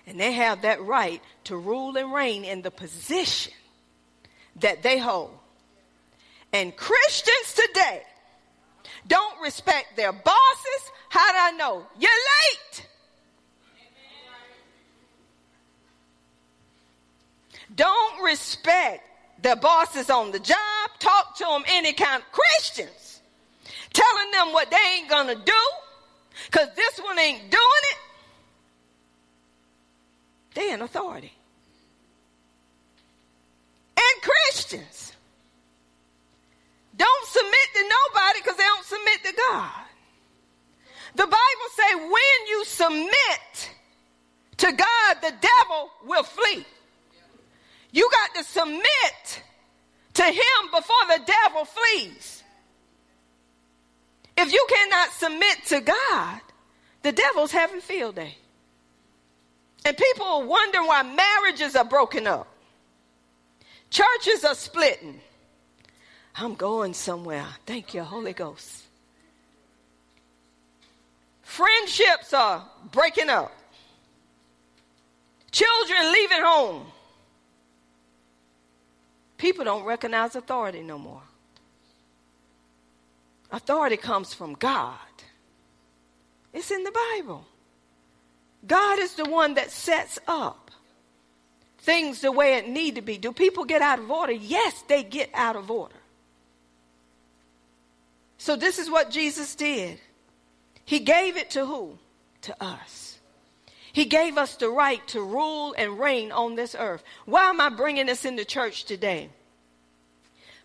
and 0.06 0.20
they 0.20 0.32
have 0.32 0.62
that 0.62 0.82
right 0.82 1.20
to 1.44 1.56
rule 1.56 1.96
and 1.96 2.12
reign 2.12 2.44
in 2.44 2.62
the 2.62 2.70
position 2.70 3.52
that 4.60 4.82
they 4.82 4.98
hold. 4.98 5.32
And 6.52 6.74
Christians 6.76 7.54
today 7.54 8.02
don't 9.06 9.40
respect 9.42 9.96
their 9.96 10.12
bosses. 10.12 10.90
How 11.08 11.32
do 11.32 11.38
I 11.38 11.50
know? 11.58 11.86
You're 11.98 12.10
late. 12.10 12.86
Don't 17.74 18.22
respect 18.22 19.02
the 19.42 19.56
bosses 19.56 20.10
on 20.10 20.32
the 20.32 20.38
job. 20.38 20.56
Talk 20.98 21.36
to 21.38 21.44
them 21.44 21.62
any 21.68 21.92
kind 21.92 22.22
of 22.22 22.32
Christians. 22.32 23.20
Telling 23.92 24.30
them 24.32 24.52
what 24.52 24.70
they 24.70 24.98
ain't 24.98 25.08
gonna 25.08 25.34
do. 25.34 25.52
Cause 26.50 26.68
this 26.76 26.98
one 26.98 27.18
ain't 27.18 27.50
doing 27.50 27.84
it. 27.92 27.98
They 30.54 30.72
in 30.72 30.82
authority. 30.82 31.32
And 33.96 34.22
Christians 34.22 35.12
don't 36.96 37.26
submit 37.26 37.68
to 37.74 37.82
nobody 37.82 38.40
because 38.42 38.56
they 38.56 38.64
don't 38.64 38.84
submit 38.84 39.24
to 39.24 39.32
God. 39.50 39.70
The 41.14 41.24
Bible 41.24 41.68
say 41.74 41.94
when 41.94 42.46
you 42.48 42.64
submit 42.64 43.70
to 44.58 44.72
God, 44.72 45.16
the 45.22 45.32
devil 45.40 45.90
will 46.04 46.22
flee. 46.22 46.64
You 47.96 48.06
got 48.10 48.34
to 48.34 48.44
submit 48.44 49.42
to 50.12 50.22
him 50.22 50.70
before 50.70 51.06
the 51.08 51.20
devil 51.24 51.64
flees. 51.64 52.42
If 54.36 54.52
you 54.52 54.66
cannot 54.68 55.12
submit 55.12 55.64
to 55.68 55.80
God, 55.80 56.40
the 57.00 57.12
devil's 57.12 57.52
having 57.52 57.80
field 57.80 58.16
day. 58.16 58.36
And 59.86 59.96
people 59.96 60.42
wonder 60.42 60.82
why 60.82 61.04
marriages 61.04 61.74
are 61.74 61.86
broken 61.86 62.26
up. 62.26 62.46
Churches 63.88 64.44
are 64.44 64.54
splitting. 64.54 65.18
I'm 66.34 66.54
going 66.54 66.92
somewhere. 66.92 67.46
Thank 67.64 67.94
you, 67.94 68.02
Holy 68.02 68.34
Ghost. 68.34 68.82
Friendships 71.40 72.34
are 72.34 72.62
breaking 72.92 73.30
up. 73.30 73.52
Children 75.50 76.12
leaving 76.12 76.42
home. 76.42 76.86
People 79.36 79.64
don't 79.64 79.84
recognize 79.84 80.34
authority 80.34 80.82
no 80.82 80.98
more. 80.98 81.22
Authority 83.50 83.96
comes 83.96 84.34
from 84.34 84.54
God. 84.54 84.98
It's 86.52 86.70
in 86.70 86.84
the 86.84 86.92
Bible. 86.92 87.46
God 88.66 88.98
is 88.98 89.14
the 89.14 89.26
one 89.26 89.54
that 89.54 89.70
sets 89.70 90.18
up 90.26 90.70
things 91.78 92.20
the 92.20 92.32
way 92.32 92.54
it 92.54 92.68
need 92.68 92.96
to 92.96 93.02
be. 93.02 93.16
Do 93.16 93.32
people 93.32 93.64
get 93.64 93.80
out 93.80 94.00
of 94.00 94.10
order? 94.10 94.32
Yes, 94.32 94.82
they 94.88 95.04
get 95.04 95.30
out 95.32 95.54
of 95.54 95.70
order. 95.70 95.94
So 98.38 98.56
this 98.56 98.78
is 98.78 98.90
what 98.90 99.10
Jesus 99.10 99.54
did. 99.54 100.00
He 100.84 100.98
gave 100.98 101.36
it 101.36 101.50
to 101.50 101.64
who? 101.64 101.98
To 102.42 102.62
us. 102.62 103.05
He 103.96 104.04
gave 104.04 104.36
us 104.36 104.56
the 104.56 104.68
right 104.68 105.00
to 105.08 105.22
rule 105.22 105.74
and 105.78 105.98
reign 105.98 106.30
on 106.30 106.54
this 106.54 106.76
earth. 106.78 107.02
Why 107.24 107.48
am 107.48 107.62
I 107.62 107.70
bringing 107.70 108.04
this 108.04 108.26
into 108.26 108.44
church 108.44 108.84
today? 108.84 109.30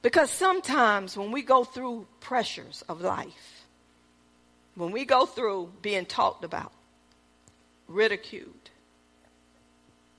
Because 0.01 0.29
sometimes 0.29 1.15
when 1.15 1.31
we 1.31 1.41
go 1.41 1.63
through 1.63 2.07
pressures 2.19 2.83
of 2.89 2.99
life, 2.99 3.63
when 4.75 4.91
we 4.91 5.05
go 5.05 5.25
through 5.25 5.71
being 5.81 6.05
talked 6.05 6.43
about, 6.43 6.73
ridiculed, 7.87 8.69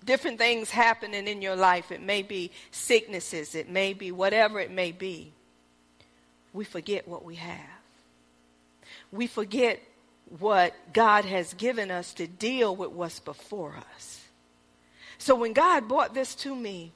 different 0.03 0.39
things 0.39 0.71
happening 0.71 1.29
in 1.29 1.43
your 1.43 1.55
life, 1.55 1.93
it 1.93 2.01
may 2.01 2.23
be 2.23 2.51
sicknesses, 2.71 3.55
it 3.55 3.69
may 3.69 3.93
be 3.93 4.11
whatever 4.11 4.59
it 4.59 4.71
may 4.71 4.91
be, 4.91 5.35
we 6.55 6.65
forget 6.65 7.07
what 7.07 7.27
we 7.27 7.35
have. 7.35 7.61
We 9.11 9.27
forget 9.27 9.83
what 10.39 10.75
God 10.93 11.25
has 11.25 11.55
given 11.55 11.91
us 11.91 12.15
to 12.15 12.27
deal 12.27 12.75
with 12.75 12.91
what's 12.91 13.21
before 13.21 13.77
us. 13.95 14.21
So 15.19 15.35
when 15.35 15.53
God 15.53 15.89
brought 15.89 16.15
this 16.15 16.35
to 16.37 16.55
me, 16.55 16.93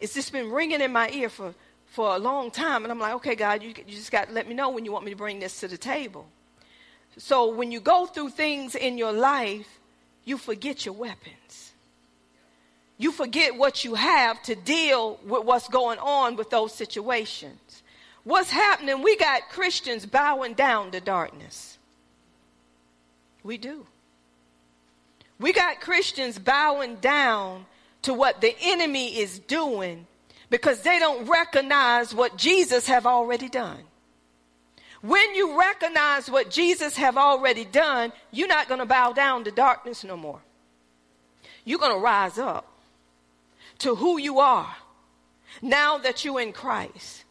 it's 0.00 0.14
just 0.14 0.32
been 0.32 0.50
ringing 0.50 0.80
in 0.80 0.92
my 0.92 1.10
ear 1.10 1.28
for, 1.28 1.54
for 1.86 2.14
a 2.14 2.18
long 2.18 2.50
time. 2.50 2.84
And 2.84 2.92
I'm 2.92 2.98
like, 2.98 3.14
okay, 3.14 3.34
God, 3.34 3.62
you, 3.62 3.70
you 3.70 3.96
just 3.96 4.12
got 4.12 4.28
to 4.28 4.34
let 4.34 4.46
me 4.46 4.54
know 4.54 4.70
when 4.70 4.84
you 4.84 4.92
want 4.92 5.04
me 5.04 5.12
to 5.12 5.16
bring 5.16 5.40
this 5.40 5.60
to 5.60 5.68
the 5.68 5.78
table. 5.78 6.26
So 7.16 7.54
when 7.54 7.72
you 7.72 7.80
go 7.80 8.06
through 8.06 8.30
things 8.30 8.74
in 8.74 8.98
your 8.98 9.12
life, 9.12 9.80
you 10.24 10.38
forget 10.38 10.84
your 10.84 10.94
weapons. 10.94 11.72
You 12.98 13.12
forget 13.12 13.56
what 13.56 13.84
you 13.84 13.94
have 13.94 14.42
to 14.44 14.54
deal 14.54 15.18
with 15.24 15.44
what's 15.44 15.68
going 15.68 15.98
on 15.98 16.36
with 16.36 16.50
those 16.50 16.74
situations. 16.74 17.82
What's 18.24 18.50
happening? 18.50 19.02
We 19.02 19.16
got 19.16 19.48
Christians 19.48 20.06
bowing 20.06 20.54
down 20.54 20.92
to 20.92 21.00
darkness. 21.00 21.78
We 23.42 23.58
do. 23.58 23.86
We 25.38 25.52
got 25.52 25.80
Christians 25.80 26.38
bowing 26.38 26.96
down 26.96 27.66
to 28.02 28.14
what 28.14 28.40
the 28.40 28.54
enemy 28.62 29.18
is 29.18 29.38
doing 29.40 30.06
because 30.50 30.82
they 30.82 30.98
don't 30.98 31.28
recognize 31.28 32.14
what 32.14 32.36
Jesus 32.36 32.86
have 32.86 33.06
already 33.06 33.48
done. 33.48 33.80
When 35.00 35.34
you 35.34 35.58
recognize 35.58 36.30
what 36.30 36.50
Jesus 36.50 36.96
have 36.96 37.16
already 37.16 37.64
done, 37.64 38.12
you're 38.30 38.48
not 38.48 38.68
going 38.68 38.78
to 38.78 38.86
bow 38.86 39.12
down 39.12 39.44
to 39.44 39.50
darkness 39.50 40.04
no 40.04 40.16
more. 40.16 40.40
You're 41.64 41.80
going 41.80 41.96
to 41.96 42.04
rise 42.04 42.38
up 42.38 42.68
to 43.78 43.96
who 43.96 44.18
you 44.18 44.38
are 44.38 44.76
now 45.60 45.98
that 45.98 46.24
you're 46.24 46.40
in 46.40 46.52
Christ. 46.52 47.24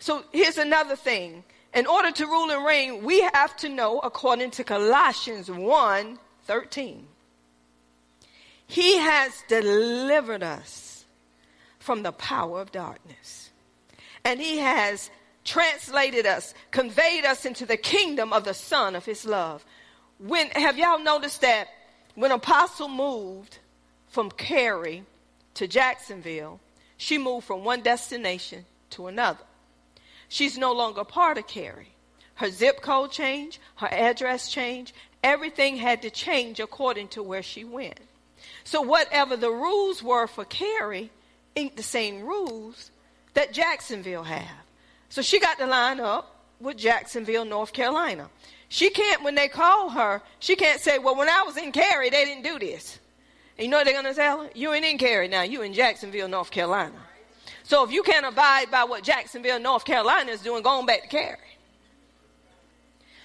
So 0.00 0.24
here's 0.32 0.58
another 0.58 0.96
thing 0.96 1.44
in 1.74 1.86
order 1.86 2.10
to 2.10 2.26
rule 2.26 2.50
and 2.50 2.64
reign, 2.64 3.04
we 3.04 3.20
have 3.20 3.56
to 3.58 3.68
know, 3.68 4.00
according 4.00 4.50
to 4.52 4.64
Colossians 4.64 5.50
1 5.50 6.18
13, 6.44 7.06
He 8.66 8.96
has 8.98 9.32
delivered 9.48 10.42
us 10.42 11.04
from 11.78 12.02
the 12.02 12.12
power 12.12 12.60
of 12.60 12.72
darkness. 12.72 13.50
And 14.24 14.40
He 14.40 14.58
has 14.58 15.10
translated 15.44 16.26
us, 16.26 16.54
conveyed 16.70 17.24
us 17.24 17.46
into 17.46 17.64
the 17.66 17.76
kingdom 17.76 18.32
of 18.32 18.44
the 18.44 18.54
Son 18.54 18.96
of 18.96 19.04
His 19.04 19.24
love. 19.24 19.64
When 20.18 20.48
have 20.50 20.76
y'all 20.76 20.98
noticed 20.98 21.40
that 21.42 21.68
when 22.14 22.32
Apostle 22.32 22.88
moved 22.88 23.58
from 24.08 24.30
Cary 24.30 25.04
to 25.54 25.68
Jacksonville, 25.68 26.60
she 26.96 27.16
moved 27.16 27.46
from 27.46 27.64
one 27.64 27.80
destination 27.80 28.66
to 28.90 29.06
another. 29.06 29.44
She's 30.30 30.56
no 30.56 30.72
longer 30.72 31.02
part 31.02 31.38
of 31.38 31.48
Cary. 31.48 31.88
Her 32.36 32.50
zip 32.50 32.82
code 32.82 33.10
changed, 33.10 33.58
her 33.74 33.88
address 33.90 34.48
changed, 34.48 34.94
everything 35.24 35.76
had 35.76 36.02
to 36.02 36.10
change 36.10 36.60
according 36.60 37.08
to 37.08 37.22
where 37.22 37.42
she 37.42 37.64
went. 37.64 37.98
So 38.62 38.80
whatever 38.80 39.36
the 39.36 39.50
rules 39.50 40.04
were 40.04 40.28
for 40.28 40.44
Cary 40.44 41.10
ain't 41.56 41.76
the 41.76 41.82
same 41.82 42.22
rules 42.22 42.92
that 43.34 43.52
Jacksonville 43.52 44.22
have. 44.22 44.64
So 45.08 45.20
she 45.20 45.40
got 45.40 45.58
to 45.58 45.66
line 45.66 45.98
up 45.98 46.36
with 46.60 46.76
Jacksonville, 46.76 47.44
North 47.44 47.72
Carolina. 47.72 48.30
She 48.68 48.90
can't, 48.90 49.24
when 49.24 49.34
they 49.34 49.48
call 49.48 49.90
her, 49.90 50.22
she 50.38 50.54
can't 50.54 50.80
say, 50.80 50.98
well, 50.98 51.16
when 51.16 51.28
I 51.28 51.42
was 51.42 51.56
in 51.56 51.72
Cary, 51.72 52.08
they 52.08 52.24
didn't 52.24 52.44
do 52.44 52.60
this. 52.60 53.00
And 53.58 53.64
you 53.64 53.70
know 53.70 53.78
what 53.78 53.84
they're 53.84 54.00
going 54.00 54.14
to 54.14 54.14
tell 54.14 54.44
her? 54.44 54.50
You 54.54 54.72
ain't 54.72 54.84
in 54.84 54.96
Cary 54.96 55.26
now. 55.26 55.42
You 55.42 55.62
in 55.62 55.74
Jacksonville, 55.74 56.28
North 56.28 56.52
Carolina. 56.52 56.94
So 57.64 57.84
if 57.84 57.92
you 57.92 58.02
can't 58.02 58.26
abide 58.26 58.70
by 58.70 58.84
what 58.84 59.02
Jacksonville, 59.02 59.60
North 59.60 59.84
Carolina 59.84 60.32
is 60.32 60.40
doing, 60.40 60.62
going 60.62 60.86
back 60.86 61.02
to 61.02 61.08
Cary. 61.08 61.36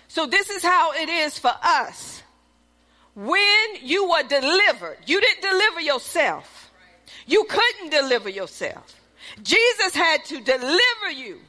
So 0.07 0.25
this 0.25 0.49
is 0.49 0.63
how 0.63 0.93
it 0.93 1.09
is 1.09 1.37
for 1.37 1.53
us. 1.63 2.23
When 3.15 3.75
you 3.81 4.09
were 4.09 4.23
delivered, 4.23 4.97
you 5.05 5.19
didn't 5.21 5.41
deliver 5.41 5.81
yourself. 5.81 6.71
You 7.25 7.45
couldn't 7.45 7.89
deliver 7.89 8.29
yourself. 8.29 8.99
Jesus 9.41 9.95
had 9.95 10.23
to 10.25 10.41
deliver 10.41 11.11
you 11.13 11.39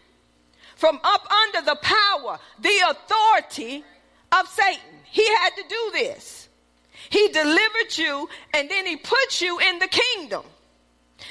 from 0.76 0.99
up 1.03 1.28
under 1.30 1.62
the 1.62 1.76
power, 1.76 2.39
the 2.61 2.80
authority 2.91 3.84
of 4.32 4.49
Satan. 4.49 4.80
He 5.05 5.26
had 5.26 5.51
to 5.51 5.62
do 5.68 5.91
this. 5.93 6.49
He 7.11 7.28
delivered 7.28 7.97
you 7.97 8.28
and 8.55 8.70
then 8.70 8.87
he 8.87 8.97
put 8.97 9.41
you 9.41 9.59
in 9.59 9.78
the 9.78 9.89
kingdom. 9.89 10.43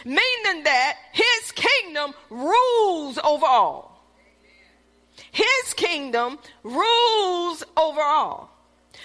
Meaning 0.03 0.63
that 0.63 0.97
his 1.11 1.51
kingdom 1.51 2.13
rules 2.29 3.17
over 3.23 3.45
all. 3.45 3.95
His 5.31 5.73
kingdom 5.75 6.39
rules 6.63 7.63
over 7.77 8.01
all. 8.01 8.51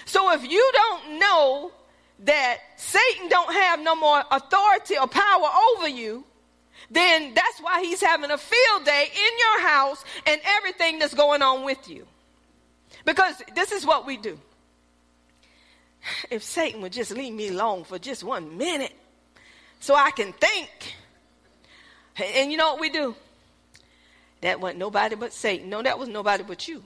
So 0.05 0.33
if 0.33 0.49
you 0.49 0.71
don't 0.73 1.19
know 1.19 1.73
that 2.21 2.59
Satan 2.77 3.29
don't 3.29 3.53
have 3.53 3.81
no 3.81 3.95
more 3.95 4.23
authority 4.31 4.97
or 4.99 5.07
power 5.07 5.49
over 5.73 5.89
you, 5.89 6.25
then 6.91 7.35
that's 7.35 7.61
why 7.61 7.83
he's 7.83 8.01
having 8.01 8.31
a 8.31 8.39
field 8.39 8.85
day 8.85 9.07
in 9.13 9.39
your 9.39 9.69
house 9.69 10.05
and 10.27 10.41
everything 10.45 10.99
that's 10.99 11.15
going 11.15 11.43
on 11.43 11.65
with 11.65 11.89
you. 11.89 12.07
Because 13.05 13.43
this 13.55 13.73
is 13.73 13.87
what 13.87 14.07
we 14.07 14.17
do. 14.17 14.39
If 16.31 16.43
Satan 16.43 16.81
would 16.81 16.93
just 16.93 17.11
leave 17.11 17.35
me 17.35 17.49
alone 17.49 17.85
for 17.85 17.99
just 17.99 18.25
one 18.25 18.57
minute, 18.57 18.95
so 19.81 19.95
I 19.95 20.11
can 20.11 20.33
think. 20.35 20.95
And 22.35 22.53
you 22.53 22.59
know 22.59 22.73
what 22.73 22.81
we 22.81 22.91
do? 22.91 23.15
That 24.43 24.61
wasn't 24.61 24.79
nobody 24.79 25.17
but 25.17 25.33
Satan. 25.33 25.69
No, 25.69 25.83
that 25.83 25.99
was 25.99 26.09
nobody 26.09 26.45
but 26.45 26.69
you. 26.69 26.85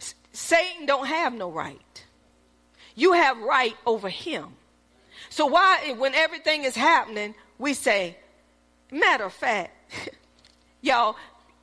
S- 0.00 0.14
Satan 0.32 0.86
don't 0.86 1.06
have 1.06 1.34
no 1.34 1.50
right. 1.50 2.04
You 2.94 3.12
have 3.12 3.38
right 3.38 3.76
over 3.86 4.08
him. 4.08 4.46
So 5.30 5.46
why, 5.46 5.94
when 5.98 6.14
everything 6.14 6.64
is 6.64 6.74
happening, 6.74 7.34
we 7.58 7.74
say, 7.74 8.16
matter 8.90 9.24
of 9.24 9.32
fact, 9.32 9.72
y'all, 10.80 11.16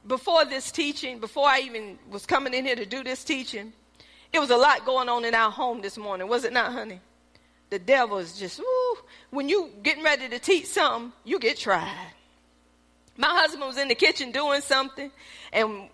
before 0.08 0.46
this 0.46 0.72
teaching, 0.72 1.20
before 1.20 1.48
I 1.48 1.60
even 1.62 1.98
was 2.10 2.26
coming 2.26 2.54
in 2.54 2.66
here 2.66 2.76
to 2.76 2.86
do 2.86 3.04
this 3.04 3.24
teaching, 3.24 3.74
it 4.32 4.40
was 4.40 4.50
a 4.50 4.58
lot 4.58 4.86
going 4.86 5.10
on 5.10 5.26
in 5.26 5.34
our 5.34 5.52
home 5.52 5.82
this 5.82 5.98
morning, 5.98 6.28
was 6.28 6.44
it 6.44 6.54
not, 6.54 6.72
honey? 6.72 7.00
The 7.70 7.80
devil 7.80 8.18
is 8.18 8.38
just, 8.38 8.60
ooh, 8.60 8.98
when 9.32 9.50
you 9.50 9.72
getting 9.84 10.04
ready 10.04 10.30
to 10.30 10.40
teach 10.40 10.68
something, 10.68 11.12
you 11.24 11.40
get 11.40 11.58
tried. 11.58 12.12
My 13.18 13.30
husband 13.30 13.64
was 13.64 13.78
in 13.78 13.88
the 13.88 13.96
kitchen 13.96 14.32
doing 14.32 14.62
something, 14.62 15.10
and 15.54 15.90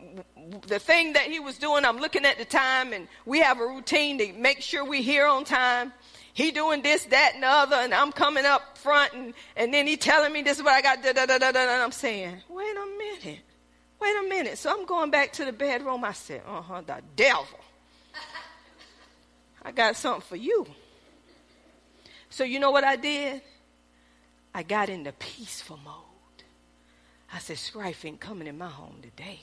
the 0.67 0.79
thing 0.79 1.13
that 1.13 1.23
he 1.23 1.39
was 1.39 1.57
doing, 1.57 1.85
I'm 1.85 1.97
looking 1.97 2.25
at 2.25 2.39
the 2.39 2.45
time, 2.45 2.93
and 2.93 3.07
we 3.25 3.41
have 3.41 3.59
a 3.59 3.65
routine 3.65 4.17
to 4.17 4.33
make 4.33 4.61
sure 4.61 4.83
we're 4.83 5.03
here 5.03 5.27
on 5.27 5.43
time. 5.43 5.93
he 6.33 6.51
doing 6.51 6.81
this, 6.81 7.05
that, 7.05 7.31
and 7.35 7.43
the 7.43 7.47
other, 7.47 7.75
and 7.75 7.93
I'm 7.93 8.11
coming 8.11 8.45
up 8.45 8.77
front, 8.77 9.13
and, 9.13 9.33
and 9.55 9.73
then 9.73 9.85
he 9.85 9.97
telling 9.97 10.33
me 10.33 10.41
this 10.41 10.57
is 10.57 10.63
what 10.63 10.73
I 10.73 10.81
got, 10.81 11.03
da, 11.03 11.13
da, 11.13 11.25
da, 11.25 11.37
da, 11.37 11.51
da, 11.51 11.59
and 11.59 11.83
I'm 11.83 11.91
saying, 11.91 12.37
wait 12.49 12.75
a 12.75 12.85
minute, 12.97 13.41
wait 13.99 14.15
a 14.17 14.27
minute. 14.27 14.57
So 14.57 14.71
I'm 14.71 14.85
going 14.85 15.11
back 15.11 15.33
to 15.33 15.45
the 15.45 15.53
bedroom. 15.53 16.03
I 16.03 16.13
said, 16.13 16.41
uh-huh, 16.47 16.81
the 16.87 17.01
devil. 17.15 17.45
I 19.63 19.71
got 19.71 19.95
something 19.95 20.21
for 20.21 20.37
you. 20.37 20.65
So 22.31 22.45
you 22.45 22.59
know 22.59 22.71
what 22.71 22.85
I 22.85 22.95
did? 22.95 23.41
I 24.55 24.63
got 24.63 24.89
into 24.89 25.11
peaceful 25.11 25.79
mode. 25.83 25.95
I 27.31 27.39
said, 27.39 27.57
strife 27.57 28.03
ain't 28.05 28.19
coming 28.19 28.47
in 28.47 28.57
my 28.57 28.69
home 28.69 28.95
today. 29.01 29.41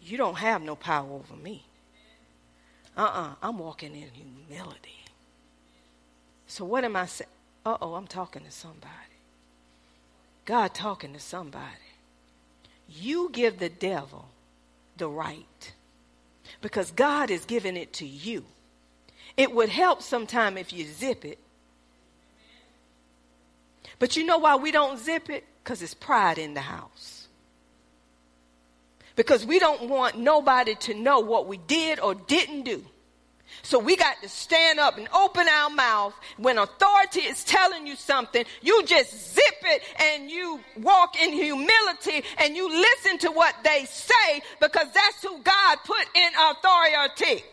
You 0.00 0.16
don't 0.16 0.38
have 0.38 0.62
no 0.62 0.76
power 0.76 1.10
over 1.10 1.34
me. 1.34 1.64
Uh-uh, 2.96 3.34
I'm 3.42 3.58
walking 3.58 3.94
in 3.94 4.08
humility. 4.12 5.04
So 6.46 6.64
what 6.64 6.84
am 6.84 6.96
I 6.96 7.06
saying? 7.06 7.28
Uh-oh, 7.64 7.94
I'm 7.94 8.06
talking 8.06 8.44
to 8.44 8.50
somebody. 8.50 8.92
God 10.44 10.74
talking 10.74 11.12
to 11.12 11.20
somebody. 11.20 11.64
You 12.88 13.30
give 13.32 13.58
the 13.58 13.68
devil 13.68 14.28
the 14.96 15.08
right 15.08 15.72
because 16.60 16.92
God 16.92 17.32
is 17.32 17.44
giving 17.44 17.76
it 17.76 17.92
to 17.94 18.06
you. 18.06 18.44
It 19.36 19.52
would 19.52 19.68
help 19.68 20.02
sometime 20.02 20.56
if 20.56 20.72
you 20.72 20.84
zip 20.84 21.24
it. 21.24 21.38
But 23.98 24.16
you 24.16 24.24
know 24.24 24.38
why 24.38 24.56
we 24.56 24.72
don't 24.72 24.98
zip 24.98 25.30
it? 25.30 25.44
Because 25.62 25.82
it's 25.82 25.94
pride 25.94 26.38
in 26.38 26.54
the 26.54 26.60
house. 26.60 27.28
Because 29.14 29.46
we 29.46 29.58
don't 29.58 29.88
want 29.88 30.18
nobody 30.18 30.74
to 30.74 30.94
know 30.94 31.20
what 31.20 31.46
we 31.46 31.56
did 31.56 31.98
or 32.00 32.14
didn't 32.14 32.62
do. 32.62 32.84
So 33.62 33.78
we 33.78 33.96
got 33.96 34.20
to 34.22 34.28
stand 34.28 34.78
up 34.78 34.98
and 34.98 35.08
open 35.14 35.46
our 35.48 35.70
mouth 35.70 36.14
when 36.36 36.58
authority 36.58 37.20
is 37.20 37.42
telling 37.44 37.86
you 37.86 37.96
something. 37.96 38.44
You 38.60 38.84
just 38.84 39.34
zip 39.34 39.44
it 39.62 39.82
and 39.98 40.30
you 40.30 40.60
walk 40.78 41.20
in 41.20 41.32
humility 41.32 42.22
and 42.38 42.56
you 42.56 42.68
listen 42.68 43.18
to 43.18 43.30
what 43.30 43.54
they 43.64 43.86
say 43.86 44.42
because 44.60 44.86
that's 44.92 45.22
who 45.22 45.38
God 45.40 45.78
put 45.84 46.06
in 46.14 46.30
authority. 46.38 47.44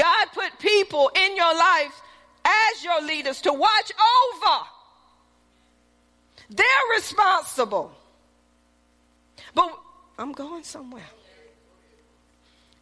God 0.00 0.28
put 0.32 0.58
people 0.58 1.10
in 1.14 1.36
your 1.36 1.54
life 1.54 2.00
as 2.42 2.82
your 2.82 3.02
leaders 3.02 3.42
to 3.42 3.52
watch 3.52 3.92
over. 4.32 4.64
They're 6.48 6.94
responsible. 6.94 7.92
But 9.54 9.78
I'm 10.18 10.32
going 10.32 10.64
somewhere. 10.64 11.10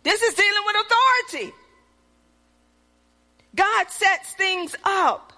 This 0.04 0.22
is 0.22 0.34
dealing 0.34 0.62
with 0.64 0.76
authority. 0.86 1.52
God 3.56 3.90
sets 3.90 4.34
things 4.34 4.76
up. 4.84 5.32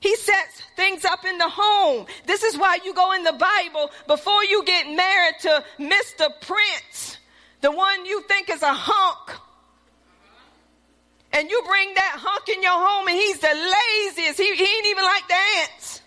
He 0.00 0.16
sets 0.16 0.62
things 0.74 1.04
up 1.04 1.26
in 1.26 1.36
the 1.36 1.50
home. 1.50 2.06
This 2.24 2.44
is 2.44 2.56
why 2.56 2.78
you 2.82 2.94
go 2.94 3.12
in 3.12 3.24
the 3.24 3.34
Bible 3.34 3.90
before 4.06 4.42
you 4.42 4.64
get 4.64 4.86
married 4.86 5.34
to 5.42 5.64
Mr. 5.78 6.30
Prince, 6.40 7.18
the 7.60 7.70
one 7.70 8.06
you 8.06 8.22
think 8.22 8.48
is 8.48 8.62
a 8.62 8.72
hunk. 8.72 9.38
And 11.32 11.48
you 11.48 11.62
bring 11.66 11.94
that 11.94 12.16
hunk 12.18 12.48
in 12.48 12.62
your 12.62 12.72
home 12.72 13.06
and 13.06 13.16
he's 13.16 13.38
the 13.38 13.54
laziest. 13.54 14.38
He, 14.38 14.54
he 14.56 14.64
ain't 14.64 14.86
even 14.86 15.04
like 15.04 15.28
the 15.28 15.34
ants. 15.60 16.00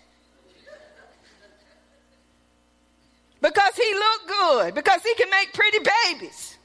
because 3.44 3.76
he 3.76 3.94
look 3.94 4.26
good, 4.26 4.74
because 4.74 5.02
he 5.02 5.14
can 5.16 5.28
make 5.28 5.52
pretty 5.52 5.78
babies. 6.08 6.56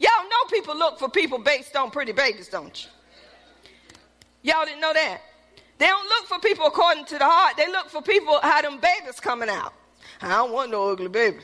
Y'all 0.00 0.24
know 0.24 0.44
people 0.50 0.76
look 0.76 0.98
for 0.98 1.08
people 1.08 1.38
based 1.38 1.76
on 1.76 1.92
pretty 1.92 2.10
babies, 2.10 2.48
don't 2.48 2.84
you? 2.84 2.90
Y'all 4.42 4.64
didn't 4.64 4.80
know 4.80 4.92
that. 4.92 5.20
They 5.78 5.86
don't 5.86 6.08
look 6.08 6.26
for 6.26 6.40
people 6.40 6.66
according 6.66 7.04
to 7.04 7.18
the 7.18 7.24
heart. 7.24 7.56
They 7.56 7.68
look 7.68 7.88
for 7.90 8.02
people 8.02 8.40
how 8.42 8.60
them 8.60 8.80
babies 8.80 9.20
coming 9.20 9.48
out. 9.48 9.72
I 10.20 10.30
don't 10.30 10.50
want 10.50 10.72
no 10.72 10.90
ugly 10.90 11.08
baby. 11.08 11.38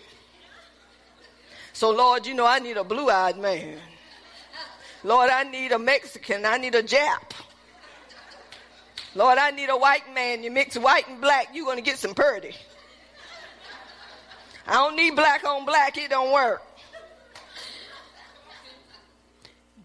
So 1.73 1.91
Lord, 1.91 2.27
you 2.27 2.35
know 2.35 2.47
I 2.47 2.59
need 2.59 2.77
a 2.77 2.83
blue-eyed 2.83 3.39
man. 3.39 3.79
Lord, 5.09 5.31
I 5.31 5.43
need 5.45 5.73
a 5.73 5.79
Mexican. 5.79 6.45
I 6.45 6.59
need 6.59 6.75
a 6.75 6.83
Jap. 6.83 7.33
Lord, 9.15 9.39
I 9.39 9.53
need 9.53 9.71
a 9.71 9.77
white 9.77 10.13
man. 10.13 10.43
You 10.43 10.51
mix 10.51 10.77
white 10.77 11.09
and 11.09 11.19
black, 11.19 11.49
you're 11.55 11.65
going 11.65 11.79
to 11.79 11.83
get 11.83 11.97
some 11.97 12.13
purdy. 12.13 12.55
I 14.67 14.75
don't 14.75 14.97
need 14.97 15.17
black 15.17 15.45
on 15.45 15.65
black, 15.65 15.97
it 15.97 16.11
don't 16.11 16.31
work. 16.31 16.63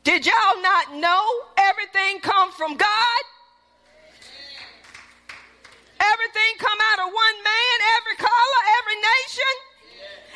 Did 0.03 0.25
y'all 0.25 0.61
not 0.61 0.93
know 0.95 1.23
everything 1.55 2.19
come 2.19 2.51
from 2.51 2.75
God? 2.75 3.23
Everything 6.01 6.51
come 6.59 6.79
out 6.91 7.07
of 7.07 7.13
one 7.13 7.37
man, 7.45 7.75
every 7.95 8.17
color, 8.17 8.61
every 8.77 8.97
nation. 8.97 9.53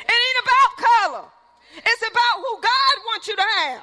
It 0.00 0.16
ain't 0.16 0.44
about 0.46 0.70
color. 0.88 1.28
It's 1.76 2.02
about 2.08 2.36
who 2.36 2.60
God 2.62 2.94
wants 3.04 3.28
you 3.28 3.36
to 3.36 3.42
have. 3.42 3.82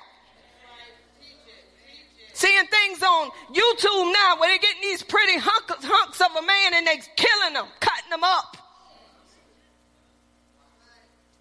Seeing 2.36 2.68
things 2.68 3.02
on 3.02 3.30
YouTube 3.50 4.12
now 4.12 4.36
where 4.38 4.50
they're 4.50 4.60
getting 4.60 4.82
these 4.82 5.02
pretty 5.02 5.38
hunks, 5.38 5.86
hunks 5.86 6.20
of 6.20 6.36
a 6.36 6.46
man 6.46 6.74
and 6.74 6.86
they're 6.86 7.02
killing 7.16 7.54
them, 7.54 7.66
cutting 7.80 8.10
them 8.10 8.26
up. 8.26 8.58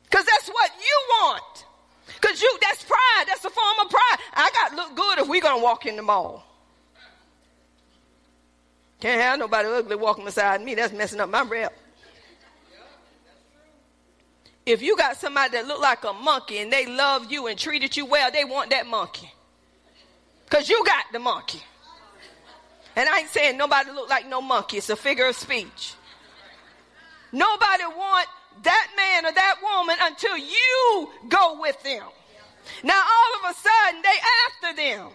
Because 0.05 0.25
that's 0.25 0.49
what 0.49 0.71
you 0.79 1.01
want. 1.11 1.67
Because 2.07 2.41
you, 2.41 2.59
that's 2.61 2.85
pride. 2.85 3.25
That's 3.27 3.45
a 3.45 3.51
form 3.51 3.75
of 3.83 3.91
pride. 3.91 4.19
I 4.35 4.51
got 4.53 4.71
to 4.71 4.77
look 4.77 4.95
good 4.95 5.19
if 5.19 5.29
we're 5.29 5.43
going 5.43 5.59
to 5.59 5.65
walk 5.65 5.85
in 5.85 5.97
the 5.97 6.03
mall. 6.03 6.47
Can't 9.01 9.21
have 9.21 9.41
nobody 9.41 9.69
ugly 9.69 9.97
walking 9.97 10.25
beside 10.25 10.63
me. 10.63 10.77
That's 10.77 10.93
messing 10.93 11.19
up 11.19 11.29
my 11.29 11.43
rep. 11.43 11.77
If 14.65 14.81
you 14.81 14.97
got 14.97 15.17
somebody 15.17 15.51
that 15.57 15.67
look 15.67 15.81
like 15.81 16.05
a 16.05 16.13
monkey 16.13 16.59
and 16.59 16.73
they 16.73 16.87
love 16.87 17.33
you 17.33 17.49
and 17.49 17.59
treated 17.59 17.97
you 17.97 18.07
well, 18.07 18.31
they 18.31 18.45
want 18.45 18.71
that 18.71 18.87
monkey. 18.87 19.33
Because 20.55 20.69
you 20.69 20.85
got 20.87 21.07
the 21.11 21.19
monkey. 21.19 21.61
And 22.95 23.09
I 23.09 23.19
ain't 23.19 23.29
saying 23.29 23.57
nobody 23.57 23.91
look 23.91 24.09
like 24.09 24.29
no 24.29 24.41
monkey. 24.41 24.77
It's 24.77 24.89
a 24.89 24.95
figure 24.95 25.27
of 25.27 25.35
speech. 25.35 25.95
Nobody 27.33 27.83
want 27.83 28.29
that 28.63 28.87
man 28.97 29.27
or 29.27 29.33
that 29.33 29.57
woman 29.61 29.97
until 30.01 30.37
you 30.39 31.11
go 31.29 31.61
with 31.61 31.83
them. 31.83 32.05
Now 32.85 33.03
all 33.03 33.51
of 33.51 33.51
a 33.51 33.59
sudden 33.59 34.03
they 34.03 34.71
after 34.71 34.77
them. 34.77 35.09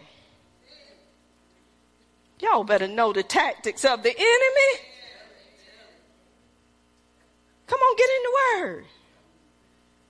Y'all 2.41 2.65
better 2.65 2.89
know 2.89 3.13
the 3.13 3.23
tactics 3.23 3.85
of 3.85 4.03
the 4.03 4.09
enemy. 4.09 4.81
Come 7.65 7.79
on, 7.79 7.95
get 7.95 8.09
in 8.09 8.23
the 8.23 8.65
word. 8.65 8.85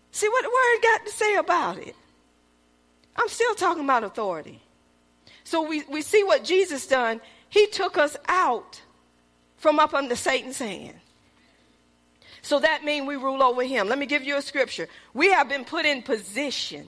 See 0.10 0.28
what 0.28 0.42
the 0.42 0.50
word 0.50 0.82
got 0.82 1.06
to 1.06 1.12
say 1.12 1.36
about 1.36 1.78
it. 1.78 1.96
I'm 3.16 3.30
still 3.30 3.54
talking 3.54 3.84
about 3.84 4.04
authority. 4.04 4.64
So 5.50 5.64
we, 5.64 5.82
we 5.90 6.04
see 6.04 6.24
what 6.24 6.44
Jesus 6.44 6.86
done. 6.86 7.20
He 7.50 7.66
took 7.66 7.98
us 7.98 8.16
out 8.28 8.84
from 9.58 9.80
up 9.80 9.96
under 9.96 10.16
Satan's 10.16 10.60
hand. 10.60 10.94
So 12.44 12.60
that 12.60 12.84
means 12.84 13.08
we 13.08 13.16
rule 13.16 13.42
over 13.42 13.64
him. 13.64 13.90
Let 13.90 13.98
me 13.98 14.06
give 14.06 14.24
you 14.24 14.38
a 14.38 14.44
scripture. 14.44 14.88
We 15.16 15.32
have 15.32 15.50
been 15.50 15.66
put 15.66 15.88
in 15.88 16.04
position 16.04 16.88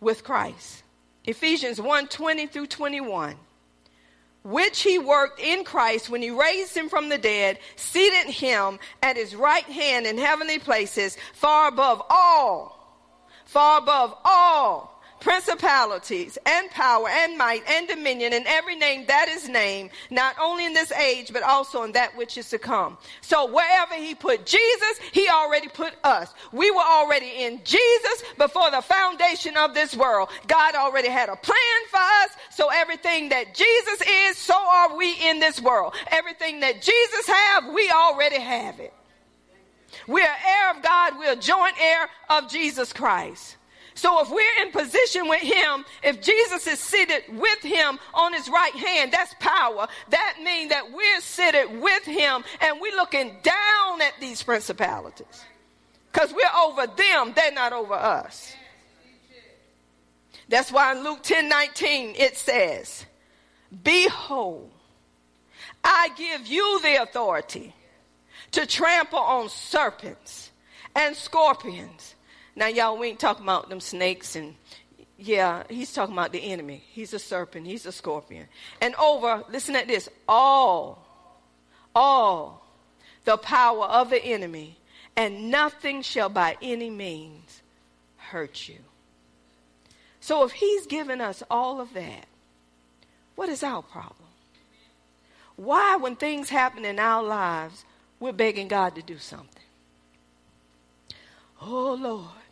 with 0.00 0.22
Christ. 0.22 0.82
Ephesians 1.24 1.80
1 1.80 2.08
20 2.08 2.46
through 2.46 2.66
21. 2.66 3.36
Which 4.42 4.82
he 4.82 4.98
worked 4.98 5.40
in 5.40 5.64
Christ 5.64 6.10
when 6.10 6.20
he 6.20 6.28
raised 6.28 6.76
him 6.76 6.90
from 6.90 7.08
the 7.08 7.16
dead, 7.16 7.58
seated 7.76 8.30
him 8.30 8.78
at 9.02 9.16
his 9.16 9.34
right 9.34 9.64
hand 9.64 10.06
in 10.06 10.18
heavenly 10.18 10.58
places, 10.58 11.16
far 11.32 11.68
above 11.68 12.02
all, 12.10 13.00
far 13.46 13.78
above 13.78 14.14
all 14.26 14.95
principalities 15.20 16.38
and 16.46 16.70
power 16.70 17.08
and 17.08 17.36
might 17.36 17.62
and 17.68 17.88
dominion 17.88 18.32
and 18.32 18.46
every 18.46 18.76
name 18.76 19.04
that 19.06 19.28
is 19.28 19.48
named, 19.48 19.90
not 20.10 20.36
only 20.40 20.66
in 20.66 20.72
this 20.72 20.92
age, 20.92 21.32
but 21.32 21.42
also 21.42 21.82
in 21.82 21.92
that 21.92 22.16
which 22.16 22.38
is 22.38 22.48
to 22.50 22.58
come. 22.58 22.96
So 23.20 23.46
wherever 23.46 23.94
he 23.94 24.14
put 24.14 24.46
Jesus, 24.46 24.98
he 25.12 25.28
already 25.28 25.68
put 25.68 25.94
us. 26.04 26.32
We 26.52 26.70
were 26.70 26.80
already 26.80 27.44
in 27.44 27.60
Jesus 27.64 28.24
before 28.38 28.70
the 28.70 28.82
foundation 28.82 29.56
of 29.56 29.74
this 29.74 29.96
world. 29.96 30.28
God 30.46 30.74
already 30.74 31.08
had 31.08 31.28
a 31.28 31.36
plan 31.36 31.80
for 31.90 31.98
us. 31.98 32.30
So 32.50 32.68
everything 32.72 33.30
that 33.30 33.54
Jesus 33.54 34.02
is, 34.28 34.36
so 34.36 34.54
are 34.54 34.96
we 34.96 35.14
in 35.28 35.40
this 35.40 35.60
world. 35.60 35.94
Everything 36.08 36.60
that 36.60 36.82
Jesus 36.82 37.26
have, 37.26 37.72
we 37.72 37.90
already 37.90 38.40
have 38.40 38.80
it. 38.80 38.92
We 40.06 40.20
are 40.22 40.36
heir 40.46 40.70
of 40.76 40.82
God. 40.82 41.18
We 41.18 41.26
are 41.26 41.36
joint 41.36 41.74
heir 41.80 42.08
of 42.28 42.48
Jesus 42.50 42.92
Christ. 42.92 43.56
So 43.96 44.20
if 44.20 44.30
we're 44.30 44.62
in 44.62 44.72
position 44.72 45.26
with 45.26 45.40
him, 45.40 45.86
if 46.02 46.20
Jesus 46.20 46.66
is 46.66 46.78
seated 46.78 47.22
with 47.30 47.60
him 47.60 47.98
on 48.12 48.34
his 48.34 48.46
right 48.46 48.74
hand, 48.74 49.10
that's 49.10 49.34
power. 49.40 49.88
That 50.10 50.36
means 50.44 50.68
that 50.68 50.92
we're 50.92 51.20
seated 51.22 51.80
with 51.80 52.04
him 52.04 52.44
and 52.60 52.78
we're 52.78 52.94
looking 52.94 53.38
down 53.42 54.02
at 54.02 54.12
these 54.20 54.42
principalities. 54.42 55.44
Because 56.12 56.32
we're 56.32 56.60
over 56.62 56.86
them, 56.86 57.32
they're 57.34 57.52
not 57.52 57.72
over 57.72 57.94
us. 57.94 58.54
That's 60.50 60.70
why 60.70 60.92
in 60.92 61.02
Luke 61.02 61.22
10 61.22 61.48
19 61.48 62.16
it 62.18 62.36
says, 62.36 63.06
Behold, 63.82 64.70
I 65.82 66.10
give 66.18 66.46
you 66.46 66.80
the 66.82 67.02
authority 67.02 67.74
to 68.52 68.66
trample 68.66 69.18
on 69.18 69.48
serpents 69.48 70.50
and 70.94 71.16
scorpions. 71.16 72.15
Now, 72.56 72.68
y'all, 72.68 72.96
we 72.96 73.08
ain't 73.08 73.20
talking 73.20 73.44
about 73.44 73.68
them 73.68 73.80
snakes 73.80 74.34
and 74.34 74.54
yeah, 75.18 75.62
he's 75.68 75.92
talking 75.92 76.14
about 76.14 76.32
the 76.32 76.52
enemy. 76.52 76.82
He's 76.88 77.14
a 77.14 77.18
serpent, 77.18 77.66
he's 77.66 77.86
a 77.86 77.92
scorpion. 77.92 78.46
And 78.80 78.94
over, 78.96 79.44
listen 79.50 79.76
at 79.76 79.86
this, 79.86 80.08
all, 80.28 81.06
all 81.94 82.66
the 83.24 83.36
power 83.36 83.84
of 83.84 84.10
the 84.10 84.22
enemy, 84.24 84.76
and 85.16 85.50
nothing 85.50 86.02
shall 86.02 86.28
by 86.28 86.56
any 86.60 86.90
means 86.90 87.62
hurt 88.16 88.68
you. 88.68 88.78
So 90.20 90.44
if 90.44 90.52
he's 90.52 90.86
given 90.86 91.20
us 91.20 91.42
all 91.50 91.80
of 91.80 91.94
that, 91.94 92.26
what 93.36 93.48
is 93.48 93.62
our 93.62 93.82
problem? 93.82 94.28
Why, 95.56 95.96
when 95.96 96.16
things 96.16 96.50
happen 96.50 96.84
in 96.84 96.98
our 96.98 97.22
lives, 97.22 97.84
we're 98.20 98.32
begging 98.32 98.68
God 98.68 98.94
to 98.96 99.02
do 99.02 99.18
something? 99.18 99.62
Oh, 101.62 101.94
Lord, 101.94 102.45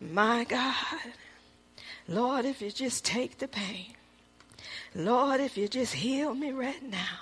my 0.00 0.44
God. 0.44 0.74
Lord, 2.08 2.44
if 2.44 2.60
you 2.60 2.70
just 2.70 3.04
take 3.04 3.38
the 3.38 3.48
pain. 3.48 3.94
Lord, 4.94 5.40
if 5.40 5.56
you 5.56 5.68
just 5.68 5.94
heal 5.94 6.34
me 6.34 6.50
right 6.50 6.82
now. 6.82 7.18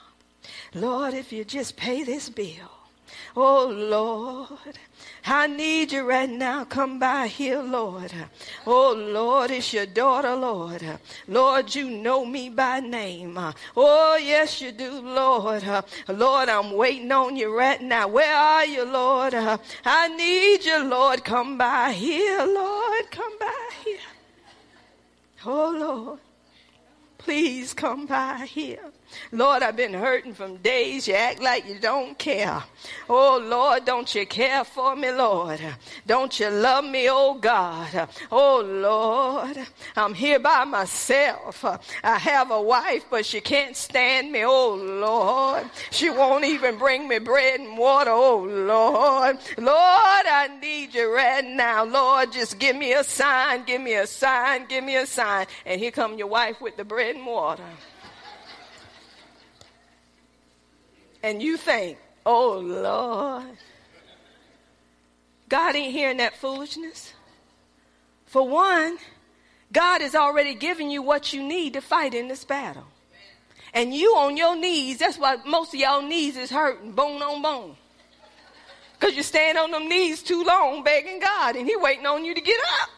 Lord, 0.74 1.14
if 1.14 1.32
you 1.32 1.44
just 1.44 1.76
pay 1.76 2.04
this 2.04 2.28
bill. 2.28 2.70
Oh 3.36 3.66
Lord, 3.66 4.78
I 5.24 5.46
need 5.46 5.92
you 5.92 6.02
right 6.02 6.28
now. 6.28 6.64
Come 6.64 6.98
by 6.98 7.26
here, 7.28 7.60
Lord. 7.60 8.12
Oh 8.66 8.92
Lord, 8.92 9.50
it's 9.50 9.72
your 9.72 9.86
daughter, 9.86 10.34
Lord. 10.34 10.82
Lord, 11.26 11.74
you 11.74 11.88
know 11.90 12.24
me 12.24 12.48
by 12.48 12.80
name. 12.80 13.38
Oh 13.76 14.16
yes, 14.16 14.60
you 14.60 14.72
do, 14.72 15.00
Lord. 15.00 15.64
Lord, 16.08 16.48
I'm 16.48 16.72
waiting 16.72 17.12
on 17.12 17.36
you 17.36 17.56
right 17.56 17.80
now. 17.80 18.08
Where 18.08 18.36
are 18.36 18.64
you, 18.64 18.84
Lord? 18.84 19.34
I 19.34 20.08
need 20.08 20.64
you, 20.64 20.84
Lord. 20.84 21.24
Come 21.24 21.58
by 21.58 21.92
here, 21.92 22.44
Lord. 22.44 23.10
Come 23.10 23.38
by 23.38 23.70
here. 23.84 23.98
Oh 25.46 25.70
Lord, 25.70 26.18
please 27.18 27.72
come 27.72 28.06
by 28.06 28.46
here. 28.46 28.92
Lord, 29.32 29.62
I've 29.62 29.76
been 29.76 29.94
hurting 29.94 30.34
from 30.34 30.56
days. 30.56 31.06
You 31.06 31.14
act 31.14 31.40
like 31.40 31.68
you 31.68 31.78
don't 31.78 32.18
care. 32.18 32.62
Oh, 33.08 33.38
Lord, 33.42 33.84
don't 33.84 34.14
you 34.14 34.26
care 34.26 34.64
for 34.64 34.96
me, 34.96 35.10
Lord? 35.10 35.60
Don't 36.06 36.38
you 36.38 36.48
love 36.48 36.84
me, 36.84 37.08
oh 37.10 37.34
God? 37.34 38.08
Oh, 38.30 38.60
Lord, 38.60 39.58
I'm 39.96 40.14
here 40.14 40.38
by 40.38 40.64
myself. 40.64 41.64
I 42.02 42.18
have 42.18 42.50
a 42.50 42.60
wife, 42.60 43.04
but 43.10 43.26
she 43.26 43.40
can't 43.40 43.76
stand 43.76 44.32
me. 44.32 44.44
Oh, 44.44 44.74
Lord, 44.74 45.70
she 45.90 46.10
won't 46.10 46.44
even 46.44 46.78
bring 46.78 47.08
me 47.08 47.18
bread 47.18 47.60
and 47.60 47.76
water. 47.76 48.10
Oh, 48.10 48.38
Lord, 48.38 49.38
Lord, 49.56 50.26
I 50.26 50.48
need 50.60 50.94
you 50.94 51.14
right 51.14 51.44
now. 51.44 51.84
Lord, 51.84 52.32
just 52.32 52.58
give 52.58 52.76
me 52.76 52.92
a 52.92 53.04
sign, 53.04 53.64
give 53.64 53.80
me 53.80 53.94
a 53.94 54.06
sign, 54.06 54.66
give 54.66 54.84
me 54.84 54.96
a 54.96 55.06
sign. 55.06 55.46
And 55.66 55.80
here 55.80 55.90
come 55.90 56.18
your 56.18 56.28
wife 56.28 56.60
with 56.60 56.76
the 56.76 56.84
bread 56.84 57.16
and 57.16 57.26
water. 57.26 57.64
And 61.22 61.42
you 61.42 61.56
think, 61.56 61.98
oh 62.24 62.58
Lord, 62.58 63.56
God 65.48 65.76
ain't 65.76 65.92
hearing 65.92 66.18
that 66.18 66.36
foolishness. 66.36 67.12
For 68.26 68.46
one, 68.46 68.98
God 69.72 70.00
has 70.00 70.14
already 70.14 70.54
given 70.54 70.90
you 70.90 71.02
what 71.02 71.32
you 71.32 71.42
need 71.42 71.74
to 71.74 71.80
fight 71.80 72.14
in 72.14 72.28
this 72.28 72.44
battle. 72.44 72.86
And 73.74 73.94
you 73.94 74.14
on 74.16 74.36
your 74.36 74.56
knees, 74.56 74.98
that's 74.98 75.18
why 75.18 75.36
most 75.46 75.74
of 75.74 75.80
y'all 75.80 76.02
knees 76.02 76.36
is 76.36 76.50
hurting, 76.50 76.92
bone 76.92 77.22
on 77.22 77.42
bone. 77.42 77.76
Because 78.98 79.16
you 79.16 79.22
stand 79.22 79.58
on 79.58 79.70
them 79.70 79.88
knees 79.88 80.22
too 80.22 80.42
long 80.42 80.82
begging 80.82 81.20
God, 81.20 81.56
and 81.56 81.66
He 81.66 81.76
waiting 81.76 82.06
on 82.06 82.24
you 82.24 82.34
to 82.34 82.40
get 82.40 82.58
up. 82.82 82.90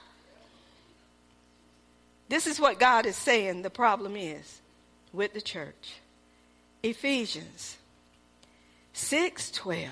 This 2.28 2.46
is 2.46 2.60
what 2.60 2.78
God 2.78 3.06
is 3.06 3.16
saying 3.16 3.62
the 3.62 3.70
problem 3.70 4.16
is 4.16 4.60
with 5.12 5.34
the 5.34 5.40
church. 5.40 6.00
Ephesians 6.82 7.76
6:12 9.00 9.88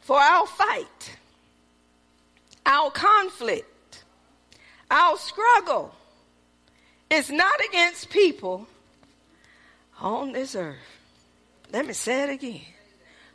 For 0.00 0.18
our 0.18 0.46
fight, 0.46 1.16
our 2.64 2.90
conflict, 2.90 4.04
our 4.90 5.16
struggle 5.18 5.94
is 7.10 7.30
not 7.30 7.60
against 7.68 8.10
people 8.10 8.66
on 10.00 10.32
this 10.32 10.54
earth. 10.54 10.76
Let 11.72 11.86
me 11.86 11.92
say 11.92 12.24
it 12.24 12.30
again. 12.30 12.62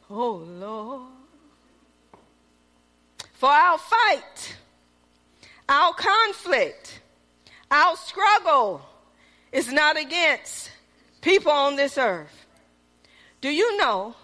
Oh 0.09 0.33
Lord. 0.33 1.11
For 3.33 3.49
our 3.49 3.77
fight, 3.77 4.55
our 5.69 5.93
conflict, 5.93 6.99
our 7.69 7.95
struggle 7.95 8.81
is 9.51 9.71
not 9.71 9.97
against 9.97 10.71
people 11.21 11.51
on 11.51 11.75
this 11.75 11.97
earth. 11.97 12.40
Do 13.41 13.49
you 13.49 13.77
know 13.77 14.15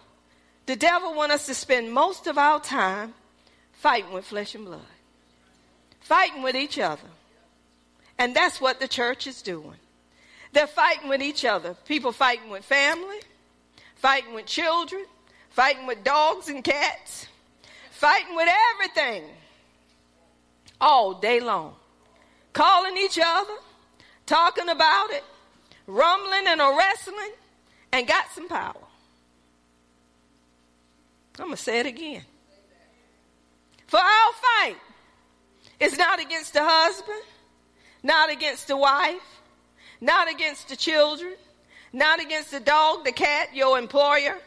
the 0.68 0.76
devil 0.76 1.14
want 1.14 1.32
us 1.32 1.46
to 1.48 1.54
spend 1.54 1.92
most 1.92 2.28
of 2.28 2.38
our 2.38 2.60
time 2.60 3.14
fighting 3.72 4.14
with 4.14 4.26
flesh 4.26 4.54
and 4.54 4.66
blood, 4.66 4.82
fighting 6.02 6.44
with 6.44 6.56
each 6.56 6.78
other. 6.78 7.08
And 8.20 8.36
that's 8.36 8.60
what 8.60 8.80
the 8.80 8.88
church 8.88 9.28
is 9.28 9.42
doing. 9.42 9.78
They're 10.52 10.68
fighting 10.68 11.08
with 11.08 11.22
each 11.22 11.46
other. 11.46 11.76
People 11.86 12.12
fighting 12.12 12.50
with 12.50 12.66
family, 12.66 13.20
fighting 13.96 14.34
with 14.34 14.46
children, 14.46 15.06
fighting 15.52 15.88
with 15.88 16.04
dogs 16.04 16.50
and 16.50 16.64
cats, 16.64 17.28
fighting 17.92 18.36
with 18.36 18.50
everything 18.74 19.24
all 20.82 21.14
day 21.14 21.40
long. 21.40 21.76
Calling 22.52 22.98
each 22.98 23.20
other, 23.24 23.54
talking 24.26 24.68
about 24.68 25.12
it, 25.12 25.24
rumbling 25.86 26.48
and 26.48 26.60
wrestling, 26.60 27.32
and 27.92 28.08
got 28.08 28.26
some 28.34 28.50
power. 28.50 28.87
I'm 31.40 31.48
going 31.48 31.58
to 31.58 31.64
say 31.64 31.80
it 31.80 31.86
again. 31.86 32.24
For 33.88 34.00
our 34.00 34.34
fight 34.34 34.78
is 35.80 35.98
not 35.98 36.20
against 36.20 36.54
the 36.54 36.64
husband, 36.64 37.22
not 38.04 38.32
against 38.32 38.68
the 38.68 38.76
wife, 38.76 39.22
not 40.02 40.30
against 40.30 40.70
the 40.70 40.76
children, 40.76 41.34
not 41.94 42.20
against 42.20 42.52
the 42.52 42.60
dog, 42.60 43.06
the 43.06 43.12
cat, 43.12 43.50
your 43.54 43.78
employer, 43.78 44.38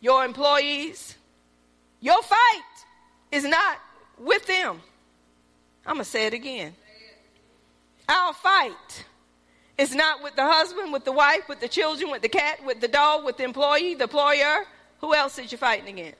your 0.00 0.24
employees. 0.24 1.16
Your 2.00 2.22
fight 2.22 2.84
is 3.32 3.44
not 3.44 3.78
with 4.18 4.46
them. 4.46 4.80
I'm 5.86 5.94
going 5.94 6.04
to 6.04 6.10
say 6.10 6.26
it 6.26 6.34
again. 6.34 6.74
Our 8.08 8.32
fight 8.34 9.04
is 9.78 9.94
not 9.94 10.22
with 10.22 10.36
the 10.36 10.44
husband, 10.44 10.92
with 10.92 11.04
the 11.04 11.12
wife, 11.12 11.48
with 11.48 11.60
the 11.60 11.68
children, 11.68 12.10
with 12.10 12.22
the 12.22 12.28
cat, 12.28 12.64
with 12.64 12.80
the 12.80 12.88
dog, 12.88 13.24
with 13.24 13.36
the 13.36 13.44
employee, 13.44 13.94
the 13.94 14.04
employer, 14.04 14.66
who 15.00 15.14
else 15.14 15.38
is 15.38 15.52
you 15.52 15.58
fighting 15.58 15.88
against? 15.88 16.18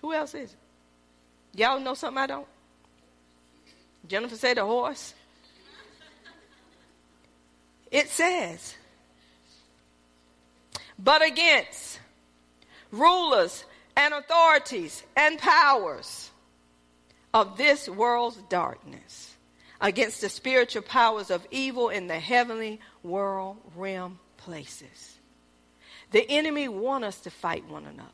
Who 0.00 0.12
else 0.12 0.34
is 0.34 0.52
it? 0.52 1.58
Y'all 1.58 1.80
know 1.80 1.94
something 1.94 2.22
I 2.22 2.26
don't? 2.26 2.46
Jennifer 4.06 4.36
said 4.36 4.58
a 4.58 4.64
horse. 4.64 5.14
It 7.90 8.08
says, 8.08 8.74
but 10.98 11.22
against 11.26 11.98
rulers 12.92 13.64
and 13.96 14.14
authorities 14.14 15.02
and 15.16 15.38
powers 15.38 16.30
of 17.34 17.56
this 17.56 17.88
world's 17.88 18.36
darkness, 18.48 19.34
against 19.80 20.20
the 20.20 20.28
spiritual 20.28 20.82
powers 20.82 21.30
of 21.30 21.46
evil 21.50 21.88
in 21.88 22.06
the 22.06 22.18
heavenly 22.18 22.80
world 23.02 23.56
realm 23.74 24.18
places. 24.36 25.09
The 26.10 26.28
enemy 26.28 26.68
want 26.68 27.04
us 27.04 27.20
to 27.20 27.30
fight 27.30 27.68
one 27.68 27.84
another. 27.84 28.08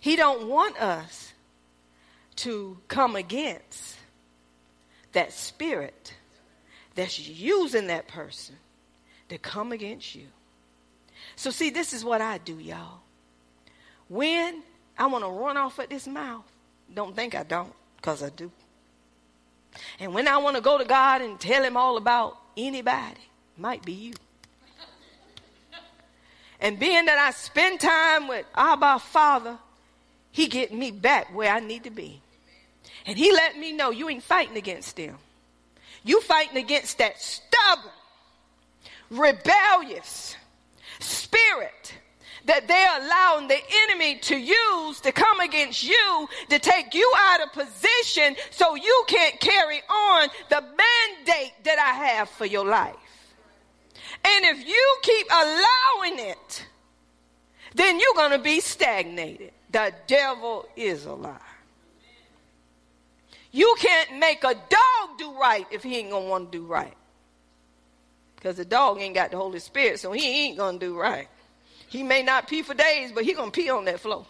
He 0.00 0.16
don't 0.16 0.48
want 0.48 0.80
us 0.80 1.32
to 2.36 2.78
come 2.88 3.16
against 3.16 3.96
that 5.12 5.32
spirit 5.32 6.14
that's 6.94 7.18
using 7.18 7.86
that 7.86 8.06
person 8.08 8.56
to 9.28 9.38
come 9.38 9.72
against 9.72 10.14
you. 10.14 10.26
So 11.34 11.50
see, 11.50 11.70
this 11.70 11.92
is 11.92 12.04
what 12.04 12.20
I 12.20 12.38
do, 12.38 12.58
y'all. 12.58 13.00
When 14.08 14.62
I 14.98 15.06
want 15.06 15.24
to 15.24 15.30
run 15.30 15.56
off 15.56 15.78
at 15.78 15.90
this 15.90 16.06
mouth, 16.06 16.44
don't 16.94 17.16
think 17.16 17.34
I 17.34 17.42
don't, 17.42 17.72
because 17.96 18.22
I 18.22 18.30
do. 18.30 18.50
And 19.98 20.14
when 20.14 20.28
I 20.28 20.38
want 20.38 20.56
to 20.56 20.62
go 20.62 20.78
to 20.78 20.84
God 20.84 21.22
and 21.22 21.38
tell 21.40 21.62
him 21.62 21.76
all 21.76 21.96
about 21.96 22.38
anybody, 22.56 23.20
might 23.56 23.84
be 23.84 23.92
you. 23.92 24.12
And 26.66 26.80
being 26.80 27.04
that 27.04 27.16
I 27.16 27.30
spend 27.30 27.78
time 27.78 28.26
with 28.26 28.44
Abba 28.56 28.98
Father, 28.98 29.56
he 30.32 30.48
get 30.48 30.74
me 30.74 30.90
back 30.90 31.32
where 31.32 31.52
I 31.52 31.60
need 31.60 31.84
to 31.84 31.90
be. 31.90 32.20
And 33.06 33.16
he 33.16 33.30
let 33.30 33.56
me 33.56 33.70
know 33.70 33.90
you 33.90 34.08
ain't 34.08 34.24
fighting 34.24 34.56
against 34.56 34.96
them. 34.96 35.16
You 36.02 36.20
fighting 36.22 36.56
against 36.56 36.98
that 36.98 37.20
stubborn, 37.22 37.92
rebellious 39.10 40.34
spirit 40.98 41.94
that 42.46 42.66
they're 42.66 43.00
allowing 43.00 43.46
the 43.46 43.60
enemy 43.84 44.18
to 44.22 44.36
use 44.36 45.00
to 45.02 45.12
come 45.12 45.38
against 45.38 45.84
you 45.84 46.28
to 46.50 46.58
take 46.58 46.94
you 46.94 47.12
out 47.16 47.42
of 47.42 47.52
position 47.52 48.34
so 48.50 48.74
you 48.74 49.04
can't 49.06 49.38
carry 49.38 49.82
on 49.88 50.28
the 50.50 50.62
mandate 50.62 51.52
that 51.62 51.78
I 51.78 52.06
have 52.06 52.28
for 52.28 52.44
your 52.44 52.64
life. 52.64 52.96
And 54.26 54.44
if 54.46 54.66
you 54.66 54.96
keep 55.02 55.26
allowing 55.30 56.18
it, 56.30 56.66
then 57.74 58.00
you're 58.00 58.14
going 58.16 58.32
to 58.32 58.38
be 58.38 58.58
stagnated. 58.58 59.52
The 59.70 59.94
devil 60.08 60.66
is 60.74 61.04
a 61.04 61.12
lie. 61.12 61.38
You 63.52 63.76
can't 63.78 64.18
make 64.18 64.42
a 64.42 64.54
dog 64.54 65.18
do 65.18 65.32
right 65.38 65.66
if 65.70 65.82
he 65.82 65.98
ain't 65.98 66.10
going 66.10 66.24
to 66.24 66.28
want 66.28 66.52
to 66.52 66.58
do 66.58 66.64
right. 66.64 66.94
Because 68.34 68.56
the 68.56 68.64
dog 68.64 69.00
ain't 69.00 69.14
got 69.14 69.30
the 69.30 69.36
Holy 69.36 69.60
Spirit, 69.60 70.00
so 70.00 70.10
he 70.10 70.46
ain't 70.46 70.58
going 70.58 70.78
to 70.78 70.86
do 70.86 70.98
right. 70.98 71.28
He 71.88 72.02
may 72.02 72.22
not 72.22 72.48
pee 72.48 72.62
for 72.62 72.74
days, 72.74 73.12
but 73.12 73.24
he 73.24 73.32
going 73.32 73.52
to 73.52 73.60
pee 73.60 73.70
on 73.70 73.84
that 73.84 74.00
floor. 74.00 74.26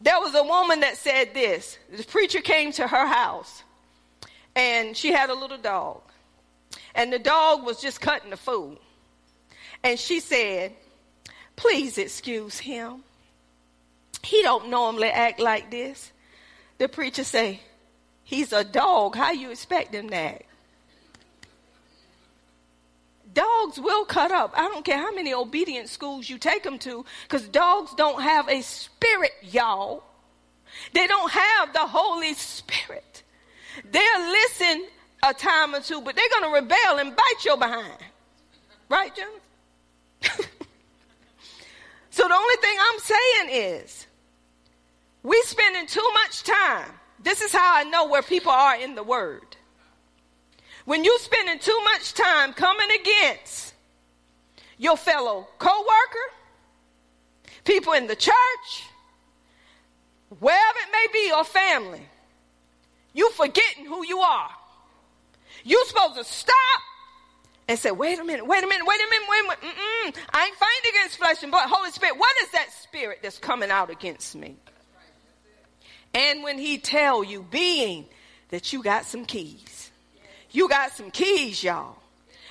There 0.00 0.18
was 0.20 0.34
a 0.34 0.42
woman 0.42 0.80
that 0.80 0.96
said 0.96 1.34
this. 1.34 1.78
The 1.94 2.02
preacher 2.02 2.40
came 2.40 2.72
to 2.72 2.86
her 2.86 3.06
house, 3.06 3.62
and 4.54 4.96
she 4.96 5.12
had 5.12 5.30
a 5.30 5.34
little 5.34 5.58
dog. 5.58 6.00
And 6.96 7.12
the 7.12 7.18
dog 7.18 7.62
was 7.62 7.80
just 7.80 8.00
cutting 8.00 8.30
the 8.30 8.36
food. 8.38 8.78
And 9.84 10.00
she 10.00 10.18
said, 10.18 10.72
Please 11.54 11.98
excuse 11.98 12.58
him. 12.58 13.04
He 14.24 14.42
don't 14.42 14.70
normally 14.70 15.08
act 15.08 15.38
like 15.38 15.70
this. 15.70 16.10
The 16.78 16.88
preacher 16.88 17.22
say, 17.22 17.60
He's 18.24 18.52
a 18.52 18.64
dog. 18.64 19.14
How 19.14 19.30
you 19.30 19.50
expect 19.50 19.94
him 19.94 20.08
to 20.08 20.16
act? 20.16 20.42
Dogs 23.32 23.78
will 23.78 24.06
cut 24.06 24.32
up. 24.32 24.54
I 24.56 24.62
don't 24.62 24.84
care 24.84 24.96
how 24.96 25.14
many 25.14 25.34
obedient 25.34 25.90
schools 25.90 26.28
you 26.28 26.38
take 26.38 26.62
them 26.62 26.78
to, 26.80 27.04
because 27.24 27.46
dogs 27.46 27.94
don't 27.94 28.22
have 28.22 28.48
a 28.48 28.62
spirit, 28.62 29.32
y'all. 29.42 30.02
They 30.94 31.06
don't 31.06 31.30
have 31.30 31.74
the 31.74 31.86
Holy 31.86 32.32
Spirit. 32.32 33.22
They'll 33.84 34.30
listen 34.30 34.86
a 35.30 35.34
time 35.34 35.74
or 35.74 35.80
two, 35.80 36.00
but 36.00 36.16
they're 36.16 36.40
going 36.40 36.44
to 36.44 36.60
rebel 36.60 36.98
and 36.98 37.14
bite 37.14 37.44
your 37.44 37.56
behind. 37.56 37.98
Right, 38.88 39.14
Jim? 39.14 39.28
so 42.10 42.28
the 42.28 42.34
only 42.34 42.56
thing 42.56 42.76
I'm 42.80 42.98
saying 43.00 43.48
is, 43.50 44.06
we 45.22 45.40
spending 45.42 45.86
too 45.86 46.08
much 46.24 46.44
time. 46.44 46.88
This 47.22 47.40
is 47.40 47.52
how 47.52 47.76
I 47.76 47.84
know 47.84 48.06
where 48.08 48.22
people 48.22 48.52
are 48.52 48.76
in 48.76 48.94
the 48.94 49.02
Word. 49.02 49.56
When 50.84 51.02
you 51.02 51.18
spending 51.18 51.58
too 51.58 51.78
much 51.84 52.14
time 52.14 52.52
coming 52.52 52.88
against 53.00 53.74
your 54.78 54.96
fellow 54.96 55.48
co-worker, 55.58 56.32
people 57.64 57.92
in 57.94 58.06
the 58.06 58.14
church, 58.14 58.84
wherever 60.38 60.78
it 60.78 60.92
may 60.92 61.06
be, 61.12 61.32
or 61.32 61.42
family, 61.42 62.06
you 63.12 63.30
forgetting 63.30 63.86
who 63.86 64.06
you 64.06 64.20
are. 64.20 64.50
You 65.66 65.84
supposed 65.86 66.14
to 66.14 66.22
stop 66.22 66.54
and 67.66 67.76
say, 67.76 67.90
wait 67.90 68.20
a 68.20 68.24
minute, 68.24 68.46
wait 68.46 68.62
a 68.62 68.66
minute, 68.68 68.86
wait 68.86 69.00
a 69.00 69.10
minute, 69.10 69.28
wait 69.28 69.40
a 69.40 69.42
minute. 69.42 69.60
Mm-mm. 69.62 70.16
I 70.32 70.46
ain't 70.46 70.54
fighting 70.54 70.90
against 70.90 71.18
flesh 71.18 71.42
and 71.42 71.50
blood. 71.50 71.68
Holy 71.68 71.90
Spirit, 71.90 72.16
what 72.16 72.32
is 72.44 72.52
that 72.52 72.68
spirit 72.72 73.18
that's 73.20 73.38
coming 73.38 73.68
out 73.68 73.90
against 73.90 74.36
me? 74.36 74.54
And 76.14 76.44
when 76.44 76.56
he 76.56 76.78
tell 76.78 77.24
you, 77.24 77.42
being 77.50 78.06
that 78.50 78.72
you 78.72 78.80
got 78.80 79.06
some 79.06 79.24
keys, 79.24 79.90
you 80.52 80.68
got 80.68 80.92
some 80.92 81.10
keys, 81.10 81.64
y'all. 81.64 81.96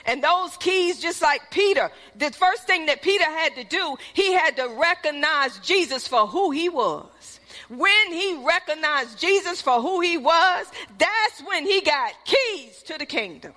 And 0.05 0.21
those 0.21 0.57
keys, 0.57 1.01
just 1.01 1.21
like 1.21 1.49
Peter, 1.51 1.89
the 2.17 2.31
first 2.31 2.67
thing 2.67 2.87
that 2.87 3.01
Peter 3.01 3.23
had 3.23 3.55
to 3.55 3.63
do, 3.63 3.95
he 4.13 4.33
had 4.33 4.57
to 4.57 4.67
recognize 4.77 5.57
Jesus 5.59 6.05
for 6.05 6.27
who 6.27 6.51
he 6.51 6.67
was. 6.67 7.34
When 7.69 8.13
he 8.13 8.43
recognized 8.45 9.19
Jesus 9.19 9.61
for 9.61 9.81
who 9.81 10.01
he 10.01 10.17
was, 10.17 10.67
that's 10.97 11.41
when 11.45 11.65
he 11.65 11.81
got 11.81 12.13
keys 12.23 12.83
to 12.83 12.97
the 12.97 13.05
kingdom. 13.05 13.53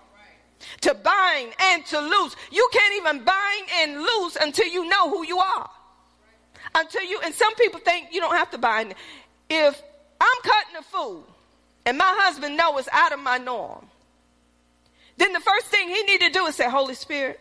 To 0.83 0.95
bind 0.95 1.53
and 1.61 1.87
to 1.87 2.01
loose. 2.01 2.35
You 2.51 2.69
can't 2.73 2.95
even 2.97 3.25
bind 3.25 3.69
and 3.81 4.01
loose 4.01 4.37
until 4.41 4.67
you 4.67 4.89
know 4.89 5.11
who 5.11 5.25
you 5.27 5.39
are. 5.39 5.71
Until 6.75 7.05
you, 7.05 7.21
and 7.25 7.35
some 7.35 7.55
people 7.55 7.81
think 7.81 8.09
you 8.13 8.21
don't 8.21 8.37
have 8.37 8.51
to 8.51 8.59
bind. 8.59 8.95
If 9.49 9.81
I'm 10.21 10.43
cutting 10.43 10.77
a 10.79 10.83
fool 10.83 11.27
and 11.87 11.97
my 11.97 12.13
husband 12.19 12.57
knows 12.57 12.81
it's 12.81 12.89
out 12.93 13.13
of 13.13 13.21
my 13.21 13.39
norm, 13.39 13.87
then 15.17 15.33
the 15.33 15.41
first 15.41 15.67
thing 15.67 15.89
he 15.89 16.03
need 16.05 16.21
to 16.23 16.31
do 16.31 16.47
is 16.47 16.57
say, 16.57 16.69
Holy 16.69 16.95
Spirit, 16.95 17.41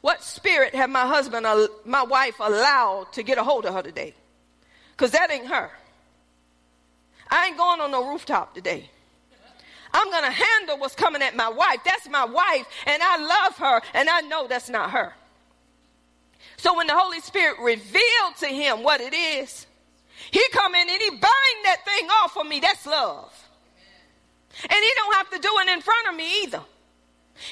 what 0.00 0.22
spirit 0.22 0.74
have 0.74 0.88
my 0.88 1.06
husband, 1.06 1.46
or 1.46 1.68
my 1.84 2.02
wife 2.02 2.36
allowed 2.40 3.12
to 3.12 3.22
get 3.22 3.36
a 3.36 3.44
hold 3.44 3.66
of 3.66 3.74
her 3.74 3.82
today? 3.82 4.14
Because 5.00 5.12
that 5.12 5.30
ain't 5.30 5.46
her. 5.46 5.70
I 7.30 7.46
ain't 7.46 7.56
going 7.56 7.80
on 7.80 7.90
no 7.90 8.10
rooftop 8.10 8.54
today. 8.54 8.90
I'm 9.94 10.10
going 10.10 10.24
to 10.24 10.30
handle 10.30 10.76
what's 10.76 10.94
coming 10.94 11.22
at 11.22 11.34
my 11.34 11.48
wife. 11.48 11.78
That's 11.86 12.06
my 12.10 12.26
wife, 12.26 12.66
and 12.84 13.02
I 13.02 13.16
love 13.16 13.56
her, 13.56 13.80
and 13.94 14.10
I 14.10 14.20
know 14.20 14.46
that's 14.46 14.68
not 14.68 14.90
her. 14.90 15.14
So 16.58 16.76
when 16.76 16.86
the 16.86 16.94
Holy 16.94 17.20
Spirit 17.20 17.56
revealed 17.62 18.36
to 18.40 18.46
him 18.48 18.82
what 18.82 19.00
it 19.00 19.14
is, 19.14 19.66
he 20.30 20.42
come 20.52 20.74
in 20.74 20.86
and 20.86 21.00
he 21.00 21.08
bind 21.08 21.22
that 21.64 21.78
thing 21.86 22.06
off 22.22 22.36
of 22.36 22.46
me. 22.46 22.60
That's 22.60 22.84
love. 22.84 23.32
And 24.64 24.70
he 24.70 24.90
don't 24.96 25.14
have 25.14 25.30
to 25.30 25.38
do 25.38 25.50
it 25.60 25.68
in 25.70 25.80
front 25.80 26.08
of 26.10 26.14
me 26.14 26.42
either. 26.42 26.60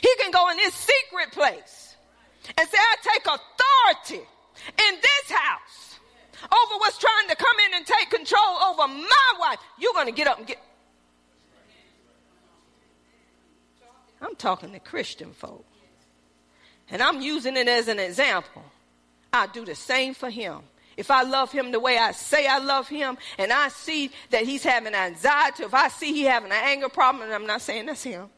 He 0.03 0.15
can 0.21 0.33
go 0.33 0.51
in 0.51 0.59
his 0.59 0.75
secret 0.75 1.33
place 1.33 1.97
and 2.59 2.69
say, 2.69 2.77
I 2.79 2.97
take 3.15 3.27
authority 3.27 4.29
in 4.67 4.95
this 5.01 5.31
house 5.31 5.88
over 6.45 6.79
what's 6.79 6.99
trying 6.99 7.29
to 7.29 7.37
come 7.37 7.57
in 7.67 7.75
and 7.75 7.87
take 7.87 8.11
control 8.11 8.59
over 8.67 8.89
my 8.89 9.33
wife. 9.39 9.59
You're 9.79 9.93
going 9.95 10.07
to 10.07 10.13
get 10.13 10.27
up 10.27 10.39
and 10.39 10.47
get. 10.47 10.59
I'm 14.21 14.35
talking 14.37 14.73
to 14.73 14.79
Christian 14.81 15.33
folk. 15.33 15.65
And 16.91 17.03
I'm 17.03 17.21
using 17.21 17.57
it 17.57 17.69
as 17.69 17.89
an 17.89 17.99
example. 17.99 18.65
I 19.33 19.47
do 19.47 19.65
the 19.65 19.75
same 19.75 20.15
for 20.15 20.31
him 20.31 20.63
if 20.99 21.13
I 21.13 21.23
love 21.23 21.53
him 21.53 21.71
the 21.71 21.79
way 21.79 21.97
I 21.97 22.11
say 22.11 22.49
I 22.49 22.59
love 22.59 22.89
him, 22.89 23.17
and 23.39 23.53
I 23.53 23.69
see 23.69 24.11
that 24.31 24.43
he's 24.43 24.65
having 24.65 24.95
anxiety, 24.95 25.63
if 25.63 25.73
I 25.73 25.87
see 25.89 26.13
he 26.13 26.25
having 26.25 26.51
an 26.51 26.59
anger 26.61 26.89
problem, 26.89 27.23
and 27.23 27.33
I'm 27.33 27.47
not 27.47 27.63
saying 27.63 27.87
that's 27.87 28.03
him. 28.03 28.29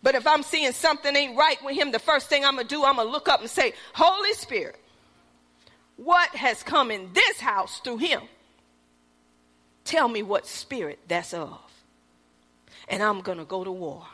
But 0.00 0.14
if 0.14 0.24
I'm 0.24 0.44
seeing 0.44 0.70
something 0.70 1.14
ain't 1.14 1.36
right 1.36 1.62
with 1.64 1.74
him, 1.74 1.90
the 1.90 1.98
first 1.98 2.28
thing 2.28 2.44
I'm 2.44 2.54
gonna 2.54 2.68
do, 2.68 2.84
I'm 2.84 2.96
gonna 2.96 3.10
look 3.10 3.28
up 3.28 3.40
and 3.40 3.50
say, 3.50 3.74
Holy 3.92 4.32
Spirit, 4.34 4.76
what 6.02 6.34
has 6.34 6.62
come 6.62 6.90
in 6.90 7.12
this 7.12 7.40
house 7.40 7.80
through 7.80 7.98
him? 7.98 8.22
Tell 9.84 10.08
me 10.08 10.22
what 10.22 10.46
spirit 10.46 10.98
that's 11.06 11.34
of. 11.34 11.60
And 12.88 13.02
I'm 13.02 13.20
gonna 13.20 13.44
go 13.44 13.64
to 13.64 13.70
war. 13.70 14.06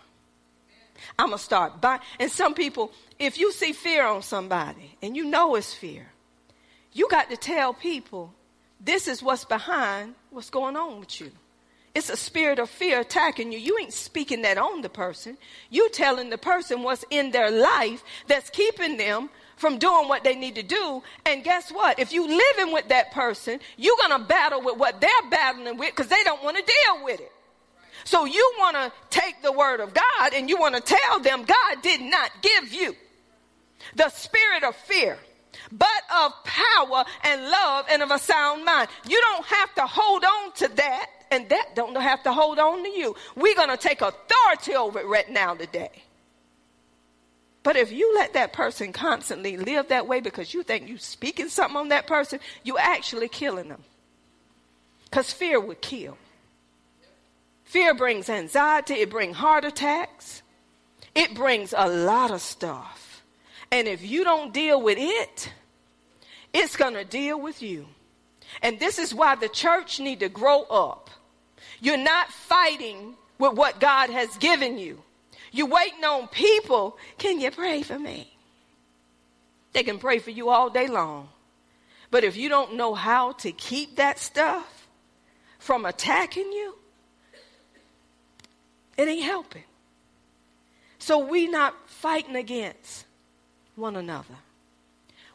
I'm 1.16 1.28
gonna 1.28 1.38
start 1.38 1.80
by 1.80 2.00
and 2.18 2.30
some 2.30 2.54
people, 2.54 2.90
if 3.20 3.38
you 3.38 3.52
see 3.52 3.72
fear 3.72 4.04
on 4.04 4.22
somebody 4.22 4.96
and 5.00 5.16
you 5.16 5.26
know 5.26 5.54
it's 5.54 5.74
fear, 5.74 6.08
you 6.92 7.08
got 7.08 7.30
to 7.30 7.36
tell 7.36 7.72
people 7.72 8.34
this 8.80 9.06
is 9.06 9.22
what's 9.22 9.44
behind 9.44 10.16
what's 10.30 10.50
going 10.50 10.76
on 10.76 10.98
with 10.98 11.20
you. 11.20 11.30
It's 11.94 12.10
a 12.10 12.16
spirit 12.16 12.58
of 12.58 12.68
fear 12.68 13.00
attacking 13.00 13.52
you. 13.52 13.58
You 13.58 13.78
ain't 13.80 13.92
speaking 13.92 14.42
that 14.42 14.58
on 14.58 14.82
the 14.82 14.88
person. 14.88 15.38
You 15.70 15.88
telling 15.90 16.30
the 16.30 16.38
person 16.38 16.82
what's 16.82 17.04
in 17.10 17.30
their 17.30 17.50
life 17.50 18.02
that's 18.26 18.50
keeping 18.50 18.96
them 18.96 19.30
from 19.56 19.78
doing 19.78 20.08
what 20.08 20.22
they 20.22 20.34
need 20.34 20.54
to 20.54 20.62
do. 20.62 21.02
And 21.24 21.42
guess 21.42 21.70
what? 21.70 21.98
If 21.98 22.12
you 22.12 22.26
living 22.26 22.72
with 22.72 22.88
that 22.88 23.12
person, 23.12 23.58
you're 23.76 23.96
going 23.96 24.20
to 24.20 24.26
battle 24.26 24.62
with 24.62 24.76
what 24.76 25.00
they're 25.00 25.30
battling 25.30 25.78
with 25.78 25.90
because 25.90 26.08
they 26.08 26.22
don't 26.24 26.42
want 26.44 26.56
to 26.56 26.62
deal 26.62 27.04
with 27.04 27.20
it. 27.20 27.32
So 28.04 28.24
you 28.24 28.54
want 28.58 28.76
to 28.76 28.92
take 29.10 29.42
the 29.42 29.52
word 29.52 29.80
of 29.80 29.92
God 29.92 30.32
and 30.34 30.48
you 30.48 30.58
want 30.58 30.76
to 30.76 30.80
tell 30.80 31.20
them 31.20 31.44
God 31.44 31.82
did 31.82 32.00
not 32.00 32.30
give 32.40 32.72
you 32.72 32.94
the 33.94 34.08
spirit 34.10 34.62
of 34.62 34.76
fear 34.76 35.18
but 35.72 35.88
of 36.14 36.32
power 36.44 37.04
and 37.24 37.48
love 37.48 37.86
and 37.90 38.02
of 38.02 38.10
a 38.10 38.18
sound 38.18 38.64
mind. 38.64 38.88
You 39.08 39.20
don't 39.20 39.46
have 39.46 39.74
to 39.76 39.86
hold 39.86 40.24
on 40.24 40.52
to 40.52 40.68
that, 40.68 41.06
and 41.30 41.48
that 41.48 41.74
don't 41.74 41.96
have 42.00 42.22
to 42.24 42.32
hold 42.32 42.58
on 42.58 42.84
to 42.84 42.90
you. 42.90 43.16
We're 43.34 43.54
going 43.54 43.70
to 43.70 43.76
take 43.76 44.00
authority 44.00 44.74
over 44.74 45.00
it 45.00 45.06
right 45.06 45.28
now 45.30 45.54
today. 45.54 45.90
But 47.66 47.74
if 47.74 47.90
you 47.90 48.14
let 48.14 48.34
that 48.34 48.52
person 48.52 48.92
constantly 48.92 49.56
live 49.56 49.88
that 49.88 50.06
way 50.06 50.20
because 50.20 50.54
you 50.54 50.62
think 50.62 50.88
you're 50.88 50.98
speaking 50.98 51.48
something 51.48 51.76
on 51.76 51.88
that 51.88 52.06
person, 52.06 52.38
you're 52.62 52.78
actually 52.78 53.28
killing 53.28 53.70
them. 53.70 53.82
Because 55.06 55.32
fear 55.32 55.58
would 55.58 55.80
kill. 55.80 56.16
Fear 57.64 57.94
brings 57.94 58.30
anxiety, 58.30 58.94
it 58.94 59.10
brings 59.10 59.36
heart 59.36 59.64
attacks, 59.64 60.42
it 61.12 61.34
brings 61.34 61.74
a 61.76 61.88
lot 61.88 62.30
of 62.30 62.40
stuff. 62.40 63.24
And 63.72 63.88
if 63.88 64.00
you 64.00 64.22
don't 64.22 64.54
deal 64.54 64.80
with 64.80 64.98
it, 65.00 65.52
it's 66.52 66.76
going 66.76 66.94
to 66.94 67.04
deal 67.04 67.40
with 67.40 67.62
you. 67.62 67.88
And 68.62 68.78
this 68.78 69.00
is 69.00 69.12
why 69.12 69.34
the 69.34 69.48
church 69.48 69.98
need 69.98 70.20
to 70.20 70.28
grow 70.28 70.62
up. 70.70 71.10
You're 71.80 71.96
not 71.96 72.30
fighting 72.30 73.16
with 73.40 73.54
what 73.54 73.80
God 73.80 74.10
has 74.10 74.36
given 74.36 74.78
you. 74.78 75.02
You're 75.52 75.68
waiting 75.68 76.04
on 76.04 76.28
people. 76.28 76.98
Can 77.18 77.40
you 77.40 77.50
pray 77.50 77.82
for 77.82 77.98
me? 77.98 78.32
They 79.72 79.82
can 79.82 79.98
pray 79.98 80.18
for 80.18 80.30
you 80.30 80.48
all 80.48 80.70
day 80.70 80.86
long. 80.86 81.28
But 82.10 82.24
if 82.24 82.36
you 82.36 82.48
don't 82.48 82.76
know 82.76 82.94
how 82.94 83.32
to 83.32 83.52
keep 83.52 83.96
that 83.96 84.18
stuff 84.18 84.88
from 85.58 85.84
attacking 85.84 86.50
you, 86.52 86.74
it 88.96 89.08
ain't 89.08 89.24
helping. 89.24 89.64
So 90.98 91.18
we 91.18 91.46
not 91.46 91.74
fighting 91.86 92.36
against 92.36 93.04
one 93.74 93.96
another. 93.96 94.36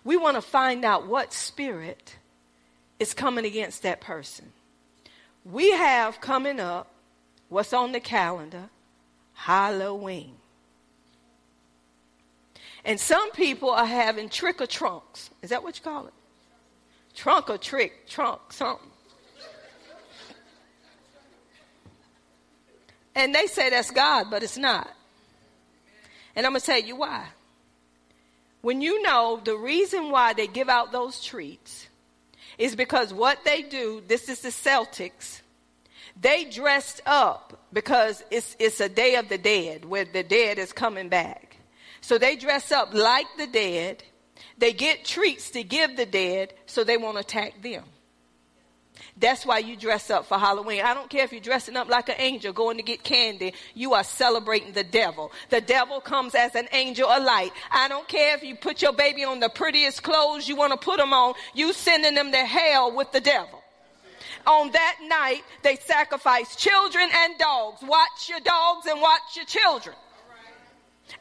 We 0.04 0.18
want 0.18 0.36
to 0.36 0.42
find 0.42 0.84
out 0.84 1.08
what 1.08 1.34
spirit 1.34 2.16
is 3.00 3.14
coming 3.14 3.46
against 3.46 3.84
that 3.84 4.02
person. 4.02 4.52
We 5.46 5.72
have 5.72 6.22
coming 6.22 6.60
up 6.60 6.92
what's 7.50 7.74
on 7.74 7.92
the 7.92 8.00
calendar 8.00 8.70
Halloween. 9.42 10.36
And 12.86 13.00
some 13.00 13.32
people 13.32 13.72
are 13.72 13.88
having 13.88 14.30
trick 14.30 14.62
or 14.62 14.68
trunks. 14.68 15.32
Is 15.42 15.50
that 15.50 15.64
what 15.64 15.78
you 15.78 15.84
call 15.84 16.06
it? 16.06 16.14
Trunk 17.16 17.50
or 17.50 17.58
trick, 17.58 18.08
trunk, 18.08 18.40
something. 18.54 18.88
And 23.16 23.34
they 23.34 23.48
say 23.48 23.72
that's 23.72 23.90
God, 23.90 24.28
but 24.30 24.44
it's 24.44 24.58
not. 24.58 24.90
And 26.36 26.46
I'm 26.46 26.52
going 26.52 26.62
to 26.62 26.66
tell 26.66 26.80
you 26.80 26.96
why. 26.96 27.26
When 28.62 28.80
you 28.80 29.02
know 29.02 29.42
the 29.44 29.58
reason 29.58 30.12
why 30.12 30.34
they 30.34 30.46
give 30.46 30.70
out 30.70 30.92
those 30.92 31.24
treats 31.24 31.88
is 32.60 32.76
because 32.76 33.12
what 33.12 33.44
they 33.44 33.64
do, 33.64 34.04
this 34.08 34.30
is 34.30 34.42
the 34.42 34.50
Celtics, 34.50 35.41
they 36.20 36.46
dressed 36.46 37.02
up 37.06 37.68
because 37.74 38.24
it's, 38.32 38.56
it's 38.60 38.80
a 38.80 38.90
day 38.90 39.16
of 39.16 39.30
the 39.30 39.38
dead 39.38 39.86
where 39.86 40.06
the 40.06 40.24
dead 40.24 40.58
is 40.58 40.74
coming 40.74 41.10
back. 41.10 41.58
So 42.02 42.18
they 42.18 42.36
dress 42.36 42.72
up 42.72 42.94
like 42.94 43.28
the 43.38 43.48
dead. 43.48 44.04
They 44.58 44.74
get 44.74 45.06
treats 45.06 45.52
to 45.52 45.64
give 45.64 45.98
the 45.98 46.06
dead 46.06 46.54
so 46.66 46.84
they 46.84 46.98
won't 46.98 47.20
attack 47.20 47.62
them. 47.62 47.84
That's 49.18 49.46
why 49.46 49.60
you 49.60 49.76
dress 49.76 50.10
up 50.10 50.26
for 50.26 50.38
Halloween. 50.38 50.82
I 50.82 50.94
don't 50.94 51.10
care 51.10 51.24
if 51.24 51.32
you're 51.32 51.42
dressing 51.42 51.76
up 51.76 51.90
like 51.90 52.10
an 52.10 52.16
angel 52.18 52.54
going 52.54 52.78
to 52.78 52.84
get 52.84 53.04
candy. 53.04 53.54
You 53.74 53.94
are 53.94 54.04
celebrating 54.04 54.74
the 54.74 54.84
devil. 54.84 55.32
The 55.50 55.62
devil 55.62 56.02
comes 56.02 56.36
as 56.36 56.56
an 56.56 56.68
angel 56.72 57.08
of 57.08 57.24
light. 57.24 57.52
I 57.72 57.88
don't 57.88 58.08
care 58.08 58.36
if 58.36 58.44
you 58.44 58.56
put 58.56 58.82
your 58.82 58.94
baby 58.94 59.24
on 59.24 59.40
the 59.40 59.50
prettiest 59.50 60.04
clothes 60.04 60.48
you 60.48 60.56
want 60.56 60.72
to 60.74 60.78
put 60.78 60.98
them 60.98 61.14
on. 61.14 61.34
You 61.54 61.74
sending 61.74 62.16
them 62.16 62.32
to 62.32 62.38
hell 62.38 62.96
with 62.96 63.12
the 63.12 63.22
devil. 63.22 63.61
On 64.48 64.72
that 64.72 64.98
night, 65.08 65.44
they 65.64 65.76
sacrifice 65.76 66.56
children 66.56 67.10
and 67.14 67.38
dogs. 67.38 67.82
Watch 67.84 68.30
your 68.30 68.40
dogs 68.40 68.88
and 68.88 69.02
watch 69.02 69.36
your 69.36 69.46
children. 69.46 69.96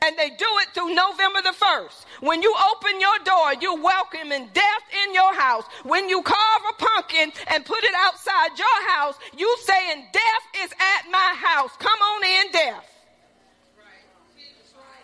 And 0.02 0.16
they 0.16 0.30
do 0.30 0.46
it 0.62 0.68
through 0.72 0.94
November 0.94 1.42
the 1.42 1.54
1st. 1.54 2.04
When 2.20 2.42
you 2.42 2.54
open 2.72 3.00
your 3.00 3.18
door, 3.24 3.54
you're 3.60 3.82
welcoming 3.82 4.48
death 4.52 4.84
in 5.04 5.14
your 5.14 5.34
house. 5.34 5.64
When 5.82 6.08
you 6.08 6.22
carve 6.22 6.62
a 6.70 6.74
pumpkin 6.74 7.32
and 7.48 7.64
put 7.64 7.82
it 7.82 7.94
outside 7.96 8.56
your 8.56 8.88
house, 8.90 9.16
you 9.36 9.56
saying 9.64 10.06
death 10.12 10.64
is 10.64 10.72
at 10.72 11.10
my 11.10 11.34
house. 11.36 11.70
Come 11.78 11.98
on 11.98 12.24
in, 12.24 12.52
death. 12.52 12.86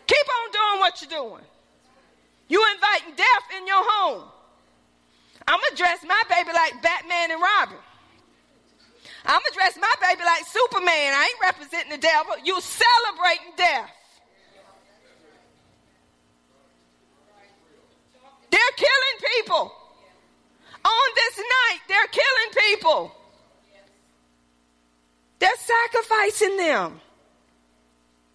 Keep 0.06 0.26
on 0.38 0.52
doing 0.52 0.80
what 0.80 1.02
you're 1.02 1.10
doing. 1.10 1.44
You 2.48 2.64
inviting 2.74 3.16
death 3.16 3.58
in 3.58 3.66
your 3.66 3.82
home. 3.82 4.22
I'm 5.48 5.60
gonna 5.60 5.76
dress 5.76 5.98
my 6.06 6.22
baby 6.28 6.50
like 6.52 6.80
Batman 6.82 7.32
and 7.32 7.42
Robin. 7.42 7.78
I'm 9.26 9.40
gonna 9.42 9.54
dress 9.54 9.76
my 9.76 9.92
baby 10.00 10.22
like 10.24 10.46
Superman. 10.46 11.12
I 11.12 11.30
ain't 11.32 11.42
representing 11.42 11.90
the 11.90 11.98
devil. 11.98 12.34
You 12.44 12.60
celebrating 12.60 13.52
death. 13.56 13.90
They're 18.50 18.76
killing 18.76 19.34
people. 19.36 19.72
On 20.84 21.08
this 21.16 21.38
night, 21.38 21.78
they're 21.88 22.06
killing 22.06 22.70
people. 22.70 23.12
They're 25.40 25.50
sacrificing 25.56 26.56
them. 26.56 27.00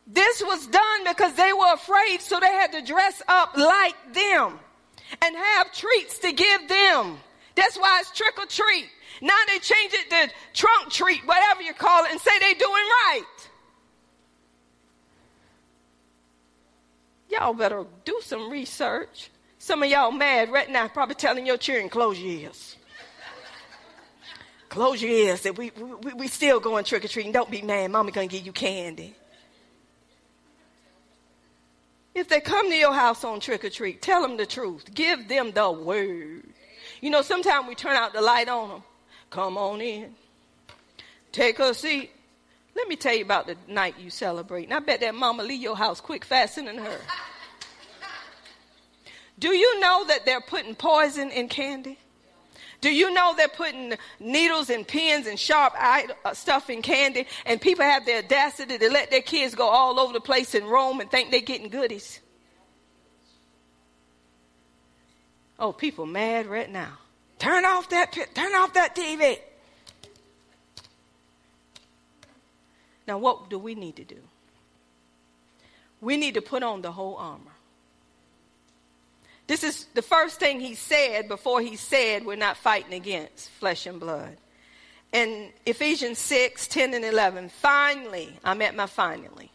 This 0.06 0.44
was 0.44 0.68
done 0.68 1.04
because 1.08 1.34
they 1.36 1.54
were 1.54 1.74
afraid, 1.74 2.22
so 2.22 2.40
they 2.40 2.52
had 2.52 2.74
to 2.74 2.82
dress 2.82 3.22
up 3.30 3.56
like 3.56 3.96
them 4.14 4.60
and 5.22 5.36
have 5.36 5.72
treats 5.72 6.20
to 6.20 6.34
give 6.34 6.68
them. 6.68 7.18
That's 7.56 7.78
why 7.78 8.00
it's 8.02 8.12
trick 8.12 8.38
or 8.38 8.46
treat. 8.46 8.90
Now 9.22 9.38
they 9.48 9.60
change 9.60 9.94
it 9.94 10.10
to 10.10 10.34
trunk 10.54 10.92
treat, 10.92 11.26
whatever 11.28 11.62
you 11.62 11.74
call 11.74 12.06
it, 12.06 12.12
and 12.12 12.20
say 12.20 12.32
they 12.40 12.54
doing 12.56 12.72
right. 12.72 13.24
Y'all 17.30 17.54
better 17.54 17.86
do 18.04 18.20
some 18.24 18.52
research. 18.52 19.30
Some 19.60 19.84
of 19.84 19.90
y'all 19.90 20.12
mad 20.12 20.52
right 20.52 20.70
now, 20.70 20.88
probably 20.88 21.16
telling 21.16 21.46
your 21.46 21.58
children, 21.58 21.88
close 21.88 22.20
your 22.20 22.32
ears. 22.32 22.76
close 24.70 25.02
your 25.02 25.12
ears. 25.12 25.42
That 25.42 25.56
we, 25.58 25.72
we, 26.02 26.14
we 26.14 26.28
still 26.28 26.60
going 26.60 26.84
trick 26.84 27.06
or 27.06 27.08
treating. 27.08 27.32
Don't 27.32 27.50
be 27.50 27.62
mad. 27.62 27.92
Mama 27.92 28.12
gonna 28.12 28.28
give 28.28 28.46
you 28.46 28.52
candy. 28.52 29.14
If 32.14 32.28
they 32.28 32.42
come 32.42 32.70
to 32.70 32.76
your 32.76 32.94
house 32.94 33.24
on 33.24 33.40
trick 33.40 33.64
or 33.64 33.70
treat, 33.70 34.02
tell 34.02 34.22
them 34.22 34.36
the 34.36 34.46
truth. 34.46 34.94
Give 34.94 35.28
them 35.30 35.52
the 35.52 35.72
word. 35.72 36.44
You 37.00 37.10
know, 37.10 37.22
sometimes 37.22 37.68
we 37.68 37.76
turn 37.76 37.96
out 37.96 38.14
the 38.14 38.22
light 38.22 38.50
on 38.50 38.70
them. 38.70 38.84
Come 39.32 39.58
on 39.58 39.82
in. 39.82 40.14
Take 41.32 41.60
a 41.60 41.74
seat. 41.74 42.12
Let 42.76 42.88
me 42.88 42.96
tell 42.96 43.16
you 43.16 43.24
about 43.24 43.48
the 43.48 43.56
night 43.68 43.96
you 44.00 44.10
celebrate. 44.10 44.66
And 44.66 44.74
I 44.74 44.80
bet 44.80 45.00
that 45.00 45.16
mama 45.16 45.44
leave 45.44 45.62
your 45.62 45.76
house 45.76 46.00
quick 46.00 46.24
faster 46.24 46.64
than 46.64 46.78
her. 46.78 46.98
Do 49.40 49.50
you 49.50 49.80
know 49.80 50.06
that 50.06 50.26
they're 50.26 50.42
putting 50.42 50.76
poison 50.76 51.32
in 51.32 51.48
candy? 51.48 51.98
Do 52.82 52.94
you 52.94 53.14
know 53.14 53.34
they're 53.38 53.48
putting 53.48 53.94
needles 54.20 54.70
and 54.70 54.88
pins 54.88 55.28
and 55.28 55.40
sharp 55.40 55.74
uh, 55.80 56.34
stuff 56.34 56.70
in 56.70 56.82
candy? 56.82 57.26
And 57.46 57.62
people 57.62 57.86
have 57.86 58.06
the 58.06 58.18
audacity 58.18 58.78
to 58.78 58.90
let 58.90 59.12
their 59.12 59.22
kids 59.22 59.56
go 59.56 59.68
all 59.68 60.00
over 60.00 60.14
the 60.14 60.20
place 60.20 60.56
and 60.56 60.66
roam 60.66 61.00
and 61.00 61.10
think 61.10 61.32
they're 61.32 61.42
getting 61.42 61.70
goodies. 61.70 62.20
Oh, 65.58 65.72
people 65.72 66.06
mad 66.06 66.48
right 66.48 66.70
now. 66.70 66.98
Turn 67.42 67.66
off 67.66 67.90
that, 67.90 68.12
turn 68.36 68.54
off 68.54 68.72
that 68.76 68.96
TV. 68.96 69.40
Now, 73.08 73.18
what 73.18 73.50
do 73.50 73.58
we 73.58 73.74
need 73.74 73.96
to 73.96 74.04
do? 74.04 74.20
We 76.02 76.18
need 76.18 76.36
to 76.36 76.42
put 76.44 76.62
on 76.62 76.84
the 76.84 76.92
whole 76.92 77.16
armor. 77.16 77.56
This 79.48 79.64
is 79.64 79.88
the 79.96 80.04
first 80.04 80.40
thing 80.40 80.60
he 80.60 80.76
said 80.76 81.28
before 81.28 81.62
he 81.62 81.78
said 81.78 82.28
we're 82.28 82.36
not 82.36 82.58
fighting 82.58 82.94
against 82.94 83.50
flesh 83.50 83.88
and 83.88 84.00
blood. 84.00 84.38
In 85.12 85.50
Ephesians 85.66 86.20
6 86.20 86.68
10 86.68 86.94
and 86.94 87.04
11, 87.04 87.50
finally, 87.50 88.38
I'm 88.44 88.62
at 88.62 88.76
my 88.76 88.86
finally. 88.86 89.50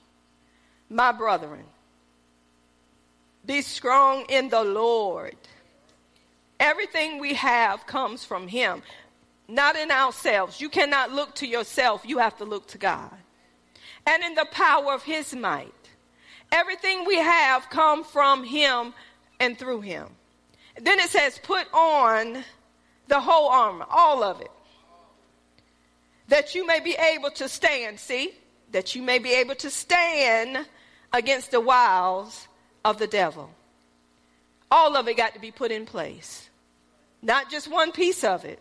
My 0.90 1.12
brethren, 1.12 1.62
be 3.46 3.62
strong 3.62 4.24
in 4.28 4.48
the 4.48 4.64
Lord 4.64 5.36
Everything 6.58 7.18
we 7.18 7.34
have 7.34 7.86
comes 7.86 8.24
from 8.24 8.48
Him, 8.48 8.82
not 9.48 9.76
in 9.76 9.90
ourselves. 9.90 10.60
You 10.60 10.68
cannot 10.68 11.12
look 11.12 11.34
to 11.36 11.46
yourself, 11.46 12.02
you 12.04 12.18
have 12.18 12.36
to 12.38 12.44
look 12.44 12.66
to 12.68 12.78
God. 12.78 13.14
And 14.06 14.22
in 14.22 14.34
the 14.34 14.46
power 14.50 14.92
of 14.92 15.02
His 15.02 15.34
might. 15.34 15.72
Everything 16.52 17.04
we 17.04 17.16
have 17.16 17.68
come 17.70 18.04
from 18.04 18.44
Him 18.44 18.94
and 19.40 19.58
through 19.58 19.80
Him. 19.80 20.08
Then 20.80 20.98
it 20.98 21.10
says, 21.10 21.40
put 21.42 21.66
on 21.72 22.44
the 23.08 23.20
whole 23.20 23.48
armor, 23.48 23.86
all 23.88 24.22
of 24.22 24.40
it, 24.40 24.50
that 26.28 26.54
you 26.54 26.66
may 26.66 26.80
be 26.80 26.94
able 27.14 27.30
to 27.30 27.48
stand. 27.48 28.00
See? 28.00 28.32
That 28.72 28.94
you 28.94 29.02
may 29.02 29.18
be 29.18 29.32
able 29.34 29.54
to 29.56 29.70
stand 29.70 30.66
against 31.12 31.50
the 31.50 31.60
wiles 31.60 32.48
of 32.84 32.98
the 32.98 33.06
devil. 33.06 33.50
All 34.70 34.96
of 34.96 35.08
it 35.08 35.16
got 35.16 35.34
to 35.34 35.40
be 35.40 35.50
put 35.50 35.70
in 35.70 35.86
place. 35.86 36.48
Not 37.22 37.50
just 37.50 37.68
one 37.68 37.92
piece 37.92 38.24
of 38.24 38.44
it. 38.44 38.60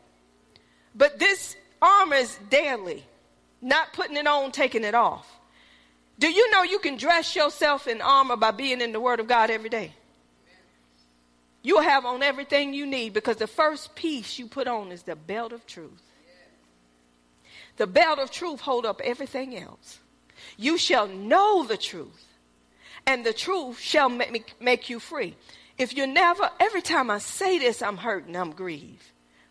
But 0.96 1.20
this 1.20 1.56
armor 1.82 2.16
is 2.16 2.38
daily, 2.50 3.04
not 3.62 3.94
putting 3.94 4.16
it 4.18 4.28
on, 4.28 4.52
taking 4.52 4.84
it 4.84 4.96
off. 4.96 5.28
Do 6.18 6.30
you 6.32 6.50
know 6.52 6.64
you 6.64 6.80
can 6.80 6.98
dress 6.98 7.36
yourself 7.36 7.88
in 7.88 8.02
armor 8.02 8.38
by 8.38 8.52
being 8.52 8.80
in 8.80 8.94
the 8.94 9.00
Word 9.00 9.20
of 9.20 9.28
God 9.28 9.50
every 9.50 9.70
day? 9.70 9.92
You'll 11.62 11.82
have 11.82 12.06
on 12.06 12.24
everything 12.24 12.74
you 12.74 12.86
need 12.86 13.14
because 13.14 13.38
the 13.38 13.48
first 13.48 13.96
piece 13.96 14.38
you 14.38 14.46
put 14.48 14.68
on 14.68 14.92
is 14.92 15.04
the 15.04 15.16
belt 15.16 15.52
of 15.52 15.66
truth. 15.66 16.04
The 17.78 17.88
belt 17.88 18.20
of 18.20 18.32
truth 18.32 18.62
hold 18.62 18.86
up 18.86 19.02
everything 19.04 19.58
else. 19.58 20.00
You 20.58 20.78
shall 20.78 21.08
know 21.08 21.66
the 21.66 21.76
truth, 21.76 22.26
and 23.06 23.26
the 23.26 23.34
truth 23.34 23.80
shall 23.80 24.10
make, 24.10 24.54
make 24.62 24.90
you 24.90 25.00
free. 25.00 25.36
If 25.78 25.94
you're 25.96 26.08
never, 26.08 26.50
every 26.60 26.82
time 26.82 27.12
I 27.12 27.18
say 27.18 27.60
this, 27.60 27.82
I'm 27.82 27.98
hurting, 27.98 28.36
I'm 28.36 28.52
grieved. 28.52 29.04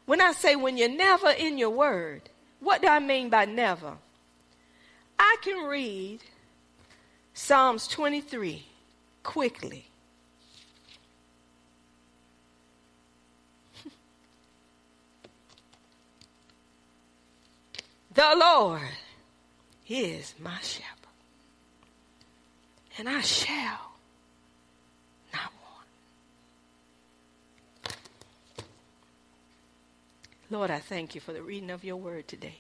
When 0.07 0.21
I 0.21 0.33
say 0.33 0.57
when 0.57 0.77
you're 0.77 0.89
never 0.89 1.31
in 1.31 1.59
your 1.59 1.71
word, 1.71 2.23
what 2.61 2.83
do 2.83 2.89
I 2.89 2.99
mean 2.99 3.31
by 3.31 3.45
never? 3.45 3.95
I 5.19 5.37
can 5.43 5.67
read 5.67 6.21
Psalms 7.35 7.87
23 7.89 8.65
quickly. 9.23 9.87
the 18.15 18.35
Lord 18.37 18.83
is 19.89 20.35
my 20.39 20.59
shepherd, 20.61 20.89
and 22.99 23.09
I 23.09 23.21
shall 23.21 23.93
not 25.33 25.51
want. 25.63 25.87
Lord, 30.55 30.71
I 30.71 30.79
thank 30.79 31.17
you 31.17 31.21
for 31.21 31.33
the 31.33 31.43
reading 31.43 31.73
of 31.73 31.83
your 31.83 31.97
word 31.97 32.29
today. 32.29 32.59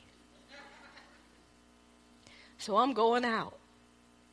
So 2.59 2.77
I'm 2.77 2.93
going 2.93 3.25
out 3.25 3.57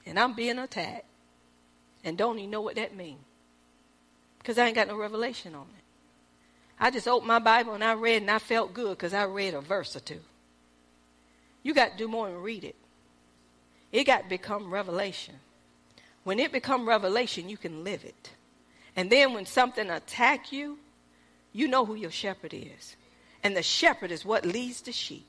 and 0.03 0.17
I'm 0.17 0.33
being 0.33 0.57
attacked 0.57 1.05
and 2.03 2.17
don't 2.17 2.39
even 2.39 2.49
know 2.49 2.61
what 2.61 2.77
that 2.77 2.95
means 2.95 3.19
because 4.39 4.57
I 4.57 4.65
ain't 4.65 4.73
got 4.73 4.87
no 4.87 4.97
revelation 4.97 5.53
on 5.53 5.67
it. 5.77 5.83
I 6.79 6.89
just 6.89 7.07
opened 7.07 7.27
my 7.27 7.37
Bible 7.37 7.75
and 7.75 7.83
I 7.83 7.93
read 7.93 8.23
and 8.23 8.31
I 8.31 8.39
felt 8.39 8.73
good 8.73 8.97
because 8.97 9.13
I 9.13 9.25
read 9.25 9.53
a 9.53 9.61
verse 9.61 9.95
or 9.95 9.99
two. 9.99 10.21
You 11.61 11.75
got 11.75 11.91
to 11.91 11.97
do 11.99 12.07
more 12.07 12.29
than 12.29 12.41
read 12.41 12.63
it. 12.63 12.75
It 13.91 14.05
got 14.05 14.23
to 14.23 14.29
become 14.29 14.73
revelation. 14.73 15.35
When 16.23 16.39
it 16.39 16.51
become 16.51 16.89
revelation, 16.89 17.47
you 17.47 17.57
can 17.57 17.83
live 17.83 18.05
it. 18.05 18.31
And 18.95 19.11
then 19.11 19.33
when 19.35 19.45
something 19.45 19.87
attack 19.91 20.51
you, 20.51 20.79
you 21.53 21.67
know 21.67 21.85
who 21.85 21.93
your 21.93 22.09
shepherd 22.09 22.55
is. 22.55 22.95
And 23.43 23.55
the 23.55 23.63
shepherd 23.63 24.11
is 24.11 24.23
what 24.23 24.45
leads 24.45 24.81
the 24.81 24.91
sheep. 24.91 25.25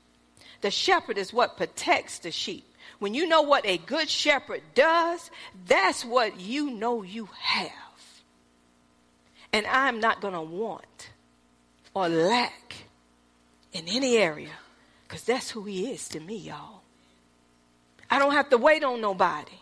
The 0.61 0.71
shepherd 0.71 1.17
is 1.17 1.33
what 1.33 1.57
protects 1.57 2.19
the 2.19 2.31
sheep. 2.31 2.65
When 2.99 3.13
you 3.13 3.27
know 3.27 3.41
what 3.41 3.65
a 3.65 3.77
good 3.77 4.09
shepherd 4.09 4.61
does, 4.75 5.29
that's 5.67 6.05
what 6.05 6.39
you 6.39 6.71
know 6.71 7.03
you 7.03 7.27
have. 7.37 7.71
And 9.51 9.67
I'm 9.67 9.99
not 9.99 10.21
going 10.21 10.33
to 10.33 10.41
want 10.41 11.09
or 11.93 12.07
lack 12.07 12.75
in 13.71 13.87
any 13.87 14.17
area 14.17 14.51
because 15.07 15.23
that's 15.23 15.49
who 15.49 15.63
he 15.63 15.91
is 15.91 16.07
to 16.09 16.19
me, 16.19 16.37
y'all. 16.37 16.81
I 18.09 18.19
don't 18.19 18.33
have 18.33 18.49
to 18.49 18.57
wait 18.57 18.83
on 18.83 19.01
nobody 19.01 19.59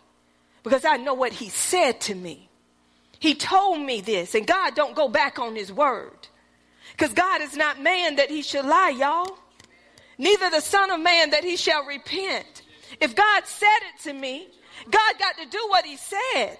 because 0.64 0.86
I 0.86 0.98
know 0.98 1.14
what 1.14 1.34
he 1.34 1.49
said 1.49 1.99
to 2.02 2.15
me. 2.15 2.49
He 3.19 3.36
told 3.36 3.80
me 3.80 4.02
this, 4.02 4.34
and 4.34 4.48
God 4.48 4.76
don't 4.76 4.95
go 4.95 5.07
back 5.07 5.40
on 5.40 5.56
his 5.56 5.72
word. 5.72 6.28
Because 6.91 7.13
God 7.13 7.41
is 7.41 7.55
not 7.55 7.81
man 7.81 8.18
that 8.18 8.30
he 8.30 8.41
should 8.41 8.65
lie, 8.65 8.89
y'all. 8.89 9.38
Neither 10.18 10.49
the 10.49 10.61
son 10.61 10.91
of 10.91 10.99
man 10.99 11.31
that 11.31 11.43
he 11.43 11.55
shall 11.55 11.85
repent. 11.85 12.61
If 12.99 13.15
God 13.15 13.45
said 13.45 13.80
it 13.93 14.03
to 14.03 14.13
me, 14.13 14.47
God 14.89 15.19
got 15.19 15.38
to 15.38 15.45
do 15.49 15.65
what 15.69 15.85
he 15.85 15.97
said. 15.97 16.57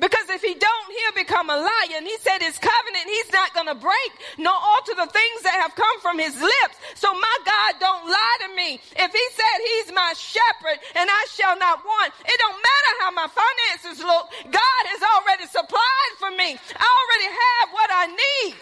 Because 0.00 0.28
if 0.28 0.42
he 0.42 0.54
don't, 0.54 0.86
he'll 0.90 1.24
become 1.24 1.50
a 1.50 1.56
liar. 1.56 1.96
And 1.96 2.06
he 2.06 2.16
said 2.18 2.42
his 2.42 2.58
covenant 2.58 3.06
he's 3.06 3.32
not 3.32 3.54
going 3.54 3.68
to 3.68 3.78
break 3.78 4.12
nor 4.38 4.54
alter 4.54 4.94
the 4.96 5.06
things 5.06 5.42
that 5.42 5.54
have 5.62 5.74
come 5.74 6.00
from 6.00 6.18
his 6.18 6.34
lips. 6.40 6.76
So 6.94 7.12
my 7.14 7.36
God 7.46 7.78
don't 7.78 8.10
lie 8.10 8.36
to 8.48 8.56
me. 8.56 8.80
If 8.96 9.10
he 9.12 9.26
said 9.36 9.56
he's 9.62 9.94
my 9.94 10.12
shepherd 10.16 10.82
and 10.96 11.08
I 11.10 11.26
shall 11.30 11.56
not 11.58 11.84
want, 11.84 12.12
it 12.26 12.38
don't 12.40 12.58
matter 12.58 12.92
how 13.00 13.10
my 13.12 13.28
finances 13.30 14.02
look. 14.02 14.32
God 14.50 14.82
has 14.90 15.02
already 15.02 15.46
supplied 15.46 16.14
for 16.18 16.30
me. 16.30 16.58
I 16.58 16.86
already 16.88 17.30
have 17.30 17.66
what 17.70 17.90
I 17.92 18.06
need. 18.10 18.54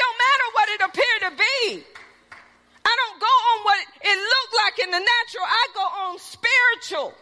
Don't 0.00 0.18
matter 0.26 0.48
what 0.56 0.68
it 0.74 0.80
appeared 0.88 1.22
to 1.28 1.32
be. 1.36 1.84
I 2.84 2.92
don't 3.00 3.20
go 3.20 3.34
on 3.50 3.58
what 3.64 3.78
it 4.00 4.18
looked 4.32 4.54
like 4.62 4.76
in 4.84 4.90
the 4.90 4.98
natural. 4.98 5.44
I 5.44 5.64
go 5.74 5.86
on 6.04 6.18
spiritual. 6.18 7.12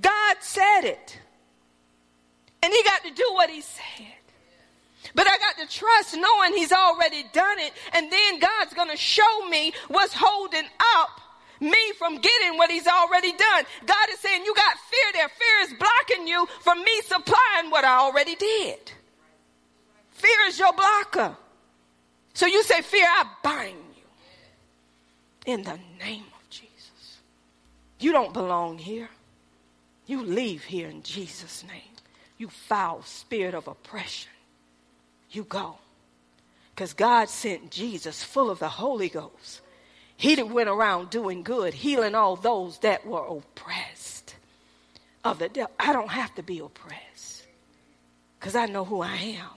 God 0.00 0.36
said 0.40 0.82
it. 0.84 1.20
And 2.62 2.72
he 2.72 2.82
got 2.82 3.04
to 3.04 3.10
do 3.10 3.28
what 3.34 3.50
he 3.50 3.60
said. 3.60 4.16
But 5.14 5.26
I 5.26 5.36
got 5.38 5.58
to 5.58 5.68
trust 5.68 6.16
knowing 6.16 6.54
he's 6.54 6.72
already 6.72 7.24
done 7.32 7.58
it. 7.58 7.72
And 7.92 8.10
then 8.10 8.38
God's 8.38 8.72
going 8.72 8.90
to 8.90 8.96
show 8.96 9.46
me 9.48 9.72
what's 9.88 10.14
holding 10.16 10.64
up 10.96 11.20
me 11.60 11.92
from 11.98 12.18
getting 12.18 12.56
what 12.56 12.70
he's 12.70 12.86
already 12.86 13.32
done. 13.32 13.64
God 13.86 14.08
is 14.10 14.18
saying, 14.18 14.44
You 14.44 14.54
got 14.54 14.76
fear 14.78 15.12
there. 15.12 15.28
Fear 15.28 15.60
is 15.62 15.74
blocking 15.78 16.26
you 16.26 16.46
from 16.60 16.82
me 16.82 17.00
supplying 17.02 17.70
what 17.70 17.84
I 17.84 17.98
already 17.98 18.34
did. 18.34 18.92
Fear 20.24 20.48
is 20.48 20.58
your 20.58 20.72
blocker. 20.72 21.36
So 22.32 22.46
you 22.46 22.62
say, 22.62 22.80
Fear, 22.80 23.04
I 23.06 23.26
bind 23.42 23.76
you 23.94 25.52
in 25.52 25.62
the 25.64 25.78
name 26.00 26.24
of 26.24 26.48
Jesus. 26.48 27.18
You 28.00 28.12
don't 28.12 28.32
belong 28.32 28.78
here. 28.78 29.10
You 30.06 30.22
leave 30.22 30.64
here 30.64 30.88
in 30.88 31.02
Jesus' 31.02 31.62
name. 31.68 31.92
You 32.38 32.48
foul 32.48 33.02
spirit 33.02 33.52
of 33.52 33.68
oppression. 33.68 34.30
You 35.30 35.44
go. 35.44 35.76
Because 36.74 36.94
God 36.94 37.28
sent 37.28 37.70
Jesus 37.70 38.24
full 38.24 38.50
of 38.50 38.58
the 38.58 38.68
Holy 38.70 39.10
Ghost. 39.10 39.60
He 40.16 40.42
went 40.42 40.70
around 40.70 41.10
doing 41.10 41.42
good, 41.42 41.74
healing 41.74 42.14
all 42.14 42.36
those 42.36 42.78
that 42.78 43.06
were 43.06 43.26
oppressed 43.26 44.36
of 45.22 45.38
the 45.38 45.50
devil. 45.50 45.72
I 45.78 45.92
don't 45.92 46.10
have 46.10 46.34
to 46.36 46.42
be 46.42 46.60
oppressed 46.60 47.46
because 48.40 48.56
I 48.56 48.64
know 48.66 48.86
who 48.86 49.02
I 49.02 49.16
am. 49.16 49.50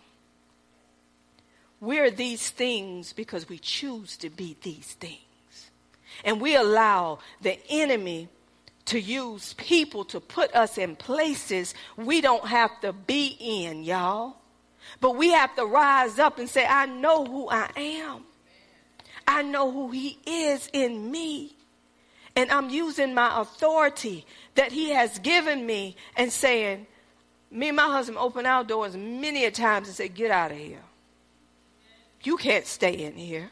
We're 1.79 2.09
these 2.09 2.49
things 2.49 3.13
because 3.13 3.47
we 3.47 3.59
choose 3.59 4.17
to 4.17 4.29
be 4.29 4.57
these 4.61 4.93
things. 4.93 5.21
And 6.23 6.41
we 6.41 6.55
allow 6.55 7.19
the 7.41 7.59
enemy 7.69 8.29
to 8.85 8.99
use 8.99 9.53
people 9.53 10.05
to 10.05 10.19
put 10.19 10.53
us 10.55 10.77
in 10.77 10.95
places 10.95 11.75
we 11.95 12.21
don't 12.21 12.47
have 12.47 12.71
to 12.81 12.93
be 12.93 13.37
in, 13.39 13.83
y'all. 13.83 14.37
But 15.01 15.17
we 15.17 15.31
have 15.31 15.55
to 15.57 15.65
rise 15.65 16.17
up 16.17 16.39
and 16.39 16.49
say, 16.49 16.65
I 16.65 16.85
know 16.85 17.25
who 17.25 17.49
I 17.49 17.69
am. 17.75 18.23
I 19.27 19.41
know 19.41 19.69
who 19.71 19.91
He 19.91 20.17
is 20.25 20.69
in 20.71 21.11
me. 21.11 21.53
And 22.35 22.49
I'm 22.51 22.69
using 22.69 23.13
my 23.13 23.41
authority 23.41 24.25
that 24.55 24.71
He 24.71 24.91
has 24.91 25.19
given 25.19 25.65
me 25.65 25.97
and 26.15 26.31
saying, 26.31 26.87
me 27.51 27.69
and 27.69 27.75
my 27.75 27.87
husband 27.87 28.17
open 28.17 28.45
our 28.45 28.63
doors 28.63 28.95
many 28.95 29.45
a 29.45 29.51
times 29.51 29.87
and 29.87 29.95
say, 29.95 30.07
Get 30.07 30.31
out 30.31 30.51
of 30.51 30.57
here. 30.57 30.83
You 32.27 32.35
can't 32.35 32.65
stay 32.65 33.05
in 33.05 33.13
here. 33.13 33.49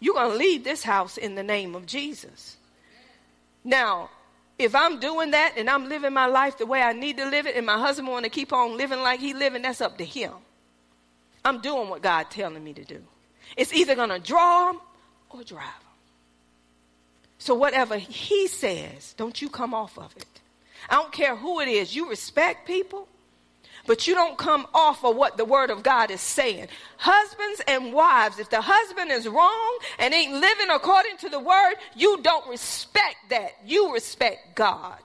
You're 0.00 0.16
going 0.16 0.32
to 0.32 0.36
leave 0.36 0.64
this 0.64 0.82
house 0.82 1.16
in 1.16 1.36
the 1.36 1.44
name 1.44 1.76
of 1.76 1.86
Jesus. 1.86 2.56
Now, 3.62 4.10
if 4.58 4.74
I'm 4.74 4.98
doing 4.98 5.30
that 5.30 5.54
and 5.56 5.70
I'm 5.70 5.88
living 5.88 6.12
my 6.12 6.26
life 6.26 6.58
the 6.58 6.66
way 6.66 6.82
I 6.82 6.92
need 6.92 7.18
to 7.18 7.24
live 7.24 7.46
it, 7.46 7.54
and 7.54 7.64
my 7.64 7.78
husband 7.78 8.08
want 8.08 8.24
to 8.24 8.30
keep 8.30 8.52
on 8.52 8.76
living 8.76 8.98
like 8.98 9.20
he 9.20 9.32
living, 9.32 9.62
that's 9.62 9.80
up 9.80 9.96
to 9.98 10.04
him. 10.04 10.32
I'm 11.44 11.60
doing 11.60 11.88
what 11.88 12.02
God 12.02 12.32
telling 12.32 12.64
me 12.64 12.72
to 12.72 12.82
do. 12.82 13.00
It's 13.56 13.72
either 13.72 13.94
going 13.94 14.08
to 14.08 14.18
draw 14.18 14.70
him 14.70 14.80
or 15.30 15.44
drive 15.44 15.62
him. 15.62 15.94
So 17.38 17.54
whatever 17.54 17.96
he 17.96 18.48
says, 18.48 19.14
don't 19.16 19.40
you 19.40 19.48
come 19.48 19.72
off 19.72 19.96
of 19.98 20.12
it. 20.16 20.40
I 20.90 20.96
don't 20.96 21.12
care 21.12 21.36
who 21.36 21.60
it 21.60 21.68
is. 21.68 21.94
You 21.94 22.10
respect 22.10 22.66
people 22.66 23.06
but 23.86 24.06
you 24.06 24.14
don't 24.14 24.38
come 24.38 24.66
off 24.74 25.04
of 25.04 25.16
what 25.16 25.36
the 25.36 25.44
word 25.44 25.70
of 25.70 25.82
God 25.82 26.10
is 26.10 26.20
saying. 26.20 26.68
Husbands 26.96 27.62
and 27.68 27.92
wives, 27.92 28.38
if 28.38 28.50
the 28.50 28.60
husband 28.60 29.10
is 29.10 29.28
wrong 29.28 29.78
and 29.98 30.14
ain't 30.14 30.32
living 30.32 30.70
according 30.70 31.16
to 31.18 31.28
the 31.28 31.40
word, 31.40 31.74
you 31.94 32.20
don't 32.22 32.48
respect 32.48 33.16
that. 33.30 33.52
You 33.64 33.92
respect 33.92 34.54
God. 34.54 34.98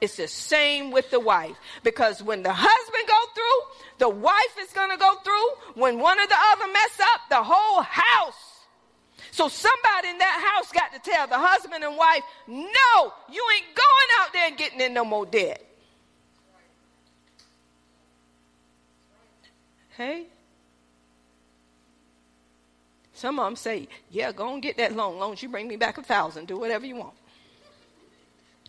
It's 0.00 0.16
the 0.16 0.28
same 0.28 0.92
with 0.92 1.10
the 1.10 1.18
wife 1.18 1.56
because 1.82 2.22
when 2.22 2.42
the 2.42 2.52
husband 2.52 3.04
go 3.08 3.32
through, 3.34 3.86
the 3.98 4.08
wife 4.08 4.56
is 4.60 4.72
going 4.72 4.90
to 4.90 4.96
go 4.96 5.14
through. 5.24 5.82
When 5.82 5.98
one 5.98 6.20
or 6.20 6.26
the 6.26 6.36
other 6.52 6.72
mess 6.72 7.00
up, 7.00 7.20
the 7.30 7.42
whole 7.42 7.82
house. 7.82 8.34
So 9.32 9.48
somebody 9.48 10.08
in 10.08 10.18
that 10.18 10.54
house 10.54 10.72
got 10.72 10.92
to 10.92 11.10
tell 11.10 11.26
the 11.26 11.38
husband 11.38 11.82
and 11.82 11.96
wife, 11.96 12.22
no, 12.46 13.12
you 13.30 13.44
ain't 13.56 13.74
going 13.74 14.08
out 14.20 14.32
there 14.32 14.46
and 14.48 14.56
getting 14.56 14.80
in 14.80 14.94
no 14.94 15.04
more 15.04 15.26
debt. 15.26 15.67
Hey? 19.98 20.26
Some 23.12 23.40
of 23.40 23.46
them 23.46 23.56
say, 23.56 23.88
yeah, 24.12 24.30
go 24.30 24.54
and 24.54 24.62
get 24.62 24.76
that 24.76 24.94
loan. 24.94 25.18
Long 25.18 25.32
as 25.32 25.42
you 25.42 25.48
bring 25.48 25.66
me 25.66 25.74
back 25.74 25.98
a 25.98 26.04
thousand, 26.04 26.46
do 26.46 26.56
whatever 26.56 26.86
you 26.86 26.94
want. 26.94 27.14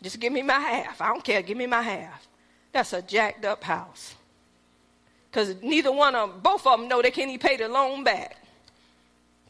Just 0.02 0.20
give 0.20 0.34
me 0.34 0.42
my 0.42 0.60
half. 0.60 1.00
I 1.00 1.10
don't 1.10 1.24
care. 1.24 1.44
Give 1.44 1.56
me 1.56 1.68
my 1.68 1.84
half. 1.84 2.28
That's 2.72 2.94
a 2.94 3.04
jacked 3.04 3.46
up 3.46 3.64
house. 3.64 4.16
Because 5.30 5.62
neither 5.62 5.92
one 5.92 6.16
of 6.16 6.32
them, 6.32 6.40
both 6.40 6.66
of 6.66 6.80
them 6.80 6.88
know 6.88 7.04
they 7.04 7.12
can't 7.12 7.30
even 7.30 7.48
pay 7.48 7.58
the 7.58 7.68
loan 7.68 8.04
back. 8.04 8.38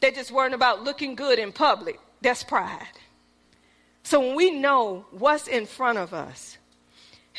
They're 0.00 0.10
just 0.10 0.30
worrying 0.30 0.52
about 0.52 0.84
looking 0.84 1.14
good 1.14 1.38
in 1.38 1.50
public. 1.50 1.98
That's 2.20 2.44
pride. 2.44 2.98
So 4.02 4.20
when 4.20 4.36
we 4.36 4.50
know 4.50 5.06
what's 5.12 5.48
in 5.48 5.64
front 5.64 5.96
of 5.96 6.12
us, 6.12 6.58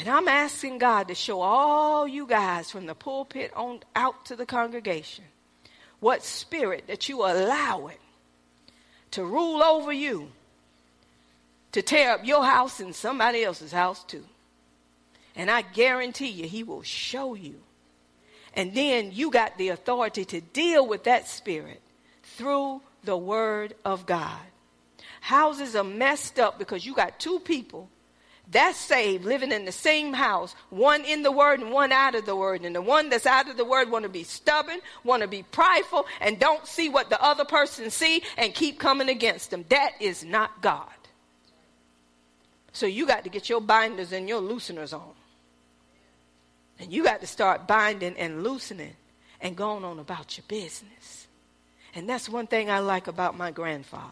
And 0.02 0.10
I'm 0.10 0.28
asking 0.28 0.80
God 0.80 1.10
to 1.10 1.14
show 1.16 1.42
all 1.42 2.08
you 2.08 2.26
guys 2.26 2.72
from 2.72 2.88
the 2.88 2.96
pulpit 2.96 3.52
on 3.56 3.82
out 3.96 4.26
to 4.26 4.36
the 4.36 4.48
congregation 4.48 5.26
what 6.00 6.24
spirit 6.24 6.86
that 6.88 7.08
you 7.08 7.20
allow 7.20 7.86
it 7.86 8.00
to 9.12 9.24
rule 9.24 9.62
over 9.62 9.94
you 9.94 10.32
to 11.74 11.84
tear 11.84 12.14
up 12.14 12.26
your 12.26 12.44
house 12.44 12.80
and 12.80 12.96
somebody 12.96 13.44
else's 13.44 13.72
house 13.72 14.04
too. 14.04 14.26
And 15.36 15.52
I 15.52 15.62
guarantee 15.62 16.30
you, 16.30 16.48
he 16.48 16.64
will 16.64 16.82
show 16.82 17.36
you. 17.36 17.62
And 18.56 18.74
then 18.74 19.12
you 19.12 19.30
got 19.30 19.60
the 19.60 19.68
authority 19.68 20.26
to 20.26 20.42
deal 20.42 20.88
with 20.88 21.04
that 21.04 21.28
spirit 21.28 21.80
through 22.24 22.82
the 23.04 23.18
word 23.18 23.76
of 23.86 24.08
God. 24.08 24.42
Houses 25.20 25.76
are 25.76 25.84
messed 25.84 26.40
up 26.40 26.58
because 26.58 26.88
you 26.88 26.96
got 26.96 27.20
two 27.20 27.38
people 27.38 27.88
that's 28.52 28.78
saved 28.78 29.24
living 29.24 29.52
in 29.52 29.64
the 29.64 29.72
same 29.72 30.12
house, 30.12 30.56
one 30.70 31.06
in 31.06 31.24
the 31.24 31.32
word 31.32 31.62
and 31.62 31.72
one 31.72 31.94
out 31.94 32.16
of 32.16 32.26
the 32.26 32.36
word. 32.36 32.64
And 32.64 32.76
the 32.76 32.82
one 32.82 33.10
that's 33.10 33.26
out 33.26 33.50
of 33.50 33.56
the 33.56 33.64
word 33.64 33.90
want 33.90 34.04
to 34.04 34.10
be 34.10 34.24
stubborn, 34.24 34.80
want 35.06 35.22
to 35.22 35.28
be 35.28 35.44
prideful, 35.44 36.06
and 36.20 36.38
don't 36.38 36.68
see 36.68 36.90
what 36.90 37.10
the 37.10 37.22
other 37.22 37.46
person 37.46 37.90
see 37.90 38.24
and 38.38 38.54
keep 38.54 38.78
coming 38.78 39.08
against 39.08 39.52
them. 39.52 39.64
That 39.70 39.94
is 40.02 40.26
not 40.26 40.62
God. 40.62 40.90
So 42.74 42.86
you 42.86 43.08
got 43.08 43.24
to 43.24 43.30
get 43.30 43.50
your 43.50 43.62
binders 43.62 44.12
and 44.12 44.28
your 44.28 44.42
looseners 44.42 44.94
on. 44.94 45.14
And 46.80 46.92
you 46.92 47.04
got 47.04 47.22
to 47.22 47.28
start 47.28 47.68
binding 47.68 48.18
and 48.18 48.44
loosening 48.44 48.96
and 49.40 49.56
going 49.56 49.86
on 49.86 50.00
about 50.00 50.38
your 50.38 50.46
business. 50.48 51.28
And 51.96 52.08
that's 52.08 52.28
one 52.28 52.48
thing 52.48 52.70
I 52.70 52.80
like 52.80 53.08
about 53.08 53.38
my 53.38 53.52
grandfather. 53.52 54.12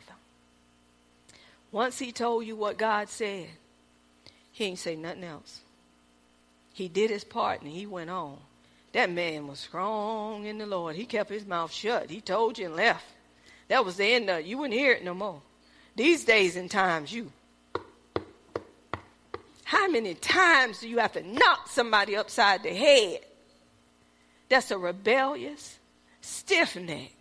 Once 1.71 1.99
he 1.99 2.11
told 2.11 2.45
you 2.45 2.55
what 2.55 2.77
God 2.77 3.09
said, 3.09 3.47
he 4.59 4.65
ain't 4.65 4.77
say 4.77 4.97
nothing 4.97 5.23
else. 5.23 5.61
He 6.73 6.89
did 6.89 7.09
his 7.09 7.23
part 7.23 7.61
and 7.61 7.71
he 7.71 7.85
went 7.85 8.09
on. 8.09 8.37
That 8.91 9.09
man 9.09 9.47
was 9.47 9.57
strong 9.57 10.43
in 10.47 10.57
the 10.57 10.65
Lord. 10.65 10.97
He 10.97 11.05
kept 11.05 11.29
his 11.29 11.45
mouth 11.45 11.71
shut. 11.71 12.09
He 12.09 12.19
told 12.19 12.57
you 12.57 12.65
and 12.65 12.75
left. 12.75 13.05
That 13.69 13.85
was 13.85 13.95
the 13.95 14.03
end 14.03 14.29
of 14.29 14.39
it. 14.39 14.45
You 14.45 14.57
wouldn't 14.57 14.77
hear 14.77 14.91
it 14.91 15.05
no 15.05 15.13
more. 15.13 15.41
These 15.95 16.25
days 16.25 16.57
and 16.57 16.69
times, 16.69 17.13
you. 17.13 17.31
How 19.63 19.87
many 19.87 20.13
times 20.15 20.79
do 20.81 20.89
you 20.89 20.97
have 20.97 21.13
to 21.13 21.25
knock 21.25 21.69
somebody 21.69 22.17
upside 22.17 22.63
the 22.63 22.73
head? 22.73 23.19
That's 24.49 24.71
a 24.71 24.77
rebellious, 24.77 25.79
stiff 26.19 26.75
necked, 26.75 27.13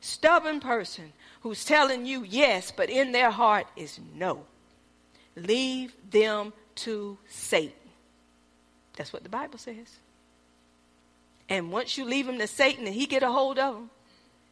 stubborn 0.00 0.60
person 0.60 1.12
who's 1.40 1.64
telling 1.64 2.06
you 2.06 2.22
yes, 2.22 2.70
but 2.70 2.88
in 2.88 3.10
their 3.10 3.32
heart 3.32 3.66
is 3.74 3.98
no. 4.14 4.44
Leave 5.34 5.92
them 6.08 6.52
to 6.76 7.18
Satan. 7.28 7.72
That's 8.96 9.12
what 9.12 9.22
the 9.22 9.28
Bible 9.28 9.58
says. 9.58 9.98
And 11.48 11.70
once 11.70 11.98
you 11.98 12.04
leave 12.04 12.26
them 12.26 12.38
to 12.38 12.46
Satan 12.46 12.86
and 12.86 12.94
he 12.94 13.06
get 13.06 13.22
a 13.22 13.30
hold 13.30 13.58
of 13.58 13.74
them, 13.74 13.90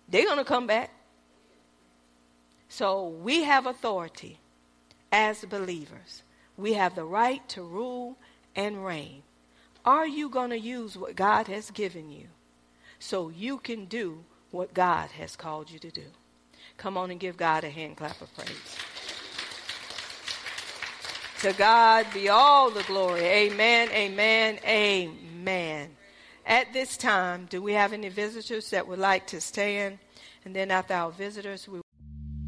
they're 0.08 0.24
going 0.24 0.38
to 0.38 0.44
come 0.44 0.66
back. 0.66 0.90
So 2.68 3.08
we 3.08 3.44
have 3.44 3.66
authority 3.66 4.38
as 5.10 5.44
believers. 5.44 6.22
We 6.56 6.74
have 6.74 6.94
the 6.94 7.04
right 7.04 7.46
to 7.50 7.62
rule 7.62 8.16
and 8.54 8.84
reign. 8.84 9.22
Are 9.84 10.06
you 10.06 10.28
going 10.28 10.50
to 10.50 10.58
use 10.58 10.96
what 10.96 11.16
God 11.16 11.48
has 11.48 11.70
given 11.70 12.10
you 12.10 12.28
so 12.98 13.30
you 13.30 13.58
can 13.58 13.86
do 13.86 14.24
what 14.50 14.74
God 14.74 15.10
has 15.12 15.34
called 15.34 15.70
you 15.70 15.78
to 15.80 15.90
do? 15.90 16.04
Come 16.76 16.96
on 16.96 17.10
and 17.10 17.20
give 17.20 17.36
God 17.36 17.64
a 17.64 17.70
hand 17.70 17.96
clap 17.96 18.20
of 18.20 18.34
praise. 18.34 18.76
To 21.42 21.52
God 21.54 22.06
be 22.14 22.28
all 22.28 22.70
the 22.70 22.84
glory. 22.84 23.22
Amen, 23.22 23.88
amen, 23.90 24.60
amen. 24.64 25.90
At 26.46 26.72
this 26.72 26.96
time, 26.96 27.48
do 27.50 27.60
we 27.60 27.72
have 27.72 27.92
any 27.92 28.10
visitors 28.10 28.70
that 28.70 28.86
would 28.86 29.00
like 29.00 29.26
to 29.28 29.40
stand? 29.40 29.98
And 30.44 30.54
then 30.54 30.70
after 30.70 30.94
our 30.94 31.10
visitors, 31.10 31.66
we 31.66 31.80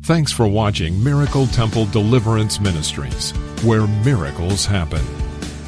Thanks 0.04 0.30
for 0.30 0.46
watching 0.46 1.02
Miracle 1.02 1.48
Temple 1.48 1.86
Deliverance 1.86 2.60
Ministries, 2.60 3.32
where 3.64 3.88
miracles 4.04 4.64
happen. 4.64 5.04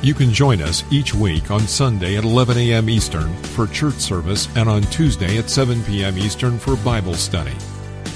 You 0.02 0.14
can 0.14 0.32
join 0.32 0.62
us 0.62 0.84
each 0.92 1.12
week 1.12 1.50
on 1.50 1.60
Sunday 1.60 2.16
at 2.16 2.22
11 2.22 2.56
a.m. 2.58 2.88
Eastern 2.88 3.34
for 3.42 3.66
church 3.66 3.94
service 3.94 4.48
and 4.54 4.68
on 4.68 4.82
Tuesday 4.82 5.36
at 5.38 5.50
7 5.50 5.82
p.m. 5.82 6.16
Eastern 6.16 6.60
for 6.60 6.76
Bible 6.76 7.14
study. 7.14 7.56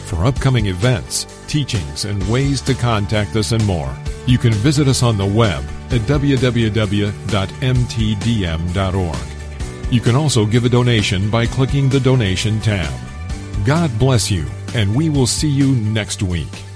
For 0.07 0.25
upcoming 0.25 0.67
events, 0.67 1.27
teachings, 1.49 2.05
and 2.05 2.23
ways 2.29 2.61
to 2.61 2.75
contact 2.75 3.35
us 3.35 3.51
and 3.51 3.67
more, 3.67 3.93
you 4.27 4.39
can 4.39 4.53
visit 4.53 4.89
us 4.89 5.03
on 5.03 5.17
the 5.17 5.27
web 5.27 5.65
at 5.91 6.01
www.mtdm.org. 6.03 7.13
You 9.93 10.01
can 10.01 10.15
also 10.15 10.47
give 10.47 10.65
a 10.65 10.69
donation 10.69 11.31
by 11.31 11.47
clicking 11.47 11.89
the 11.89 12.01
donation 12.01 12.61
tab. 12.61 12.93
God 13.67 13.91
bless 13.99 14.31
you, 14.31 14.47
and 14.75 14.95
we 14.95 15.11
will 15.11 15.27
see 15.27 15.49
you 15.49 15.75
next 15.75 16.23
week. 16.23 16.70